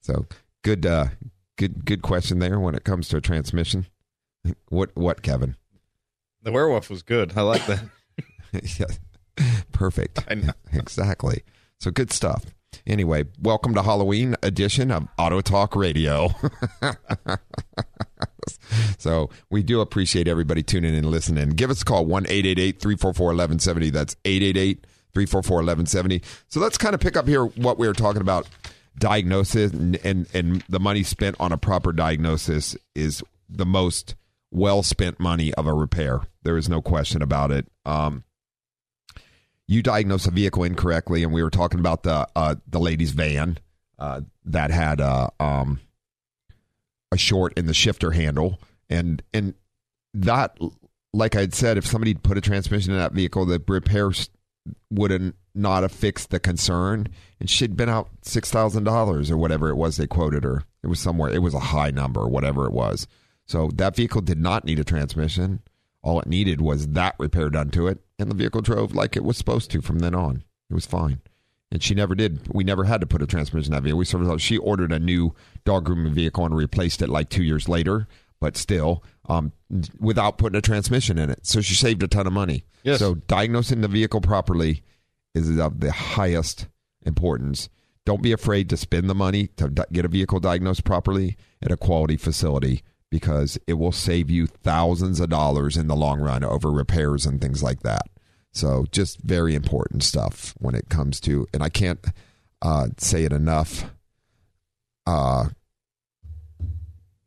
So 0.00 0.26
good, 0.62 0.86
uh, 0.86 1.08
good, 1.56 1.84
good 1.84 2.00
question 2.00 2.38
there 2.38 2.58
when 2.58 2.74
it 2.74 2.84
comes 2.84 3.08
to 3.10 3.18
a 3.18 3.20
transmission. 3.20 3.86
What, 4.68 4.90
what, 4.94 5.22
Kevin? 5.22 5.56
The 6.42 6.52
werewolf 6.52 6.88
was 6.88 7.02
good. 7.02 7.34
I 7.36 7.42
like 7.42 7.66
that. 7.66 7.84
yeah, 8.78 8.86
perfect. 9.72 10.24
I 10.28 10.34
know. 10.34 10.52
Exactly. 10.72 11.42
So 11.78 11.90
good 11.90 12.10
stuff. 12.10 12.46
Anyway, 12.86 13.24
welcome 13.40 13.74
to 13.74 13.82
Halloween 13.82 14.36
edition 14.42 14.90
of 14.90 15.08
Auto 15.18 15.40
Talk 15.40 15.76
Radio. 15.76 16.30
so 18.98 19.30
we 19.50 19.62
do 19.62 19.80
appreciate 19.80 20.28
everybody 20.28 20.62
tuning 20.62 20.92
in 20.92 21.00
and 21.00 21.10
listening. 21.10 21.50
Give 21.50 21.70
us 21.70 21.82
a 21.82 21.84
call, 21.84 22.06
1 22.06 22.24
344 22.24 23.26
1170. 23.26 23.90
That's 23.90 24.16
888 24.24 24.86
344 25.14 25.56
1170. 25.56 26.22
So 26.48 26.60
let's 26.60 26.78
kind 26.78 26.94
of 26.94 27.00
pick 27.00 27.16
up 27.16 27.28
here 27.28 27.44
what 27.44 27.78
we 27.78 27.86
were 27.86 27.92
talking 27.92 28.22
about 28.22 28.48
diagnosis 28.98 29.72
and, 29.72 29.96
and, 30.04 30.26
and 30.34 30.64
the 30.68 30.80
money 30.80 31.02
spent 31.02 31.36
on 31.40 31.52
a 31.52 31.58
proper 31.58 31.92
diagnosis 31.92 32.76
is 32.94 33.22
the 33.48 33.66
most 33.66 34.14
well 34.50 34.82
spent 34.82 35.18
money 35.18 35.52
of 35.54 35.66
a 35.66 35.74
repair. 35.74 36.20
There 36.42 36.56
is 36.56 36.68
no 36.68 36.82
question 36.82 37.22
about 37.22 37.50
it. 37.50 37.66
Um, 37.86 38.24
you 39.72 39.82
diagnosed 39.82 40.26
a 40.26 40.30
vehicle 40.30 40.64
incorrectly, 40.64 41.22
and 41.22 41.32
we 41.32 41.42
were 41.42 41.50
talking 41.50 41.80
about 41.80 42.02
the 42.02 42.28
uh, 42.36 42.56
the 42.66 42.78
lady's 42.78 43.12
van 43.12 43.58
uh, 43.98 44.20
that 44.44 44.70
had 44.70 45.00
a 45.00 45.30
um, 45.40 45.80
a 47.10 47.16
short 47.16 47.52
in 47.56 47.66
the 47.66 47.74
shifter 47.74 48.10
handle, 48.10 48.60
and 48.90 49.22
and 49.32 49.54
that, 50.14 50.58
like 51.12 51.36
I 51.36 51.40
had 51.40 51.54
said, 51.54 51.78
if 51.78 51.86
somebody 51.86 52.14
put 52.14 52.36
a 52.36 52.42
transmission 52.42 52.92
in 52.92 52.98
that 52.98 53.12
vehicle, 53.12 53.46
the 53.46 53.62
repairs 53.66 54.28
would 54.90 55.10
have 55.10 55.32
not 55.54 55.82
have 55.82 55.92
fixed 55.92 56.30
the 56.30 56.40
concern, 56.40 57.08
and 57.40 57.48
she'd 57.48 57.76
been 57.76 57.88
out 57.88 58.10
six 58.22 58.50
thousand 58.50 58.84
dollars 58.84 59.30
or 59.30 59.36
whatever 59.36 59.70
it 59.70 59.76
was 59.76 59.96
they 59.96 60.06
quoted 60.06 60.44
her. 60.44 60.64
It 60.82 60.88
was 60.88 61.00
somewhere. 61.00 61.30
It 61.30 61.42
was 61.42 61.54
a 61.54 61.60
high 61.60 61.90
number, 61.90 62.26
whatever 62.28 62.66
it 62.66 62.72
was. 62.72 63.06
So 63.46 63.70
that 63.74 63.96
vehicle 63.96 64.20
did 64.20 64.38
not 64.38 64.64
need 64.64 64.78
a 64.78 64.84
transmission. 64.84 65.62
All 66.02 66.20
it 66.20 66.26
needed 66.26 66.60
was 66.60 66.88
that 66.88 67.14
repair 67.18 67.48
done 67.48 67.70
to 67.70 67.86
it, 67.86 68.00
and 68.18 68.30
the 68.30 68.34
vehicle 68.34 68.60
drove 68.60 68.94
like 68.94 69.16
it 69.16 69.24
was 69.24 69.36
supposed 69.36 69.70
to 69.70 69.80
from 69.80 70.00
then 70.00 70.14
on. 70.14 70.42
It 70.70 70.74
was 70.74 70.86
fine. 70.86 71.20
And 71.70 71.82
she 71.82 71.94
never 71.94 72.14
did. 72.14 72.52
We 72.52 72.64
never 72.64 72.84
had 72.84 73.00
to 73.00 73.06
put 73.06 73.22
a 73.22 73.26
transmission 73.26 73.72
in 73.72 73.76
that 73.76 73.82
vehicle. 73.82 73.98
We 73.98 74.04
sort 74.04 74.24
of 74.24 74.42
she 74.42 74.58
ordered 74.58 74.92
a 74.92 74.98
new 74.98 75.34
dog 75.64 75.84
grooming 75.84 76.12
vehicle 76.12 76.44
and 76.44 76.54
replaced 76.54 77.00
it 77.02 77.08
like 77.08 77.30
two 77.30 77.44
years 77.44 77.68
later, 77.68 78.08
but 78.40 78.56
still, 78.56 79.02
um, 79.28 79.52
without 79.98 80.38
putting 80.38 80.58
a 80.58 80.60
transmission 80.60 81.18
in 81.18 81.30
it. 81.30 81.46
So 81.46 81.60
she 81.60 81.74
saved 81.74 82.02
a 82.02 82.08
ton 82.08 82.26
of 82.26 82.32
money. 82.32 82.64
Yes. 82.82 82.98
So 82.98 83.14
diagnosing 83.14 83.80
the 83.80 83.88
vehicle 83.88 84.20
properly 84.20 84.82
is 85.34 85.56
of 85.58 85.80
the 85.80 85.92
highest 85.92 86.66
importance. 87.06 87.68
Don't 88.04 88.22
be 88.22 88.32
afraid 88.32 88.68
to 88.70 88.76
spend 88.76 89.08
the 89.08 89.14
money 89.14 89.46
to 89.56 89.68
get 89.92 90.04
a 90.04 90.08
vehicle 90.08 90.40
diagnosed 90.40 90.84
properly 90.84 91.36
at 91.62 91.70
a 91.70 91.76
quality 91.76 92.16
facility 92.16 92.82
because 93.12 93.58
it 93.66 93.74
will 93.74 93.92
save 93.92 94.30
you 94.30 94.46
thousands 94.46 95.20
of 95.20 95.28
dollars 95.28 95.76
in 95.76 95.86
the 95.86 95.94
long 95.94 96.18
run 96.18 96.42
over 96.42 96.72
repairs 96.72 97.26
and 97.26 97.42
things 97.42 97.62
like 97.62 97.82
that. 97.82 98.08
So 98.52 98.86
just 98.90 99.20
very 99.20 99.54
important 99.54 100.02
stuff 100.02 100.54
when 100.58 100.74
it 100.74 100.88
comes 100.88 101.20
to, 101.20 101.46
and 101.52 101.62
I 101.62 101.68
can't 101.68 102.00
uh, 102.62 102.88
say 102.96 103.24
it 103.24 103.32
enough, 103.32 103.84
uh, 105.06 105.50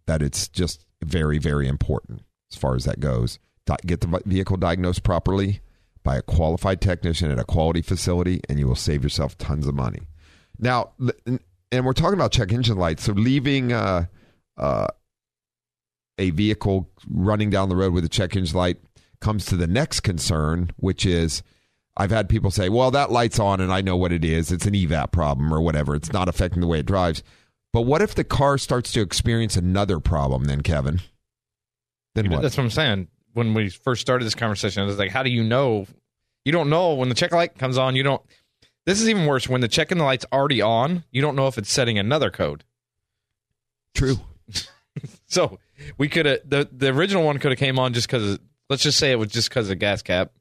that 0.08 0.24
it's 0.24 0.48
just 0.48 0.88
very, 1.04 1.38
very 1.38 1.68
important 1.68 2.24
as 2.52 2.58
far 2.58 2.76
as 2.76 2.86
that 2.86 3.00
goes. 3.00 3.38
Get 3.86 4.02
the 4.02 4.22
vehicle 4.26 4.58
diagnosed 4.58 5.04
properly 5.04 5.62
by 6.04 6.18
a 6.18 6.24
qualified 6.24 6.82
technician 6.82 7.30
at 7.30 7.38
a 7.38 7.44
quality 7.44 7.84
facility, 7.84 8.42
and 8.50 8.58
you 8.58 8.68
will 8.68 8.76
save 8.76 9.04
yourself 9.04 9.38
tons 9.38 9.68
of 9.68 9.76
money. 9.76 10.08
Now, 10.58 10.94
and 11.72 11.86
we're 11.86 11.94
talking 11.94 12.16
about 12.16 12.32
check 12.32 12.52
engine 12.52 12.78
lights. 12.78 13.04
So 13.04 13.14
leaving 13.14 13.72
uh, 13.72 14.06
uh, 14.58 14.88
a 16.18 16.30
vehicle 16.32 16.90
running 17.10 17.50
down 17.50 17.70
the 17.70 17.76
road 17.76 17.94
with 17.94 18.06
a 18.06 18.10
check 18.10 18.36
engine 18.36 18.58
light 18.58 18.78
comes 19.22 19.46
to 19.48 19.56
the 19.56 19.68
next 19.68 20.02
concern, 20.02 20.72
which 20.78 21.06
is 21.06 21.44
I've 21.98 22.12
had 22.12 22.28
people 22.28 22.52
say, 22.52 22.70
well, 22.70 22.92
that 22.92 23.12
light's 23.12 23.40
on 23.40 23.62
and 23.62 23.72
I 23.72 23.82
know 23.82 23.96
what 23.96 24.12
it 24.12 24.26
is. 24.26 24.52
It's 24.52 24.66
an 24.66 24.74
EVAP 24.74 25.12
problem 25.12 25.54
or 25.54 25.62
whatever. 25.62 25.96
It's 25.96 26.12
not 26.12 26.28
affecting 26.28 26.62
the 26.62 26.68
way 26.68 26.80
it 26.80 26.86
drives. 26.86 27.24
But 27.72 27.82
what 27.82 28.02
if 28.02 28.16
the 28.16 28.24
car 28.24 28.58
starts 28.58 28.92
to 28.94 29.02
experience 29.02 29.56
another 29.56 30.00
problem 30.00 30.46
then, 30.46 30.62
Kevin? 30.62 31.02
Then 32.16 32.30
what? 32.30 32.42
That's 32.42 32.58
what 32.58 32.64
I'm 32.64 32.70
saying. 32.70 33.08
When 33.34 33.54
we 33.54 33.70
first 33.70 34.02
started 34.02 34.26
this 34.26 34.36
conversation, 34.36 34.82
I 34.82 34.86
was 34.86 34.98
like, 34.98 35.12
how 35.12 35.24
do 35.24 35.30
you 35.30 35.44
know? 35.44 35.86
You 36.46 36.52
don't 36.52 36.70
know 36.70 36.94
when 36.94 37.10
the 37.10 37.16
check 37.16 37.34
light 37.34 37.58
comes 37.58 37.78
on. 37.78 37.96
You 37.96 38.04
don't. 38.04 38.22
This 38.86 39.02
is 39.02 39.10
even 39.10 39.26
worse. 39.26 39.50
When 39.50 39.62
the 39.62 39.68
check 39.68 39.92
and 39.92 40.00
the 40.00 40.06
light's 40.06 40.26
already 40.32 40.62
on, 40.62 41.04
you 41.12 41.22
don't 41.22 41.36
know 41.36 41.48
if 41.48 41.58
it's 41.58 41.72
setting 41.72 41.98
another 41.98 42.30
code. 42.30 42.64
True. 43.94 44.18
So 45.28 45.60
we 45.98 46.10
could 46.10 46.26
have 46.26 46.40
the 46.46 46.68
the 46.72 46.90
original 46.90 47.24
one 47.24 47.38
could 47.40 47.52
have 47.52 47.60
came 47.60 47.80
on 47.80 47.94
just 47.94 48.08
because. 48.08 48.40
Let's 48.68 48.82
just 48.82 48.98
say 48.98 49.12
it 49.12 49.20
was 49.20 49.28
just 49.28 49.50
because 49.50 49.70
of 49.70 49.78
gas 49.78 50.02
cap. 50.02 50.32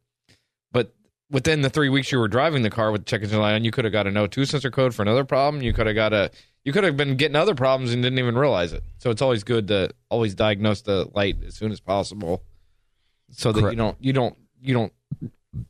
But 0.73 0.95
within 1.31 1.61
the 1.61 1.69
three 1.69 1.91
weeks 1.91 2.11
you 2.11 2.19
were 2.19 2.27
driving 2.27 2.63
the 2.63 2.71
car 2.71 2.91
with 2.91 3.03
the 3.03 3.05
check 3.05 3.23
engine 3.23 3.39
light 3.39 3.55
on, 3.55 3.65
you 3.65 3.71
could 3.71 3.85
have 3.85 3.93
got 3.93 4.07
a 4.07 4.11
no 4.11 4.27
two 4.27 4.47
sensor 4.47 4.71
code 4.71 4.95
for 4.95 5.03
another 5.03 5.25
problem. 5.25 5.63
You 5.63 5.75
could 5.75 5.87
have 5.87 5.95
got 5.95 6.15
a 6.15 6.31
you 6.65 6.73
could 6.73 6.85
have 6.85 6.97
been 6.97 7.17
getting 7.17 7.37
other 7.37 7.55
problems 7.55 7.93
and 7.93 8.03
didn't 8.03 8.19
even 8.19 8.37
realize 8.37 8.73
it. 8.73 8.83
So 8.97 9.11
it's 9.11 9.21
always 9.21 9.45
good 9.45 9.69
to 9.69 9.91
always 10.09 10.35
diagnose 10.35 10.81
the 10.81 11.07
light 11.15 11.37
as 11.47 11.55
soon 11.55 11.71
as 11.71 11.81
possible, 11.81 12.43
so 13.31 13.53
that 13.53 13.71
you 13.71 13.77
don't 13.77 13.97
you 14.01 14.15
don't 14.15 14.37
you 14.63 14.73
don't 14.73 14.93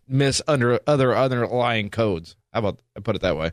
miss 0.06 0.40
under 0.46 0.78
other 0.86 1.16
underlying 1.16 1.90
codes. 1.90 2.36
How 2.52 2.60
about 2.60 2.80
I 2.96 3.00
put 3.00 3.16
it 3.16 3.22
that 3.22 3.36
way? 3.36 3.50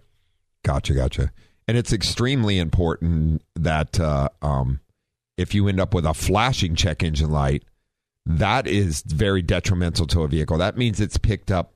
Gotcha, 0.63 0.93
gotcha. 0.93 1.31
And 1.67 1.77
it's 1.77 1.91
extremely 1.91 2.59
important 2.59 3.41
that 3.55 3.99
uh, 3.99 4.29
um, 4.41 4.79
if 5.41 5.53
you 5.53 5.67
end 5.67 5.79
up 5.79 5.93
with 5.93 6.05
a 6.05 6.13
flashing 6.13 6.75
check 6.75 7.03
engine 7.03 7.31
light, 7.31 7.63
that 8.25 8.67
is 8.67 9.01
very 9.01 9.41
detrimental 9.41 10.07
to 10.07 10.21
a 10.21 10.27
vehicle. 10.27 10.57
That 10.57 10.77
means 10.77 10.99
it's 10.99 11.17
picked 11.17 11.51
up 11.51 11.73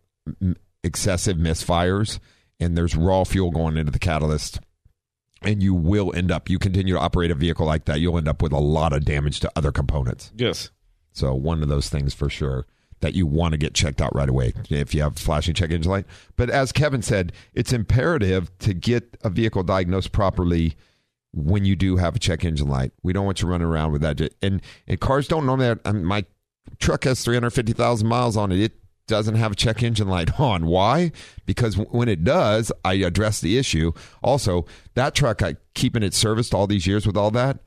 excessive 0.84 1.38
misfires 1.38 2.20
and 2.60 2.78
there's 2.78 2.96
raw 2.96 3.24
fuel 3.24 3.52
going 3.52 3.78
into 3.78 3.92
the 3.92 4.00
catalyst. 4.00 4.60
And 5.42 5.62
you 5.62 5.74
will 5.74 6.16
end 6.16 6.32
up, 6.32 6.50
you 6.50 6.58
continue 6.58 6.94
to 6.94 7.00
operate 7.00 7.32
a 7.32 7.36
vehicle 7.36 7.66
like 7.66 7.86
that, 7.86 8.00
you'll 8.00 8.18
end 8.18 8.28
up 8.28 8.42
with 8.42 8.52
a 8.52 8.60
lot 8.60 8.94
of 8.94 9.06
damage 9.06 9.40
to 9.42 9.52
other 9.56 9.72
components. 9.72 10.32
Yes. 10.36 10.72
So 11.12 11.34
one 11.34 11.62
of 11.62 11.70
those 11.70 11.90
things 11.90 12.14
for 12.14 12.30
sure 12.30 12.66
that 13.02 13.14
you 13.14 13.28
want 13.28 13.52
to 13.52 13.58
get 13.58 13.74
checked 13.74 14.02
out 14.02 14.16
right 14.16 14.30
away 14.30 14.54
if 14.70 14.96
you 14.96 15.02
have 15.02 15.18
flashing 15.18 15.54
check 15.54 15.72
engine 15.72 15.92
light. 15.92 16.06
But 16.36 16.50
as 16.50 16.72
Kevin 16.72 17.02
said, 17.02 17.34
it's 17.54 17.74
imperative 17.74 18.58
to 18.60 18.74
get 18.74 19.18
a 19.24 19.30
vehicle 19.30 19.64
diagnosed 19.64 20.12
properly 20.12 20.76
when 21.36 21.66
you 21.66 21.76
do 21.76 21.98
have 21.98 22.16
a 22.16 22.20
check 22.20 22.46
engine 22.46 22.68
light. 22.68 22.92
We 23.04 23.14
don't 23.14 23.26
want 23.26 23.42
you 23.42 23.48
running 23.48 23.68
around 23.68 23.92
with 23.92 24.02
that. 24.02 24.22
And 24.42 24.62
and 24.88 25.00
cars 25.00 25.28
don't 25.28 25.46
normally. 25.46 25.68
Have, 25.68 25.80
I 25.86 25.92
mean, 25.92 26.06
my 26.06 26.26
truck 26.80 27.04
has 27.04 27.24
three 27.24 27.36
hundred 27.36 27.52
fifty 27.52 27.74
thousand 27.74 28.08
miles 28.08 28.38
on 28.38 28.52
it. 28.52 28.60
It 28.60 28.74
doesn't 29.08 29.36
have 29.36 29.52
a 29.52 29.56
check 29.56 29.84
engine 29.84 30.08
light 30.08 30.40
on. 30.40 30.66
Why? 30.66 31.12
Because 31.46 31.76
when 31.78 32.08
it 32.08 32.24
does, 32.24 32.72
I 32.84 32.96
address 32.96 33.42
the 33.42 33.58
issue. 33.58 33.92
Also, 34.24 34.66
that 34.96 35.14
truck, 35.14 35.44
I 35.44 35.58
keeping 35.74 36.04
it 36.04 36.14
serviced 36.14 36.54
all 36.54 36.68
these 36.68 36.88
years 36.88 37.06
with 37.06 37.18
all 37.18 37.32
that. 37.32 37.60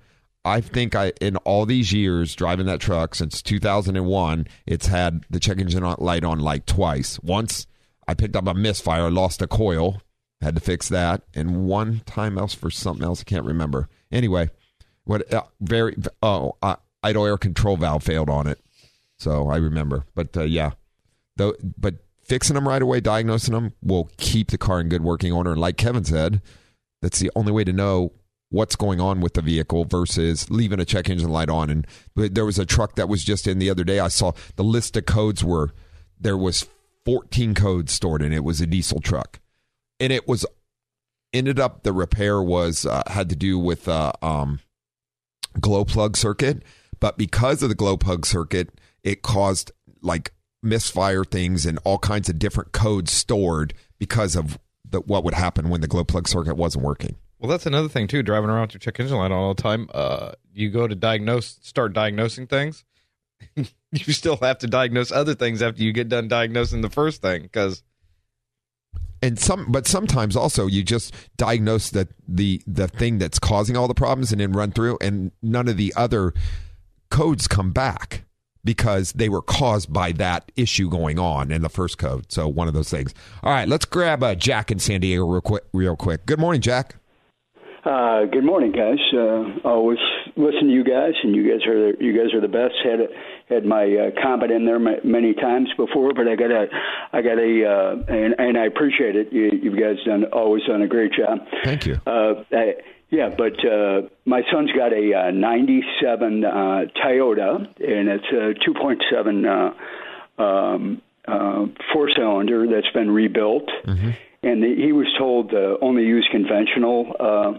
I 0.44 0.60
think 0.62 0.94
I 0.94 1.12
in 1.20 1.36
all 1.38 1.66
these 1.66 1.92
years 1.92 2.34
driving 2.34 2.66
that 2.66 2.80
truck 2.80 3.14
since 3.14 3.42
2001, 3.42 4.46
it's 4.66 4.86
had 4.86 5.24
the 5.28 5.40
check 5.40 5.58
engine 5.58 5.84
light 5.98 6.24
on 6.24 6.40
like 6.40 6.64
twice. 6.64 7.20
Once 7.20 7.66
I 8.06 8.14
picked 8.14 8.36
up 8.36 8.46
a 8.46 8.54
misfire, 8.54 9.10
lost 9.10 9.42
a 9.42 9.46
coil, 9.46 10.00
had 10.40 10.54
to 10.54 10.60
fix 10.60 10.88
that, 10.88 11.22
and 11.34 11.66
one 11.66 12.02
time 12.06 12.38
else 12.38 12.54
for 12.54 12.70
something 12.70 13.04
else 13.04 13.20
I 13.20 13.24
can't 13.24 13.44
remember. 13.44 13.88
Anyway, 14.10 14.50
what 15.04 15.32
uh, 15.32 15.44
very 15.60 15.96
oh 16.22 16.56
uh, 16.62 16.76
idle 17.02 17.26
air 17.26 17.38
control 17.38 17.76
valve 17.76 18.02
failed 18.02 18.30
on 18.30 18.46
it, 18.46 18.60
so 19.18 19.48
I 19.48 19.56
remember. 19.56 20.04
But 20.14 20.36
uh, 20.36 20.42
yeah, 20.44 20.72
though, 21.36 21.54
but 21.62 21.96
fixing 22.22 22.54
them 22.54 22.68
right 22.68 22.82
away, 22.82 23.00
diagnosing 23.00 23.54
them 23.54 23.72
will 23.82 24.10
keep 24.18 24.50
the 24.50 24.58
car 24.58 24.80
in 24.80 24.88
good 24.88 25.02
working 25.02 25.32
order. 25.32 25.52
And 25.52 25.60
like 25.60 25.76
Kevin 25.76 26.04
said, 26.04 26.42
that's 27.00 27.18
the 27.18 27.30
only 27.34 27.52
way 27.52 27.64
to 27.64 27.72
know 27.72 28.12
what's 28.50 28.76
going 28.76 29.00
on 29.00 29.20
with 29.20 29.34
the 29.34 29.42
vehicle 29.42 29.84
versus 29.84 30.50
leaving 30.50 30.80
a 30.80 30.84
check 30.84 31.08
engine 31.08 31.30
light 31.30 31.50
on. 31.50 31.70
And 31.70 31.86
there 32.14 32.44
was 32.44 32.58
a 32.58 32.66
truck 32.66 32.94
that 32.96 33.08
was 33.08 33.24
just 33.24 33.46
in 33.46 33.58
the 33.58 33.70
other 33.70 33.84
day. 33.84 33.98
I 33.98 34.08
saw 34.08 34.32
the 34.56 34.64
list 34.64 34.96
of 34.96 35.06
codes 35.06 35.42
were 35.42 35.72
there 36.20 36.36
was 36.36 36.66
14 37.04 37.54
codes 37.54 37.92
stored 37.92 38.22
in 38.22 38.32
it. 38.32 38.36
It 38.36 38.44
was 38.44 38.60
a 38.60 38.66
diesel 38.66 39.00
truck, 39.00 39.40
and 40.00 40.12
it 40.12 40.28
was 40.28 40.46
ended 41.32 41.60
up 41.60 41.82
the 41.82 41.92
repair 41.92 42.42
was 42.42 42.86
uh, 42.86 43.02
had 43.06 43.28
to 43.28 43.36
do 43.36 43.58
with 43.58 43.88
uh, 43.88 44.12
um, 44.22 44.60
glow 45.60 45.84
plug 45.84 46.16
circuit, 46.16 46.62
but 47.00 47.18
because 47.18 47.62
of 47.62 47.68
the 47.68 47.74
glow 47.74 47.96
plug 47.96 48.26
circuit, 48.26 48.80
it 49.02 49.22
caused 49.22 49.72
like 50.02 50.32
misfire 50.62 51.24
things 51.24 51.66
and 51.66 51.78
all 51.84 51.98
kinds 51.98 52.28
of 52.28 52.38
different 52.38 52.72
codes 52.72 53.12
stored 53.12 53.74
because 53.98 54.36
of 54.36 54.58
the, 54.88 55.00
what 55.00 55.24
would 55.24 55.34
happen 55.34 55.68
when 55.68 55.80
the 55.80 55.86
glow 55.86 56.04
plug 56.04 56.28
circuit 56.28 56.56
wasn't 56.56 56.84
working. 56.84 57.16
Well, 57.38 57.50
that's 57.50 57.66
another 57.66 57.88
thing 57.88 58.08
too. 58.08 58.22
Driving 58.22 58.50
around 58.50 58.62
with 58.62 58.74
your 58.74 58.80
check 58.80 58.98
engine 58.98 59.16
light 59.16 59.30
on 59.30 59.32
all 59.32 59.54
the 59.54 59.62
time. 59.62 59.88
Uh, 59.94 60.32
you 60.52 60.70
go 60.70 60.88
to 60.88 60.94
diagnose, 60.94 61.58
start 61.62 61.92
diagnosing 61.92 62.48
things. 62.48 62.84
you 63.56 64.12
still 64.12 64.36
have 64.38 64.58
to 64.58 64.66
diagnose 64.66 65.12
other 65.12 65.34
things 65.34 65.62
after 65.62 65.82
you 65.82 65.92
get 65.92 66.08
done 66.08 66.26
diagnosing 66.26 66.80
the 66.80 66.90
first 66.90 67.22
thing 67.22 67.42
because 67.42 67.84
and 69.22 69.38
some 69.38 69.70
but 69.70 69.86
sometimes 69.86 70.36
also 70.36 70.66
you 70.66 70.82
just 70.82 71.14
diagnose 71.36 71.90
the 71.90 72.08
the 72.26 72.62
the 72.66 72.88
thing 72.88 73.18
that's 73.18 73.38
causing 73.38 73.76
all 73.76 73.88
the 73.88 73.94
problems 73.94 74.32
and 74.32 74.40
then 74.40 74.52
run 74.52 74.70
through 74.70 74.98
and 75.00 75.32
none 75.42 75.68
of 75.68 75.76
the 75.76 75.92
other 75.96 76.32
codes 77.10 77.48
come 77.48 77.72
back 77.72 78.24
because 78.64 79.12
they 79.12 79.28
were 79.28 79.42
caused 79.42 79.92
by 79.92 80.12
that 80.12 80.50
issue 80.56 80.90
going 80.90 81.18
on 81.18 81.50
in 81.50 81.62
the 81.62 81.68
first 81.68 81.98
code 81.98 82.30
so 82.30 82.46
one 82.46 82.68
of 82.68 82.74
those 82.74 82.90
things 82.90 83.14
all 83.42 83.52
right 83.52 83.68
let's 83.68 83.84
grab 83.84 84.22
uh, 84.22 84.34
jack 84.34 84.70
in 84.70 84.78
san 84.78 85.00
diego 85.00 85.26
real 85.26 85.40
quick 85.40 85.64
real 85.72 85.96
quick 85.96 86.26
good 86.26 86.38
morning 86.38 86.60
jack 86.60 86.96
uh, 87.84 88.26
good 88.26 88.44
morning, 88.44 88.72
guys. 88.72 88.98
Uh, 89.14 89.66
always 89.66 89.98
listen 90.36 90.66
to 90.66 90.72
you 90.72 90.84
guys, 90.84 91.14
and 91.22 91.34
you 91.34 91.48
guys 91.48 91.66
are 91.66 91.94
you 92.02 92.12
guys 92.12 92.34
are 92.34 92.40
the 92.40 92.48
best. 92.48 92.74
Had 92.84 93.00
had 93.48 93.64
my 93.64 93.84
uh, 93.84 94.22
comment 94.22 94.52
in 94.52 94.64
there 94.66 94.78
many 94.78 95.34
times 95.34 95.68
before, 95.76 96.12
but 96.14 96.28
I 96.28 96.36
got 96.36 96.50
a 96.50 96.66
I 97.12 97.22
got 97.22 97.38
a 97.38 97.64
uh, 97.64 98.14
and 98.14 98.34
and 98.38 98.58
I 98.58 98.66
appreciate 98.66 99.16
it. 99.16 99.32
You, 99.32 99.50
you 99.62 99.70
guys 99.72 99.96
done 100.04 100.24
always 100.32 100.64
done 100.64 100.82
a 100.82 100.88
great 100.88 101.12
job. 101.12 101.38
Thank 101.64 101.86
you. 101.86 102.00
Uh, 102.06 102.44
I, 102.52 102.74
yeah, 103.10 103.30
but 103.36 103.64
uh, 103.64 104.02
my 104.26 104.42
son's 104.52 104.70
got 104.72 104.92
a 104.92 105.14
uh, 105.14 105.30
'97 105.30 106.44
uh, 106.44 106.50
Toyota, 107.02 107.56
and 107.80 108.08
it's 108.08 108.26
a 108.30 108.52
2.7 108.68 109.74
uh, 110.38 110.42
um, 110.42 111.02
uh, 111.26 111.66
four 111.92 112.10
cylinder 112.14 112.66
that's 112.66 112.92
been 112.92 113.10
rebuilt. 113.10 113.68
Mm-hmm 113.86 114.10
and 114.42 114.62
the, 114.62 114.74
he 114.76 114.92
was 114.92 115.06
told 115.18 115.52
uh, 115.52 115.76
only 115.80 116.04
use 116.04 116.28
conventional 116.30 117.12
uh, 117.18 117.52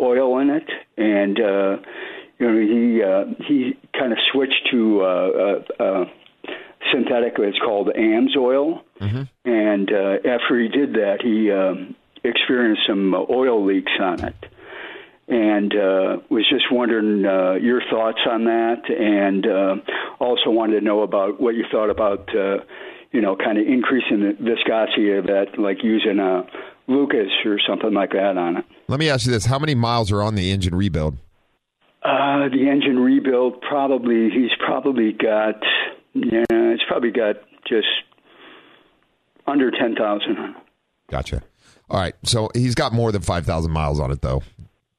oil 0.00 0.38
in 0.40 0.50
it, 0.50 0.68
and 0.96 1.40
uh, 1.40 1.76
you 2.38 2.46
know 2.46 2.58
he 2.58 3.02
uh, 3.02 3.44
he 3.46 3.78
kind 3.98 4.12
of 4.12 4.18
switched 4.32 4.68
to 4.70 5.00
uh, 5.02 5.04
uh, 5.06 5.82
uh, 5.82 6.04
synthetic. 6.92 7.34
It's 7.38 7.58
called 7.58 7.88
AMSOIL, 7.88 8.82
mm-hmm. 9.00 9.22
and 9.44 9.92
uh, 9.92 10.28
after 10.28 10.60
he 10.60 10.68
did 10.68 10.94
that, 10.94 11.18
he 11.22 11.50
um, 11.50 11.94
experienced 12.24 12.82
some 12.86 13.14
oil 13.14 13.64
leaks 13.64 13.92
on 14.00 14.24
it. 14.24 14.36
And 15.30 15.74
uh, 15.74 16.22
was 16.30 16.48
just 16.48 16.72
wondering 16.72 17.26
uh, 17.26 17.54
your 17.60 17.82
thoughts 17.90 18.20
on 18.26 18.44
that, 18.44 18.88
and 18.88 19.46
uh, 19.46 19.74
also 20.18 20.48
wanted 20.48 20.80
to 20.80 20.84
know 20.84 21.02
about 21.02 21.38
what 21.38 21.54
you 21.54 21.64
thought 21.70 21.90
about 21.90 22.34
uh, 22.34 22.64
you 23.12 23.20
know, 23.20 23.36
kind 23.36 23.58
of 23.58 23.66
increasing 23.66 24.20
the 24.20 24.36
viscosity 24.38 25.12
of 25.12 25.26
that, 25.26 25.58
like 25.58 25.82
using 25.82 26.18
a 26.18 26.44
Lucas 26.86 27.28
or 27.44 27.58
something 27.66 27.92
like 27.92 28.12
that 28.12 28.36
on 28.36 28.58
it. 28.58 28.64
Let 28.88 28.98
me 28.98 29.08
ask 29.10 29.26
you 29.26 29.32
this: 29.32 29.46
How 29.46 29.58
many 29.58 29.74
miles 29.74 30.10
are 30.12 30.22
on 30.22 30.34
the 30.34 30.50
engine 30.50 30.74
rebuild? 30.74 31.18
Uh, 32.02 32.48
the 32.48 32.68
engine 32.70 32.98
rebuild 32.98 33.60
probably 33.60 34.30
he's 34.30 34.50
probably 34.64 35.12
got 35.12 35.60
yeah, 36.14 36.44
it's 36.50 36.82
probably 36.86 37.10
got 37.10 37.36
just 37.66 37.86
under 39.46 39.70
ten 39.70 39.94
thousand. 39.96 40.54
Gotcha. 41.10 41.42
All 41.90 42.00
right, 42.00 42.14
so 42.22 42.50
he's 42.54 42.74
got 42.74 42.92
more 42.92 43.10
than 43.12 43.22
five 43.22 43.46
thousand 43.46 43.72
miles 43.72 43.98
on 43.98 44.10
it, 44.10 44.22
though 44.22 44.42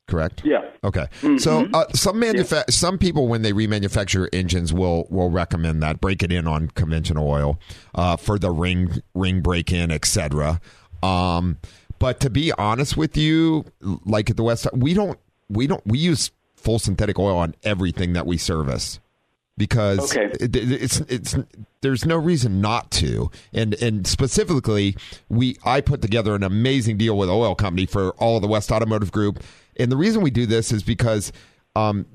correct? 0.10 0.42
Yeah. 0.44 0.66
Okay. 0.84 1.08
Mm-hmm. 1.22 1.38
So 1.38 1.68
uh, 1.74 1.86
some 1.94 2.20
manufa- 2.20 2.66
yeah. 2.68 2.72
some 2.72 2.98
people 2.98 3.28
when 3.28 3.44
they 3.44 3.54
remanufacture 3.54 4.28
engines 4.34 4.74
will 4.74 5.08
will 5.10 5.30
recommend 5.30 5.82
that 5.84 6.02
break 6.02 6.24
it 6.24 6.32
in 6.32 6.48
on 6.48 6.70
conventional 6.70 7.30
oil 7.30 7.60
uh, 7.96 8.18
for 8.18 8.38
the 8.38 8.52
ring 8.52 9.02
ring 9.14 9.42
break 9.42 9.72
in, 9.72 9.92
etc. 9.92 10.60
Um, 11.02 11.58
but 12.00 12.20
to 12.22 12.30
be 12.30 12.52
honest 12.54 12.98
with 12.98 13.16
you, 13.16 13.66
like 14.06 14.30
at 14.30 14.38
the 14.38 14.44
West, 14.44 14.68
we 14.74 14.94
don't 14.94 15.20
we 15.48 15.68
don't 15.68 15.86
we 15.86 16.00
use 16.00 16.32
full 16.60 16.80
synthetic 16.80 17.18
oil 17.18 17.38
on 17.38 17.56
everything 17.64 18.14
that 18.14 18.26
we 18.26 18.38
service 18.38 19.00
because 19.58 20.16
okay. 20.16 20.32
it, 20.40 20.56
it's 20.56 21.00
it's 21.02 21.36
there's 21.82 22.06
no 22.06 22.16
reason 22.18 22.62
not 22.62 22.92
to. 22.92 23.30
And 23.54 23.74
and 23.82 24.06
specifically, 24.08 24.96
we 25.28 25.58
I 25.64 25.82
put 25.82 26.02
together 26.02 26.36
an 26.36 26.44
amazing 26.44 26.98
deal 26.98 27.18
with 27.18 27.30
oil 27.30 27.56
company 27.56 27.86
for 27.86 28.12
all 28.12 28.38
of 28.38 28.42
the 28.42 28.48
West 28.48 28.72
Automotive 28.72 29.12
Group 29.12 29.44
and 29.80 29.92
the 29.92 29.98
reason 29.98 30.22
we 30.22 30.30
do 30.30 30.46
this 30.46 30.72
is 30.72 30.84
because 30.84 31.32
um, 31.76 32.06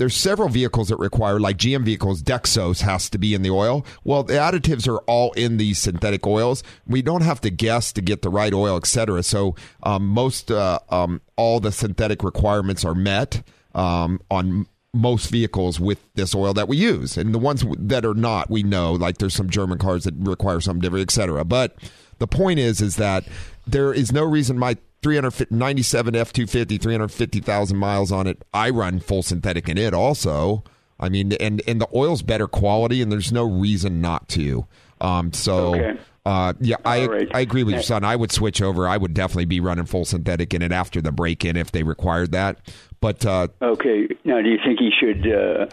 there's 0.00 0.16
several 0.16 0.48
vehicles 0.48 0.88
that 0.88 0.96
require, 0.96 1.38
like 1.38 1.58
GM 1.58 1.84
vehicles, 1.84 2.22
Dexos 2.22 2.80
has 2.80 3.10
to 3.10 3.18
be 3.18 3.34
in 3.34 3.42
the 3.42 3.50
oil. 3.50 3.84
Well, 4.02 4.22
the 4.22 4.32
additives 4.32 4.88
are 4.88 4.96
all 5.00 5.32
in 5.32 5.58
these 5.58 5.78
synthetic 5.78 6.26
oils. 6.26 6.62
We 6.86 7.02
don't 7.02 7.20
have 7.20 7.42
to 7.42 7.50
guess 7.50 7.92
to 7.92 8.00
get 8.00 8.22
the 8.22 8.30
right 8.30 8.54
oil, 8.54 8.78
etc. 8.78 9.22
So 9.22 9.56
um, 9.82 10.06
most, 10.06 10.50
uh, 10.50 10.78
um, 10.88 11.20
all 11.36 11.60
the 11.60 11.70
synthetic 11.70 12.24
requirements 12.24 12.82
are 12.82 12.94
met 12.94 13.42
um, 13.74 14.22
on 14.30 14.66
most 14.94 15.30
vehicles 15.30 15.78
with 15.78 15.98
this 16.14 16.34
oil 16.34 16.54
that 16.54 16.66
we 16.66 16.78
use, 16.78 17.18
and 17.18 17.34
the 17.34 17.38
ones 17.38 17.62
that 17.78 18.06
are 18.06 18.14
not, 18.14 18.48
we 18.48 18.62
know, 18.62 18.94
like 18.94 19.18
there's 19.18 19.34
some 19.34 19.50
German 19.50 19.76
cars 19.76 20.04
that 20.04 20.14
require 20.16 20.62
some 20.62 20.80
different, 20.80 21.02
etc. 21.02 21.44
But 21.44 21.76
the 22.20 22.26
point 22.26 22.58
is, 22.58 22.80
is 22.80 22.96
that 22.96 23.24
there 23.70 23.92
is 23.92 24.12
no 24.12 24.24
reason 24.24 24.58
my 24.58 24.76
397 25.02 26.14
F250, 26.14 26.80
350,000 26.80 27.76
miles 27.76 28.12
on 28.12 28.26
it. 28.26 28.42
I 28.52 28.70
run 28.70 29.00
full 29.00 29.22
synthetic 29.22 29.68
in 29.68 29.78
it 29.78 29.94
also. 29.94 30.64
I 30.98 31.08
mean, 31.08 31.32
and, 31.34 31.62
and 31.66 31.80
the 31.80 31.88
oil's 31.94 32.22
better 32.22 32.46
quality, 32.46 33.00
and 33.00 33.10
there's 33.10 33.32
no 33.32 33.44
reason 33.44 34.00
not 34.02 34.28
to. 34.30 34.66
Um, 35.00 35.32
so, 35.32 35.74
okay. 35.74 35.98
uh, 36.26 36.52
yeah, 36.60 36.76
I 36.84 37.06
right. 37.06 37.28
I 37.32 37.40
agree 37.40 37.62
with 37.62 37.72
your 37.72 37.82
son. 37.82 38.04
I 38.04 38.16
would 38.16 38.30
switch 38.30 38.60
over. 38.60 38.86
I 38.86 38.98
would 38.98 39.14
definitely 39.14 39.46
be 39.46 39.60
running 39.60 39.86
full 39.86 40.04
synthetic 40.04 40.52
in 40.52 40.60
it 40.60 40.72
after 40.72 41.00
the 41.00 41.10
break 41.10 41.42
in 41.44 41.56
if 41.56 41.72
they 41.72 41.82
required 41.82 42.32
that. 42.32 42.58
But 43.00 43.24
uh, 43.24 43.48
okay, 43.62 44.08
now 44.24 44.42
do 44.42 44.50
you 44.50 44.58
think 44.62 44.78
he 44.78 44.90
should 45.00 45.26
uh, 45.26 45.66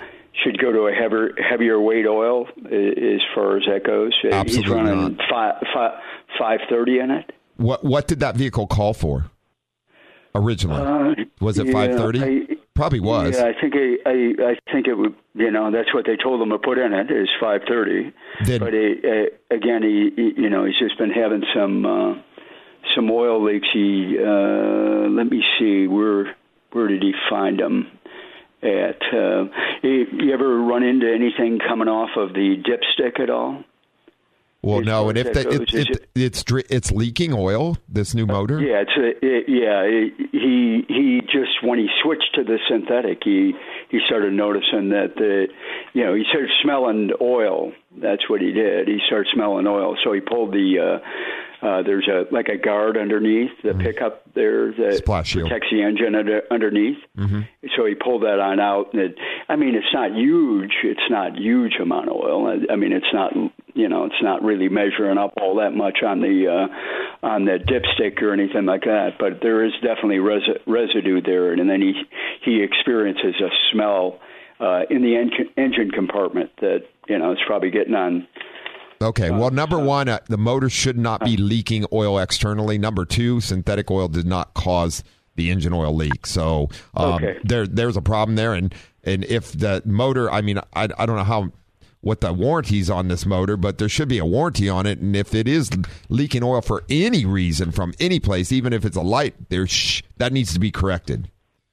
should 0.43 0.57
go 0.59 0.71
to 0.71 0.87
a 0.87 0.93
heavier 0.93 1.31
heavier 1.37 1.81
weight 1.81 2.07
oil 2.07 2.47
as 2.65 3.21
far 3.35 3.57
as 3.57 3.63
that 3.67 3.81
goes? 3.85 4.13
Absolutely 4.23 4.63
He's 4.63 4.69
running 4.69 5.17
not. 5.17 5.29
five 5.29 5.55
five 5.73 5.91
five 6.39 6.59
thirty 6.69 6.99
in 6.99 7.11
it. 7.11 7.33
What 7.57 7.83
what 7.83 8.07
did 8.07 8.19
that 8.21 8.35
vehicle 8.35 8.67
call 8.67 8.93
for 8.93 9.29
originally? 10.33 10.81
Uh, 10.81 11.25
was 11.41 11.59
it 11.59 11.67
yeah, 11.67 11.73
five 11.73 11.95
thirty? 11.95 12.57
Probably 12.75 12.99
was. 12.99 13.35
Yeah, 13.35 13.45
I 13.45 13.59
think 13.59 13.73
I, 13.75 14.09
I 14.09 14.51
I 14.51 14.71
think 14.71 14.87
it 14.87 14.93
would. 14.93 15.15
You 15.33 15.51
know, 15.51 15.71
that's 15.71 15.93
what 15.93 16.05
they 16.05 16.15
told 16.15 16.41
him 16.41 16.49
to 16.49 16.59
put 16.59 16.77
in 16.77 16.93
it 16.93 17.11
is 17.11 17.27
five 17.39 17.61
thirty. 17.67 18.13
But 18.59 18.73
he, 18.73 18.95
uh, 19.03 19.55
again, 19.55 19.81
he, 19.83 20.11
he 20.15 20.41
you 20.41 20.49
know 20.49 20.65
he's 20.65 20.77
just 20.79 20.97
been 20.97 21.11
having 21.11 21.43
some 21.55 21.85
uh, 21.85 22.13
some 22.95 23.09
oil 23.09 23.43
leaks. 23.43 23.67
He 23.73 24.17
uh, 24.19 25.09
let 25.09 25.29
me 25.29 25.43
see 25.59 25.87
where 25.87 26.35
where 26.71 26.87
did 26.87 27.01
he 27.01 27.13
find 27.29 27.59
them 27.59 27.87
at? 28.61 29.01
Uh, 29.11 29.45
you, 29.81 30.05
you 30.11 30.33
ever 30.33 30.59
run 30.59 30.83
into 30.83 31.11
anything 31.11 31.59
coming 31.67 31.87
off 31.87 32.11
of 32.17 32.33
the 32.33 32.55
dipstick 32.63 33.19
at 33.19 33.29
all? 33.29 33.63
Well, 34.67 34.81
no, 34.81 35.09
and 35.09 35.17
if 35.17 35.33
the, 35.33 35.49
it, 35.49 35.73
it, 35.73 36.09
it's 36.15 36.43
it's 36.69 36.91
leaking 36.91 37.33
oil, 37.33 37.77
this 37.87 38.13
new 38.13 38.25
motor. 38.25 38.59
Yeah, 38.59 38.83
it's 38.83 38.97
a, 38.97 39.25
it, 39.25 39.45
yeah. 39.47 39.85
He 40.31 40.83
he 40.87 41.21
just 41.21 41.63
when 41.63 41.79
he 41.79 41.87
switched 42.03 42.35
to 42.35 42.43
the 42.43 42.59
synthetic, 42.69 43.19
he 43.23 43.53
he 43.89 43.99
started 44.07 44.33
noticing 44.33 44.89
that 44.89 45.15
the 45.15 45.47
you 45.93 46.03
know 46.03 46.13
he 46.13 46.23
started 46.29 46.49
smelling 46.61 47.11
oil. 47.21 47.71
That's 47.99 48.29
what 48.29 48.41
he 48.41 48.51
did. 48.51 48.87
He 48.87 48.99
started 49.07 49.27
smelling 49.33 49.67
oil, 49.67 49.95
so 50.03 50.11
he 50.13 50.19
pulled 50.19 50.51
the. 50.51 50.99
Uh, 51.01 51.07
uh, 51.59 51.81
there's 51.81 52.07
a 52.07 52.31
like 52.31 52.49
a 52.49 52.57
guard 52.57 52.97
underneath 52.97 53.49
the 53.63 53.73
pickup 53.73 54.21
there 54.35 54.71
that 54.73 54.77
Mm-hmm. 54.77 54.97
Splash 54.97 55.29
shield. 55.29 55.49
protects 55.49 55.69
the 55.71 55.81
engine 55.81 56.13
under, 56.13 56.41
underneath. 56.51 56.97
Mm-hmm. 57.17 57.41
So 57.75 57.85
he 57.85 57.95
pulled 57.95 58.21
that 58.23 58.39
on 58.39 58.59
out, 58.59 58.93
and 58.93 59.01
it, 59.01 59.15
I 59.49 59.55
mean, 59.55 59.73
it's 59.73 59.91
not 59.91 60.13
huge. 60.13 60.73
It's 60.83 61.09
not 61.09 61.35
huge 61.35 61.73
amount 61.81 62.09
of 62.09 62.15
oil. 62.17 62.45
I, 62.47 62.73
I 62.73 62.75
mean, 62.75 62.93
it's 62.93 63.11
not 63.11 63.33
you 63.77 63.87
know, 63.87 64.05
it's 64.05 64.21
not 64.21 64.43
really 64.43 64.69
measuring 64.69 65.17
up 65.17 65.33
all 65.39 65.55
that 65.57 65.73
much 65.73 65.99
on 66.05 66.19
the 66.21 66.47
uh, 66.47 67.25
on 67.25 67.45
the 67.45 67.59
dipstick 67.59 68.21
or 68.21 68.33
anything 68.33 68.65
like 68.65 68.81
that. 68.83 69.11
But 69.19 69.41
there 69.41 69.63
is 69.63 69.71
definitely 69.81 70.19
res- 70.19 70.57
residue 70.65 71.21
there, 71.21 71.53
and 71.53 71.69
then 71.69 71.81
he 71.81 71.93
he 72.43 72.63
experiences 72.63 73.35
a 73.39 73.49
smell 73.71 74.19
uh, 74.59 74.81
in 74.89 75.01
the 75.03 75.15
en- 75.15 75.49
engine 75.63 75.91
compartment 75.91 76.49
that 76.59 76.85
you 77.07 77.17
know 77.19 77.31
it's 77.31 77.41
probably 77.45 77.69
getting 77.69 77.93
on. 77.95 78.27
Okay. 78.99 79.29
Well, 79.29 79.51
number 79.51 79.77
one, 79.77 80.09
uh, 80.09 80.19
the 80.27 80.39
motor 80.39 80.69
should 80.71 80.97
not 80.97 81.23
be 81.23 81.37
leaking 81.37 81.85
oil 81.93 82.17
externally. 82.17 82.79
Number 82.79 83.05
two, 83.05 83.41
synthetic 83.41 83.91
oil 83.91 84.07
did 84.07 84.25
not 84.25 84.55
cause 84.55 85.03
the 85.35 85.51
engine 85.51 85.71
oil 85.71 85.93
leak. 85.93 86.25
So 86.25 86.69
um, 86.95 87.13
Okay. 87.23 87.37
there, 87.43 87.67
there's 87.67 87.95
a 87.95 88.01
problem 88.01 88.35
there. 88.35 88.55
And 88.55 88.73
and 89.03 89.23
if 89.25 89.51
the 89.51 89.83
motor, 89.85 90.31
I 90.31 90.41
mean, 90.41 90.57
I, 90.73 90.89
I 90.97 91.05
don't 91.05 91.15
know 91.15 91.23
how 91.23 91.51
what 92.01 92.21
the 92.21 92.31
warranties 92.31 92.89
on 92.89 93.07
this 93.07 93.25
motor, 93.25 93.57
but 93.57 93.77
there 93.79 93.89
should 93.89 94.07
be 94.07 94.17
a 94.19 94.25
warranty 94.25 94.69
on 94.69 94.85
it. 94.85 94.99
And 94.99 95.15
if 95.15 95.33
it 95.33 95.47
is 95.47 95.69
leaking 96.09 96.43
oil 96.43 96.61
for 96.61 96.83
any 96.89 97.25
reason 97.25 97.71
from 97.71 97.93
any 97.99 98.19
place, 98.19 98.51
even 98.51 98.71
if 98.73 98.85
it's 98.85 98.97
a 98.97 99.01
light, 99.01 99.49
there 99.49 99.67
sh- 99.67 100.03
that 100.17 100.31
needs 100.31 100.53
to 100.53 100.59
be 100.59 100.71
corrected. 100.71 101.29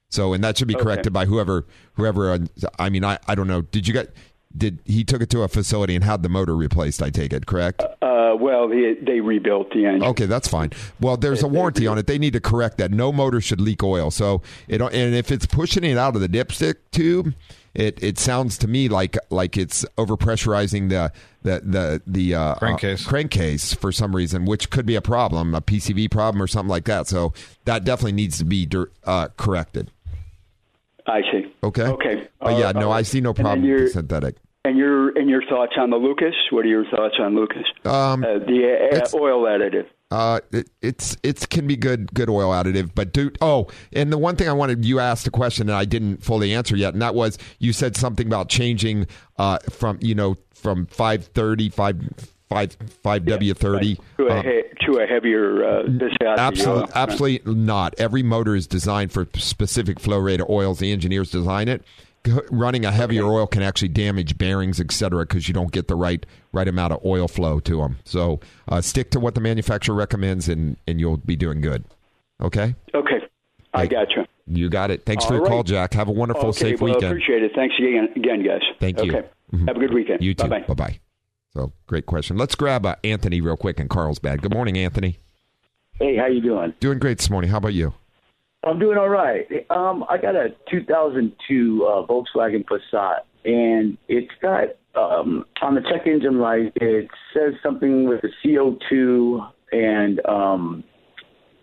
So 0.09 0.33
and 0.33 0.43
that 0.43 0.57
should 0.57 0.67
be 0.67 0.75
Okay. 0.75 0.83
corrected 0.83 1.13
by 1.13 1.25
whoever 1.25 1.65
whoever. 1.93 2.31
Uh, 2.31 2.39
I 2.79 2.89
mean, 2.89 3.03
I 3.03 3.17
I 3.27 3.35
don't 3.35 3.47
know. 3.47 3.61
Did 3.63 3.87
you 3.87 3.93
get? 3.93 4.13
Did 4.57 4.79
he 4.85 5.03
took 5.03 5.21
it 5.21 5.29
to 5.31 5.41
a 5.41 5.49
facility 5.49 5.95
and 5.95 6.03
had 6.03 6.23
the 6.23 6.29
motor 6.29 6.55
replaced? 6.55 7.01
I 7.03 7.09
take 7.09 7.33
it 7.33 7.45
correct. 7.45 7.83
Uh, 8.01 8.35
well, 8.39 8.69
they, 8.69 8.93
they 9.01 9.19
rebuilt 9.19 9.71
the 9.71 9.85
engine. 9.85 10.03
Okay, 10.03 10.25
that's 10.27 10.47
fine. 10.47 10.71
Well, 11.01 11.17
there's 11.17 11.43
a 11.43 11.47
warranty 11.49 11.87
on 11.87 11.97
it. 11.97 12.07
They 12.07 12.17
need 12.17 12.31
to 12.33 12.39
correct 12.39 12.77
that. 12.77 12.91
No 12.91 13.11
motor 13.11 13.41
should 13.41 13.59
leak 13.59 13.83
oil. 13.83 14.11
So 14.11 14.41
it 14.69 14.79
and 14.79 15.13
if 15.13 15.29
it's 15.29 15.45
pushing 15.45 15.83
it 15.83 15.97
out 15.97 16.15
of 16.15 16.21
the 16.21 16.29
dipstick 16.29 16.75
tube, 16.91 17.33
it 17.75 18.01
it 18.01 18.17
sounds 18.17 18.57
to 18.59 18.67
me 18.67 18.87
like 18.89 19.17
like 19.29 19.57
it's 19.57 19.85
overpressurizing 19.97 20.89
the 20.89 21.11
the 21.43 21.61
the 21.63 22.01
the 22.07 22.35
uh, 22.35 22.55
Crankcase. 22.55 23.05
uh, 23.05 23.09
crankcase 23.09 23.73
for 23.73 23.91
some 23.91 24.15
reason, 24.15 24.45
which 24.45 24.69
could 24.69 24.85
be 24.85 24.95
a 24.95 25.01
problem, 25.01 25.53
a 25.53 25.61
PCV 25.61 26.09
problem 26.09 26.41
or 26.41 26.47
something 26.47 26.69
like 26.69 26.85
that. 26.85 27.07
So 27.07 27.33
that 27.65 27.83
definitely 27.83 28.13
needs 28.13 28.37
to 28.39 28.45
be 28.45 28.65
dir- 28.65 28.89
uh, 29.03 29.27
corrected. 29.37 29.91
I 31.07 31.21
see. 31.31 31.53
Okay. 31.63 31.83
Okay. 31.83 32.27
But 32.39 32.57
yeah, 32.57 32.69
Uh, 32.69 32.79
no, 32.79 32.91
uh, 32.91 32.95
I 32.95 33.01
see 33.03 33.21
no 33.21 33.33
problem 33.33 33.61
with 33.61 33.69
your- 33.69 33.79
the 33.81 33.89
synthetic. 33.89 34.35
And 34.63 34.77
your 34.79 35.09
and 35.09 35.29
your 35.29 35.43
thoughts 35.47 35.73
on 35.77 35.91
the 35.91 35.97
Lucas? 35.97 36.33
What 36.49 36.65
are 36.65 36.69
your 36.69 36.85
thoughts 36.85 37.15
on 37.19 37.35
Lucas? 37.35 37.65
Um, 37.85 38.23
uh, 38.23 38.39
the 38.39 39.03
uh, 39.13 39.17
oil 39.17 39.43
additive. 39.43 39.85
Uh, 40.15 40.39
it, 40.53 40.69
it's 40.81 41.17
it's 41.23 41.45
can 41.45 41.67
be 41.67 41.75
good 41.75 42.13
good 42.13 42.29
oil 42.29 42.51
additive, 42.51 42.91
but 42.95 43.11
do 43.11 43.29
oh, 43.41 43.67
and 43.91 44.13
the 44.13 44.17
one 44.17 44.37
thing 44.37 44.47
I 44.47 44.53
wanted 44.53 44.85
you 44.85 44.97
asked 45.01 45.27
a 45.27 45.29
question 45.29 45.67
that 45.67 45.75
I 45.75 45.83
didn't 45.83 46.23
fully 46.23 46.53
answer 46.53 46.77
yet, 46.77 46.93
and 46.93 47.01
that 47.01 47.15
was 47.15 47.37
you 47.59 47.73
said 47.73 47.97
something 47.97 48.25
about 48.25 48.47
changing 48.47 49.07
uh 49.37 49.57
from 49.69 49.99
you 50.01 50.15
know 50.15 50.37
from 50.53 50.85
five 50.85 51.25
thirty 51.25 51.69
five 51.69 51.97
five 52.47 52.77
five 53.03 53.25
W 53.25 53.53
thirty 53.53 53.99
To 54.15 54.27
a, 54.27 54.41
he- 54.41 54.85
to 54.85 54.99
a 54.99 55.05
heavier 55.05 55.65
uh, 55.65 55.83
viscosity 55.83 56.23
Absolutely, 56.39 56.91
absolutely 56.95 57.53
not. 57.53 57.93
Every 57.97 58.23
motor 58.23 58.55
is 58.55 58.67
designed 58.67 59.11
for 59.11 59.27
specific 59.35 59.99
flow 59.99 60.19
rate 60.19 60.39
of 60.39 60.49
oils. 60.49 60.79
The 60.79 60.93
engineers 60.93 61.29
design 61.29 61.67
it. 61.67 61.83
G- 62.25 62.31
Running 62.51 62.83
a 62.85 62.91
heavier 62.91 63.23
oil 63.25 63.47
can 63.47 63.61
actually 63.61 63.89
damage 63.89 64.37
bearings, 64.37 64.79
etc., 64.81 65.25
because 65.25 65.47
you 65.47 65.53
don't 65.53 65.71
get 65.71 65.87
the 65.87 65.95
right 65.95 66.25
right 66.51 66.67
amount 66.67 66.93
of 66.93 67.05
oil 67.05 67.27
flow 67.27 67.59
to 67.61 67.77
them. 67.77 67.99
So 68.03 68.39
uh, 68.67 68.81
stick 68.81 69.11
to 69.11 69.19
what 69.19 69.35
the 69.35 69.41
manufacturer 69.41 69.95
recommends, 69.95 70.49
and 70.49 70.77
and 70.87 70.99
you'll 70.99 71.17
be 71.17 71.35
doing 71.35 71.61
good. 71.61 71.85
Okay, 72.41 72.75
Okay. 72.93 73.19
I 73.73 73.87
got 73.87 74.07
you. 74.15 74.25
you 74.47 74.69
got 74.69 74.89
it. 74.91 75.05
Thanks 75.05 75.25
for 75.25 75.33
All 75.35 75.39
your 75.39 75.47
call. 75.47 75.63
Jack. 75.63 75.93
Have 75.93 76.07
a 76.07 76.11
wonderful, 76.11 76.47
okay, 76.49 76.71
safe 76.71 76.81
well, 76.81 76.93
weekend. 76.93 77.11
appreciate 77.11 77.43
it. 77.43 77.51
Thanks 77.55 77.75
again, 77.77 78.07
again 78.15 78.43
guys. 78.45 78.61
Thank 78.79 79.01
you. 79.03 79.15
Okay. 79.15 79.27
Mhm. 79.53 79.67
Have 79.67 79.77
a 79.77 79.79
good 79.79 79.93
weekend. 79.93 80.21
You 80.23 80.33
too. 80.33 80.47
Bye-bye. 80.47 80.65
Bye 80.67 80.73
bye. 80.73 80.99
So 81.53 81.71
great 81.87 82.05
question. 82.05 82.37
Let's 82.37 82.55
grab 82.55 82.85
uh, 82.85 82.95
Anthony 83.03 83.39
real 83.41 83.57
quick 83.57 83.79
in 83.79 83.87
Carlsbad. 83.89 84.41
Good 84.41 84.53
morning, 84.53 84.77
Anthony. 84.77 85.19
Hey, 85.93 86.17
how 86.17 86.25
you 86.27 86.41
doing? 86.41 86.73
Doing 86.79 86.99
great 86.99 87.17
this 87.19 87.29
morning. 87.29 87.49
How 87.51 87.57
about 87.57 87.73
you? 87.73 87.93
I'm 88.65 88.79
doing 88.79 88.97
all 88.97 89.09
right. 89.09 89.45
Um, 89.69 90.03
I 90.09 90.17
got 90.17 90.35
a 90.35 90.49
2002 90.71 91.85
uh, 91.85 92.07
Volkswagen 92.07 92.65
Passat, 92.65 93.19
and 93.43 93.95
it's 94.07 94.31
got 94.41 94.69
um, 94.99 95.45
on 95.61 95.75
the 95.75 95.81
check 95.81 96.07
engine 96.07 96.39
light. 96.39 96.71
It 96.75 97.07
says 97.31 97.53
something 97.61 98.09
with 98.09 98.21
the 98.21 98.29
CO2 98.43 99.51
and 99.71 100.25
um, 100.25 100.83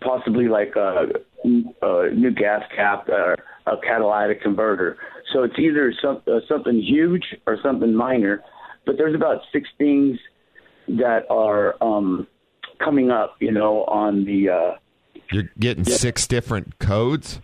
possibly 0.01 0.47
like 0.47 0.75
a, 0.77 1.07
a 1.45 2.11
new 2.15 2.31
gas 2.31 2.63
cap 2.75 3.09
or 3.09 3.35
a 3.67 3.77
catalytic 3.85 4.41
converter. 4.41 4.97
So 5.33 5.43
it's 5.43 5.59
either 5.59 5.93
some, 6.01 6.23
uh, 6.29 6.39
something 6.49 6.81
huge 6.81 7.25
or 7.49 7.59
something 7.65 7.93
minor. 7.93 8.45
But 8.87 8.97
there's 8.97 9.17
about 9.17 9.39
six 9.53 9.69
things 9.77 10.19
that 10.87 11.23
are 11.31 11.83
um, 11.83 12.29
coming 12.79 13.11
up, 13.11 13.37
you 13.41 13.51
know, 13.51 13.85
on 13.87 14.25
the. 14.25 14.51
Uh, 14.51 14.79
You're 15.33 15.51
getting 15.59 15.85
six 15.85 16.27
different 16.27 16.79
codes. 16.79 17.41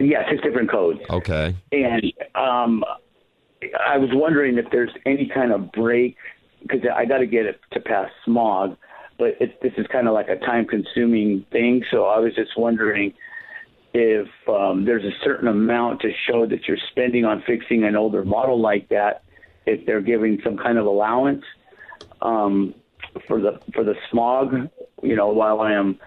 yeah, 0.00 0.28
six 0.30 0.42
different 0.42 0.70
codes. 0.70 1.00
Okay. 1.10 1.54
And 1.72 2.12
um, 2.34 2.84
I 3.86 3.98
was 3.98 4.10
wondering 4.12 4.58
if 4.58 4.66
there's 4.70 4.90
any 5.06 5.30
kind 5.32 5.52
of 5.52 5.72
break 5.72 6.16
because 6.62 6.80
I 6.94 7.04
got 7.04 7.18
to 7.18 7.26
get 7.26 7.46
it 7.46 7.60
to 7.72 7.80
pass 7.80 8.08
smog, 8.24 8.76
but 9.18 9.36
it, 9.40 9.60
this 9.62 9.72
is 9.76 9.86
kind 9.92 10.08
of 10.08 10.14
like 10.14 10.28
a 10.28 10.36
time-consuming 10.36 11.46
thing. 11.52 11.84
So 11.90 12.04
I 12.04 12.18
was 12.18 12.34
just 12.34 12.56
wondering 12.56 13.12
if 13.92 14.26
um, 14.48 14.84
there's 14.84 15.04
a 15.04 15.16
certain 15.22 15.46
amount 15.46 16.00
to 16.00 16.10
show 16.28 16.46
that 16.46 16.66
you're 16.66 16.78
spending 16.90 17.24
on 17.24 17.42
fixing 17.46 17.84
an 17.84 17.96
older 17.96 18.24
model 18.24 18.60
like 18.60 18.88
that, 18.88 19.22
if 19.66 19.86
they're 19.86 20.00
giving 20.00 20.40
some 20.42 20.56
kind 20.56 20.78
of 20.78 20.86
allowance 20.86 21.44
um, 22.20 22.74
for 23.28 23.40
the 23.40 23.60
for 23.72 23.84
the 23.84 23.94
smog, 24.10 24.68
you 25.02 25.14
know, 25.14 25.28
while 25.28 25.60
I 25.60 25.72
am, 25.74 25.98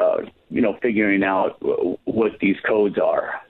uh, 0.00 0.22
you 0.50 0.60
know, 0.60 0.76
figuring 0.82 1.22
out 1.22 1.56
what 2.04 2.32
these 2.40 2.56
codes 2.66 2.98
are. 2.98 3.40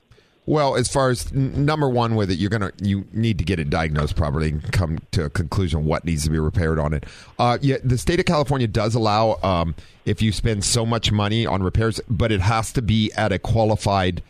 Well, 0.46 0.74
as 0.74 0.88
far 0.88 1.11
as 1.11 1.30
n- 1.32 1.64
number 1.64 1.88
one 1.88 2.16
with 2.16 2.30
it, 2.30 2.38
you're 2.38 2.51
gonna 2.51 2.72
you 2.82 3.07
need 3.12 3.38
to 3.38 3.44
get 3.44 3.61
it 3.61 3.70
diagnosed 3.70 4.16
properly 4.16 4.48
and 4.48 4.72
come 4.72 4.98
to 5.12 5.26
a 5.26 5.30
conclusion 5.30 5.84
what 5.84 6.05
needs 6.05 6.24
to 6.24 6.30
be 6.30 6.38
repaired 6.38 6.78
on 6.78 6.92
it. 6.92 7.05
Uh, 7.38 7.59
yeah, 7.61 7.76
the 7.84 7.96
state 7.96 8.18
of 8.18 8.26
California 8.26 8.66
does 8.66 8.94
allow 8.94 9.38
um, 9.42 9.74
if 10.07 10.20
you 10.20 10.32
spend 10.32 10.64
so 10.64 10.84
much 10.84 11.12
money 11.12 11.46
on 11.46 11.62
repairs, 11.62 12.01
but 12.09 12.32
it 12.32 12.40
has 12.40 12.72
to 12.72 12.82
be 12.82 13.12
at 13.16 13.30
a 13.32 13.38
qualified, 13.38 14.22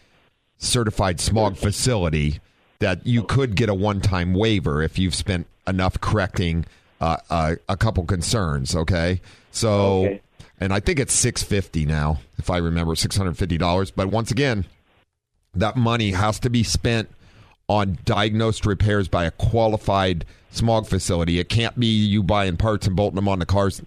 certified 0.59 1.21
smog 1.21 1.57
facility 1.57 2.41
that 2.81 3.07
you 3.07 3.23
could 3.23 3.55
get 3.55 3.69
a 3.69 3.75
one-time 3.75 4.35
waiver 4.35 4.83
if 4.83 4.99
you've 4.99 5.15
spent 5.15 5.47
enough 5.67 6.01
correcting 6.01 6.67
uh, 7.01 7.17
uh, 7.31 7.55
a 7.69 7.77
couple 7.77 8.05
concerns. 8.05 8.75
Okay, 8.77 9.21
so 9.53 10.05
Okay. 10.05 10.21
And 10.61 10.73
I 10.73 10.81
think 10.81 10.99
it's 10.99 11.15
six 11.15 11.43
fifty 11.43 11.85
now, 11.87 12.21
if 12.39 12.51
I 12.51 12.59
remember, 12.59 12.95
six 12.95 13.17
hundred 13.17 13.37
fifty 13.37 13.59
dollars. 13.59 13.91
But 13.91 14.09
once 14.09 14.31
again 14.31 14.67
that 15.55 15.77
money 15.77 16.13
has 16.13 16.39
to 16.41 16.51
be 16.51 16.63
spent 16.63 17.09
on 17.69 17.99
diagnosed 18.05 18.67
repairs 18.67 19.09
by 19.09 19.25
a 19.25 19.31
qualified 19.31 20.25
smog 20.51 20.87
facility. 20.87 21.39
It 21.39 21.49
can't 21.49 21.79
be 21.79 21.87
you 21.87 22.23
buying 22.23 22.57
parts 22.57 22.87
and 22.87 22.97
bolting 22.97 23.17
them 23.17 23.29
on 23.29 23.39
the 23.39 23.47
cars. 23.47 23.83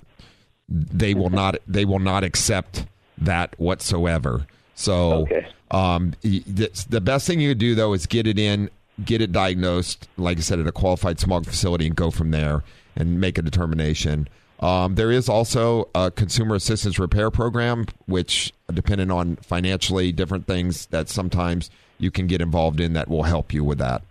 They 0.69 1.13
will 1.13 1.30
not. 1.30 1.57
They 1.67 1.86
will 1.86 1.99
not 1.99 2.24
accept 2.24 2.86
that 3.17 3.57
whatsoever. 3.59 4.47
So, 4.76 5.28
um, 5.71 6.13
the, 6.21 6.69
the 6.89 7.01
best 7.01 7.28
thing 7.28 7.39
you 7.39 7.51
could 7.51 7.57
do 7.59 7.76
though 7.76 7.93
is 7.93 8.05
get 8.05 8.26
it 8.28 8.39
in, 8.39 8.69
get 9.03 9.21
it 9.21 9.32
diagnosed, 9.32 10.07
like 10.17 10.38
I 10.38 10.41
said, 10.41 10.59
at 10.59 10.67
a 10.67 10.71
qualified 10.71 11.19
smog 11.19 11.45
facility, 11.45 11.86
and 11.86 11.95
go 11.95 12.09
from 12.11 12.32
there 12.32 12.63
and 12.95 13.19
make 13.19 13.38
a 13.38 13.41
determination. 13.41 14.28
Um, 14.60 14.95
there 14.95 15.12
is 15.12 15.28
also 15.28 15.89
a 15.93 16.10
consumer 16.10 16.56
assistance 16.56 16.97
repair 16.97 17.30
program, 17.30 17.88
which, 18.06 18.54
depending 18.74 19.12
on 19.12 19.36
financially 19.38 20.12
different 20.12 20.47
things, 20.47 20.86
that 20.88 21.10
sometimes 21.10 21.70
you 21.99 22.12
can 22.12 22.28
get 22.28 22.41
involved 22.41 22.80
in 22.80 22.93
that 22.93 23.10
will 23.10 23.24
help 23.24 23.54
you 23.54 23.64
with 23.64 23.80
that. 23.80 24.04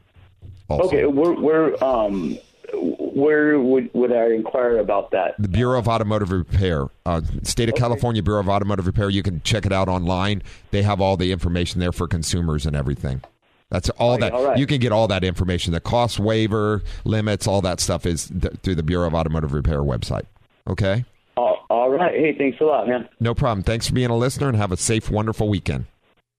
Also. 0.69 0.87
Okay, 0.87 1.07
where 1.07 1.33
where 1.33 1.85
um 1.85 2.39
where 2.75 3.59
would 3.61 3.91
would 3.93 4.13
I 4.13 4.33
inquire 4.33 4.79
about 4.79 5.11
that? 5.11 5.35
The 5.39 5.49
Bureau 5.49 5.79
of 5.79 5.89
Automotive 5.89 6.31
Repair, 6.31 6.87
uh, 7.05 7.21
State 7.43 7.69
of 7.69 7.75
California 7.75 8.23
Bureau 8.23 8.41
of 8.41 8.49
Automotive 8.49 8.87
Repair. 8.87 9.11
You 9.11 9.23
can 9.23 9.43
check 9.43 9.67
it 9.67 9.73
out 9.73 9.89
online. 9.89 10.43
They 10.71 10.83
have 10.83 11.01
all 11.01 11.17
the 11.17 11.33
information 11.33 11.81
there 11.81 11.93
for 11.93 12.09
consumers 12.09 12.67
and 12.67 12.75
everything. 12.75 13.23
That's 13.71 13.89
all 13.91 14.19
that 14.19 14.33
all 14.33 14.49
right. 14.49 14.59
you 14.59 14.67
can 14.67 14.81
get 14.81 14.93
all 14.93 15.09
that 15.09 15.25
information. 15.25 15.73
The 15.73 15.81
cost 15.81 16.19
waiver 16.19 16.83
limits, 17.05 17.47
all 17.47 17.63
that 17.63 17.81
stuff 17.81 18.05
is 18.05 18.29
th- 18.29 18.55
through 18.63 18.75
the 18.75 18.83
Bureau 18.83 19.07
of 19.07 19.15
Automotive 19.15 19.55
Repair 19.55 19.79
website. 19.79 20.27
Okay, 20.67 21.05
Oh, 21.37 21.55
all 21.71 21.89
right. 21.91 22.13
Hey, 22.13 22.35
thanks 22.37 22.61
a 22.61 22.65
lot, 22.65 22.87
man. 22.87 23.09
no 23.19 23.35
problem. 23.35 23.63
Thanks 23.65 23.87
for 23.89 23.95
being 23.95 24.11
a 24.11 24.17
listener 24.17 24.49
and 24.49 24.57
have 24.57 24.71
a 24.71 24.77
safe, 24.77 25.11
wonderful 25.11 25.49
weekend. 25.49 25.87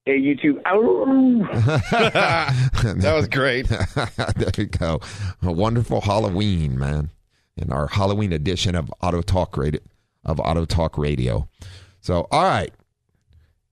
Hey, 0.05 0.17
you 0.17 0.35
too. 0.35 0.61
That 1.91 3.13
was 3.15 3.27
great. 3.27 3.67
there 4.35 4.51
you 4.57 4.65
go. 4.65 4.99
A 5.41 5.51
wonderful 5.51 6.01
Halloween, 6.01 6.77
man. 6.77 7.09
In 7.57 7.71
our 7.71 7.87
Halloween 7.87 8.33
edition 8.33 8.75
of 8.75 8.91
Auto 9.01 9.21
Talk 9.21 9.57
Radio 9.57 9.79
of 10.25 10.39
Auto 10.39 10.65
Talk 10.65 10.97
Radio. 10.97 11.47
So, 12.01 12.27
all 12.31 12.43
right. 12.43 12.73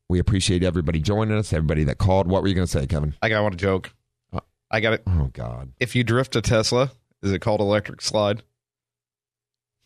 We 0.10 0.20
appreciate 0.20 0.64
everybody 0.64 1.00
joining 1.00 1.38
us, 1.38 1.54
everybody 1.54 1.84
that 1.86 1.98
called. 1.98 2.28
What 2.28 2.42
were 2.42 2.48
you 2.50 2.56
going 2.56 2.68
to 2.68 2.72
say, 2.72 2.86
Kevin? 2.86 3.14
I 3.22 3.30
got 3.30 3.44
one 3.44 3.56
joke. 3.58 3.94
Uh, 4.34 4.40
I 4.70 4.80
got 4.82 4.94
it. 4.94 5.04
Oh 5.08 5.30
God! 5.34 5.72
If 5.80 5.96
you 5.96 6.04
drift 6.04 6.36
a 6.36 6.42
Tesla, 6.42 6.92
is 7.24 7.32
it 7.32 7.40
called 7.40 7.62
electric 7.62 8.02
slide? 8.02 8.44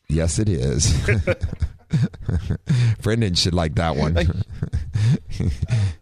Yes, 0.07 0.39
it 0.39 0.49
is. 0.49 0.93
Brendan 3.01 3.35
should 3.35 3.53
like 3.53 3.75
that 3.75 3.95
one. 3.95 4.15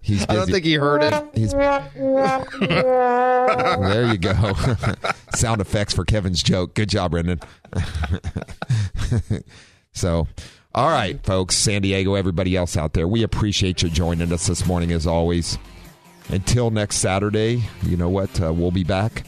He's 0.01 0.24
I 0.28 0.34
don't 0.36 0.49
think 0.49 0.66
he 0.66 0.74
heard 0.76 1.04
it. 1.04 1.14
He's 1.34 1.51
there. 2.60 4.06
You 4.12 4.18
go. 4.18 4.54
Sound 5.36 5.62
effects 5.62 5.93
for 5.93 6.06
Kevin's 6.06 6.41
joke. 6.43 6.74
Good 6.74 6.89
job, 6.89 7.12
Brendan. 7.12 7.39
so, 9.93 10.28
all 10.76 10.89
right, 10.89 11.24
folks, 11.26 11.56
San 11.56 11.82
Diego, 11.82 12.16
everybody 12.16 12.56
else 12.56 12.76
out 12.78 12.93
there, 12.93 13.08
we 13.08 13.24
appreciate 13.24 13.82
you 13.82 13.89
joining 13.89 14.32
us 14.32 14.47
this 14.47 14.66
morning 14.66 14.91
as 14.91 15.06
always. 15.08 15.58
Until 16.30 16.72
next 16.72 16.97
Saturday, 16.97 17.64
you 17.84 17.97
know 17.97 18.10
what? 18.10 18.41
Uh, 18.41 18.54
we'll 18.54 18.72
be 18.72 18.84
back. 18.84 19.26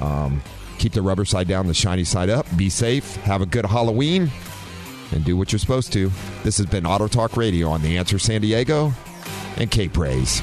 Um, 0.00 0.42
keep 0.84 0.92
the 0.92 1.00
rubber 1.00 1.24
side 1.24 1.48
down, 1.48 1.66
the 1.66 1.72
shiny 1.72 2.04
side 2.04 2.28
up. 2.28 2.46
Be 2.58 2.68
safe. 2.68 3.16
Have 3.22 3.40
a 3.40 3.46
good 3.46 3.64
Halloween. 3.64 4.30
And 5.12 5.24
do 5.24 5.34
what 5.34 5.50
you're 5.50 5.58
supposed 5.58 5.94
to. 5.94 6.10
This 6.42 6.58
has 6.58 6.66
been 6.66 6.84
Auto 6.84 7.08
Talk 7.08 7.38
Radio 7.38 7.70
on 7.70 7.80
The 7.80 7.96
Answer 7.96 8.18
San 8.18 8.42
Diego 8.42 8.92
and 9.56 9.70
K 9.70 9.88
Praise. 9.88 10.42